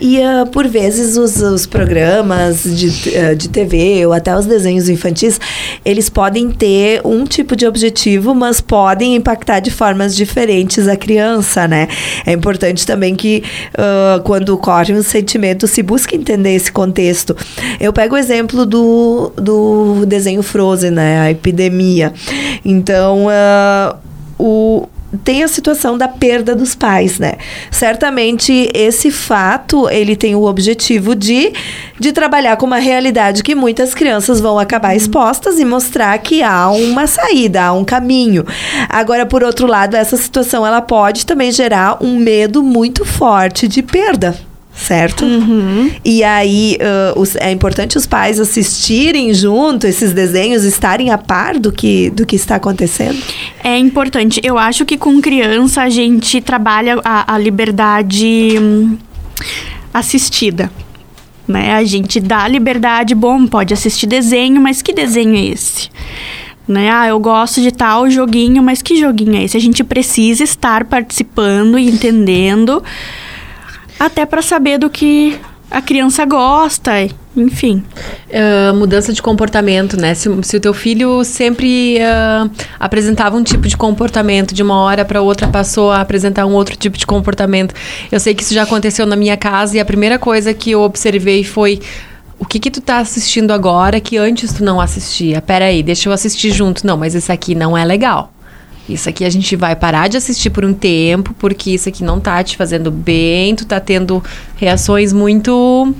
E 0.00 0.18
uh, 0.18 0.46
por 0.50 0.66
vezes 0.66 1.16
os, 1.16 1.36
os 1.40 1.66
programas 1.66 2.62
de, 2.62 2.88
uh, 2.88 3.36
de 3.36 3.48
TV 3.48 4.06
ou 4.06 4.12
até 4.12 4.36
os 4.36 4.46
desenhos 4.46 4.88
infantis, 4.88 5.40
eles 5.84 6.08
podem 6.08 6.50
ter 6.50 7.00
um 7.04 7.24
tipo 7.24 7.56
de 7.56 7.66
objetivo, 7.66 8.34
mas 8.34 8.60
podem 8.60 9.14
impactar 9.16 9.60
de 9.60 9.70
formas 9.70 10.14
diferentes 10.14 10.88
a 10.88 10.96
criança, 10.96 11.66
né? 11.68 11.88
É 12.26 12.32
importante 12.32 12.86
também 12.86 13.14
que 13.14 13.42
uh, 13.74 14.22
quando 14.22 14.50
ocorre 14.50 14.92
um 14.92 15.02
sentimento 15.02 15.66
se 15.66 15.82
busque 15.82 16.16
entender 16.16 16.54
esse 16.54 16.70
contexto. 16.70 17.36
Eu 17.80 17.92
pego 17.92 18.14
o 18.14 18.18
exemplo 18.18 18.66
do, 18.66 19.32
do 19.36 20.06
desenho 20.06 20.42
Frozen, 20.42 20.90
né? 20.90 21.20
A 21.20 21.30
epidemia. 21.30 22.12
Então, 22.64 23.26
o, 24.38 24.88
tem 25.22 25.42
a 25.42 25.48
situação 25.48 25.96
da 25.96 26.08
perda 26.08 26.54
dos 26.54 26.74
pais, 26.74 27.18
né? 27.18 27.34
Certamente 27.70 28.70
esse 28.74 29.10
fato 29.10 29.88
ele 29.88 30.16
tem 30.16 30.34
o 30.34 30.44
objetivo 30.44 31.14
de, 31.14 31.52
de 31.98 32.12
trabalhar 32.12 32.56
com 32.56 32.66
uma 32.66 32.78
realidade 32.78 33.42
que 33.42 33.54
muitas 33.54 33.94
crianças 33.94 34.40
vão 34.40 34.58
acabar 34.58 34.90
uhum. 34.90 34.96
expostas 34.96 35.58
e 35.58 35.64
mostrar 35.64 36.16
que 36.18 36.42
há 36.42 36.70
uma 36.70 37.06
saída, 37.06 37.64
há 37.64 37.72
um 37.72 37.84
caminho. 37.84 38.44
Agora, 38.88 39.26
por 39.26 39.42
outro 39.42 39.66
lado, 39.66 39.94
essa 39.94 40.16
situação 40.16 40.66
ela 40.66 40.80
pode 40.80 41.26
também 41.26 41.52
gerar 41.52 42.02
um 42.02 42.16
medo 42.16 42.62
muito 42.62 43.04
forte 43.04 43.68
de 43.68 43.82
perda 43.82 44.34
certo? 44.74 45.24
Uhum. 45.24 45.90
E 46.04 46.22
aí 46.24 46.76
uh, 46.80 47.18
os, 47.18 47.36
é 47.36 47.50
importante 47.50 47.96
os 47.96 48.06
pais 48.06 48.40
assistirem 48.40 49.32
junto 49.32 49.86
esses 49.86 50.12
desenhos, 50.12 50.64
estarem 50.64 51.10
a 51.10 51.18
par 51.18 51.58
do 51.58 51.72
que, 51.72 52.10
do 52.10 52.26
que 52.26 52.36
está 52.36 52.56
acontecendo? 52.56 53.18
É 53.62 53.78
importante. 53.78 54.40
Eu 54.42 54.58
acho 54.58 54.84
que 54.84 54.98
com 54.98 55.20
criança 55.20 55.82
a 55.82 55.88
gente 55.88 56.40
trabalha 56.40 57.00
a, 57.04 57.34
a 57.34 57.38
liberdade 57.38 58.58
hum, 58.60 58.98
assistida. 59.92 60.70
Né? 61.46 61.74
A 61.74 61.84
gente 61.84 62.20
dá 62.20 62.46
liberdade, 62.48 63.14
bom, 63.14 63.46
pode 63.46 63.72
assistir 63.72 64.06
desenho, 64.06 64.60
mas 64.60 64.82
que 64.82 64.92
desenho 64.92 65.36
é 65.36 65.44
esse? 65.44 65.88
Né? 66.66 66.90
Ah, 66.90 67.06
eu 67.06 67.20
gosto 67.20 67.60
de 67.60 67.70
tal 67.70 68.10
joguinho, 68.10 68.62
mas 68.62 68.80
que 68.80 68.96
joguinho 68.96 69.36
é 69.36 69.44
esse? 69.44 69.56
A 69.56 69.60
gente 69.60 69.84
precisa 69.84 70.42
estar 70.42 70.84
participando 70.84 71.78
e 71.78 71.86
entendendo 71.88 72.82
até 74.06 74.26
para 74.26 74.42
saber 74.42 74.78
do 74.78 74.90
que 74.90 75.38
a 75.70 75.80
criança 75.80 76.24
gosta, 76.24 76.92
enfim. 77.36 77.82
Uh, 78.28 78.74
mudança 78.76 79.12
de 79.12 79.20
comportamento, 79.20 79.96
né? 79.96 80.14
Se, 80.14 80.28
se 80.42 80.56
o 80.56 80.60
teu 80.60 80.74
filho 80.74 81.24
sempre 81.24 81.98
uh, 81.98 82.50
apresentava 82.78 83.36
um 83.36 83.42
tipo 83.42 83.66
de 83.66 83.76
comportamento, 83.76 84.54
de 84.54 84.62
uma 84.62 84.80
hora 84.82 85.04
para 85.04 85.20
outra 85.20 85.48
passou 85.48 85.90
a 85.90 86.00
apresentar 86.00 86.46
um 86.46 86.52
outro 86.52 86.76
tipo 86.76 86.96
de 86.96 87.06
comportamento. 87.06 87.74
Eu 88.12 88.20
sei 88.20 88.34
que 88.34 88.42
isso 88.42 88.54
já 88.54 88.62
aconteceu 88.62 89.06
na 89.06 89.16
minha 89.16 89.36
casa 89.36 89.76
e 89.76 89.80
a 89.80 89.84
primeira 89.84 90.18
coisa 90.18 90.52
que 90.52 90.70
eu 90.70 90.82
observei 90.82 91.42
foi 91.42 91.80
o 92.38 92.44
que 92.44 92.58
que 92.58 92.70
tu 92.70 92.80
tá 92.80 92.98
assistindo 92.98 93.52
agora 93.52 94.00
que 94.00 94.16
antes 94.18 94.52
tu 94.52 94.62
não 94.62 94.80
assistia? 94.80 95.40
Pera 95.40 95.66
aí, 95.66 95.82
deixa 95.82 96.08
eu 96.08 96.12
assistir 96.12 96.50
junto. 96.50 96.86
Não, 96.86 96.96
mas 96.96 97.14
isso 97.14 97.32
aqui 97.32 97.54
não 97.54 97.76
é 97.76 97.84
legal. 97.84 98.33
Isso 98.88 99.08
aqui 99.08 99.24
a 99.24 99.30
gente 99.30 99.56
vai 99.56 99.74
parar 99.74 100.08
de 100.08 100.16
assistir 100.16 100.50
por 100.50 100.64
um 100.64 100.74
tempo, 100.74 101.34
porque 101.38 101.70
isso 101.70 101.88
aqui 101.88 102.04
não 102.04 102.20
tá 102.20 102.42
te 102.44 102.56
fazendo 102.56 102.90
bem, 102.90 103.54
tu 103.54 103.64
tá 103.64 103.80
tendo 103.80 104.22
reações 104.56 105.12
muito 105.12 105.94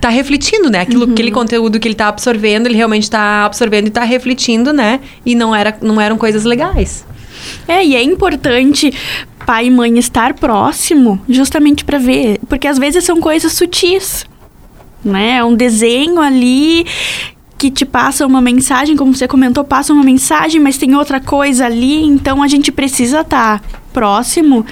tá 0.00 0.08
refletindo, 0.08 0.70
né? 0.70 0.80
Aquilo, 0.80 1.06
uhum. 1.06 1.12
Aquele 1.12 1.30
conteúdo 1.30 1.80
que 1.80 1.88
ele 1.88 1.94
tá 1.94 2.08
absorvendo, 2.08 2.66
ele 2.66 2.76
realmente 2.76 3.10
tá 3.10 3.44
absorvendo 3.44 3.88
e 3.88 3.90
tá 3.90 4.04
refletindo, 4.04 4.72
né? 4.72 5.00
E 5.24 5.34
não, 5.34 5.54
era, 5.54 5.76
não 5.80 6.00
eram 6.00 6.16
coisas 6.16 6.44
legais. 6.44 7.04
É, 7.66 7.84
e 7.84 7.94
é 7.94 8.02
importante 8.02 8.92
pai 9.44 9.66
e 9.66 9.70
mãe 9.70 9.98
estar 9.98 10.34
próximo 10.34 11.20
justamente 11.28 11.84
para 11.84 11.98
ver, 11.98 12.38
porque 12.48 12.66
às 12.66 12.78
vezes 12.78 13.04
são 13.04 13.20
coisas 13.20 13.52
sutis, 13.52 14.24
né? 15.04 15.36
É 15.38 15.44
um 15.44 15.54
desenho 15.54 16.20
ali 16.20 16.86
que 17.64 17.70
te 17.70 17.86
passa 17.86 18.26
uma 18.26 18.42
mensagem, 18.42 18.94
como 18.94 19.14
você 19.14 19.26
comentou, 19.26 19.64
passa 19.64 19.90
uma 19.94 20.04
mensagem, 20.04 20.60
mas 20.60 20.76
tem 20.76 20.94
outra 20.94 21.18
coisa 21.18 21.64
ali, 21.64 22.04
então 22.04 22.42
a 22.42 22.46
gente 22.46 22.70
precisa 22.70 23.22
estar 23.22 23.58
tá 23.58 23.66
próximo 23.90 24.66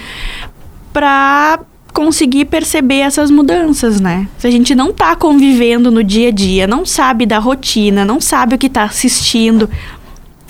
para 0.92 1.60
conseguir 1.94 2.44
perceber 2.44 2.98
essas 2.98 3.30
mudanças, 3.30 3.98
né? 3.98 4.28
Se 4.36 4.46
a 4.46 4.50
gente 4.50 4.74
não 4.74 4.92
tá 4.92 5.16
convivendo 5.16 5.90
no 5.90 6.04
dia 6.04 6.28
a 6.28 6.30
dia, 6.30 6.66
não 6.66 6.84
sabe 6.84 7.24
da 7.24 7.38
rotina, 7.38 8.04
não 8.04 8.20
sabe 8.20 8.56
o 8.56 8.58
que 8.58 8.68
tá 8.68 8.82
assistindo, 8.84 9.70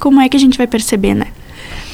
como 0.00 0.20
é 0.20 0.28
que 0.28 0.36
a 0.36 0.40
gente 0.40 0.58
vai 0.58 0.66
perceber, 0.66 1.14
né? 1.14 1.28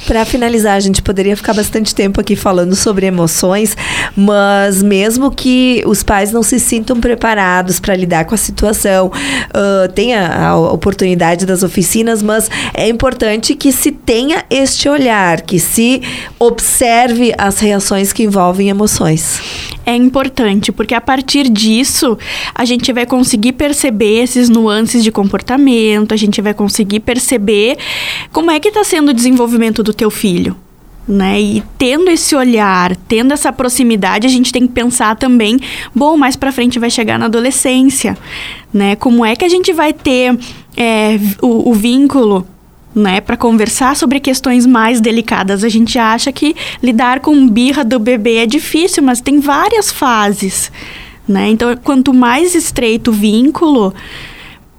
Para 0.08 0.24
finalizar, 0.24 0.74
a 0.74 0.80
gente 0.80 1.02
poderia 1.02 1.36
ficar 1.36 1.52
bastante 1.52 1.94
tempo 1.94 2.18
aqui 2.18 2.34
falando 2.34 2.74
sobre 2.74 3.04
emoções, 3.04 3.76
mas 4.16 4.82
mesmo 4.82 5.30
que 5.30 5.82
os 5.84 6.02
pais 6.02 6.32
não 6.32 6.42
se 6.42 6.58
sintam 6.58 6.98
preparados 6.98 7.78
para 7.78 7.94
lidar 7.94 8.24
com 8.24 8.34
a 8.34 8.38
situação, 8.38 9.08
uh, 9.08 9.92
tenha 9.92 10.26
a 10.34 10.56
oportunidade 10.56 11.44
das 11.44 11.62
oficinas, 11.62 12.22
mas 12.22 12.50
é 12.72 12.88
importante 12.88 13.54
que 13.54 13.70
se 13.70 13.92
tenha 13.92 14.46
este 14.48 14.88
olhar, 14.88 15.42
que 15.42 15.60
se 15.60 16.00
observe 16.38 17.34
as 17.36 17.58
reações 17.58 18.10
que 18.10 18.22
envolvem 18.22 18.70
emoções. 18.70 19.42
É 19.88 19.96
importante, 19.96 20.70
porque 20.70 20.94
a 20.94 21.00
partir 21.00 21.48
disso 21.48 22.18
a 22.54 22.66
gente 22.66 22.92
vai 22.92 23.06
conseguir 23.06 23.52
perceber 23.52 24.22
esses 24.22 24.50
nuances 24.50 25.02
de 25.02 25.10
comportamento, 25.10 26.12
a 26.12 26.16
gente 26.16 26.42
vai 26.42 26.52
conseguir 26.52 27.00
perceber 27.00 27.78
como 28.30 28.50
é 28.50 28.60
que 28.60 28.68
está 28.68 28.84
sendo 28.84 29.08
o 29.08 29.14
desenvolvimento 29.14 29.82
do 29.82 29.94
teu 29.94 30.10
filho. 30.10 30.54
Né? 31.08 31.40
E 31.40 31.62
tendo 31.78 32.10
esse 32.10 32.36
olhar, 32.36 32.94
tendo 33.08 33.32
essa 33.32 33.50
proximidade, 33.50 34.26
a 34.26 34.30
gente 34.30 34.52
tem 34.52 34.66
que 34.66 34.74
pensar 34.74 35.16
também, 35.16 35.58
bom, 35.94 36.18
mais 36.18 36.36
para 36.36 36.52
frente 36.52 36.78
vai 36.78 36.90
chegar 36.90 37.18
na 37.18 37.24
adolescência, 37.24 38.14
né? 38.70 38.94
Como 38.94 39.24
é 39.24 39.34
que 39.34 39.44
a 39.46 39.48
gente 39.48 39.72
vai 39.72 39.94
ter 39.94 40.38
é, 40.76 41.18
o, 41.40 41.70
o 41.70 41.72
vínculo 41.72 42.46
né, 42.98 43.20
para 43.20 43.36
conversar 43.36 43.96
sobre 43.96 44.20
questões 44.20 44.66
mais 44.66 45.00
delicadas. 45.00 45.64
A 45.64 45.68
gente 45.68 45.98
acha 45.98 46.32
que 46.32 46.54
lidar 46.82 47.20
com 47.20 47.48
birra 47.48 47.84
do 47.84 47.98
bebê 47.98 48.38
é 48.38 48.46
difícil, 48.46 49.02
mas 49.02 49.20
tem 49.20 49.40
várias 49.40 49.90
fases, 49.90 50.70
né? 51.26 51.48
Então, 51.48 51.74
quanto 51.76 52.12
mais 52.12 52.54
estreito 52.54 53.10
o 53.10 53.14
vínculo, 53.14 53.94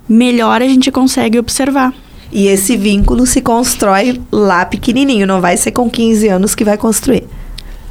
melhor 0.08 0.62
a 0.62 0.68
gente 0.68 0.92
consegue 0.92 1.40
observar. 1.40 1.94
E 2.32 2.48
esse 2.48 2.78
vínculo 2.78 3.26
se 3.26 3.42
constrói 3.42 4.22
lá 4.32 4.66
pequenininho, 4.66 5.26
não 5.26 5.42
vai 5.42 5.58
ser 5.58 5.72
com 5.72 5.90
15 5.90 6.28
anos 6.28 6.54
que 6.54 6.64
vai 6.64 6.78
construir. 6.78 7.24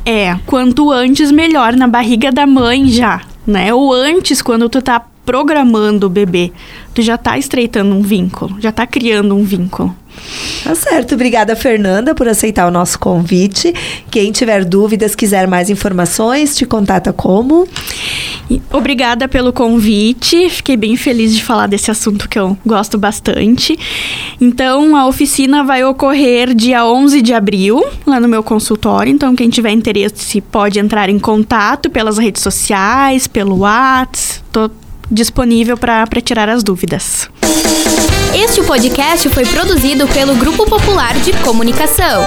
É, 0.04 0.36
quanto 0.46 0.90
antes 0.90 1.30
melhor 1.30 1.74
na 1.74 1.88
barriga 1.88 2.30
da 2.30 2.46
mãe 2.46 2.88
já, 2.88 3.20
né? 3.46 3.74
Ou 3.74 3.92
antes 3.92 4.40
quando 4.40 4.68
tu 4.68 4.80
tá 4.80 5.04
programando 5.24 6.06
o 6.06 6.10
bebê, 6.10 6.52
tu 6.94 7.02
já 7.02 7.18
tá 7.18 7.36
estreitando 7.36 7.94
um 7.94 8.00
vínculo, 8.00 8.56
já 8.60 8.72
tá 8.72 8.86
criando 8.86 9.34
um 9.34 9.44
vínculo. 9.44 9.94
Tá 10.64 10.74
certo. 10.74 11.14
Obrigada, 11.14 11.54
Fernanda, 11.56 12.14
por 12.14 12.28
aceitar 12.28 12.66
o 12.66 12.70
nosso 12.70 12.98
convite. 12.98 13.72
Quem 14.10 14.32
tiver 14.32 14.64
dúvidas, 14.64 15.14
quiser 15.14 15.46
mais 15.46 15.70
informações, 15.70 16.56
te 16.56 16.66
contata 16.66 17.12
como? 17.12 17.66
Obrigada 18.70 19.28
pelo 19.28 19.52
convite. 19.52 20.48
Fiquei 20.48 20.76
bem 20.76 20.96
feliz 20.96 21.34
de 21.34 21.44
falar 21.44 21.66
desse 21.66 21.90
assunto 21.90 22.28
que 22.28 22.38
eu 22.38 22.56
gosto 22.64 22.96
bastante. 22.96 23.78
Então, 24.40 24.96
a 24.96 25.06
oficina 25.06 25.62
vai 25.64 25.84
ocorrer 25.84 26.54
dia 26.54 26.86
11 26.86 27.20
de 27.20 27.34
abril, 27.34 27.84
lá 28.06 28.18
no 28.18 28.28
meu 28.28 28.42
consultório. 28.42 29.12
Então, 29.12 29.36
quem 29.36 29.50
tiver 29.50 29.70
interesse 29.70 30.40
pode 30.40 30.78
entrar 30.78 31.08
em 31.08 31.18
contato 31.18 31.90
pelas 31.90 32.16
redes 32.18 32.42
sociais, 32.42 33.26
pelo 33.26 33.58
WhatsApp. 33.58 34.42
Tô 34.50 34.70
disponível 35.10 35.76
para 35.76 36.06
tirar 36.22 36.48
as 36.48 36.62
dúvidas. 36.62 37.28
Este 38.34 38.62
podcast 38.62 39.28
foi 39.30 39.44
produzido 39.44 40.06
pelo 40.08 40.34
Grupo 40.34 40.64
Popular 40.66 41.14
de 41.20 41.32
Comunicação. 41.42 42.22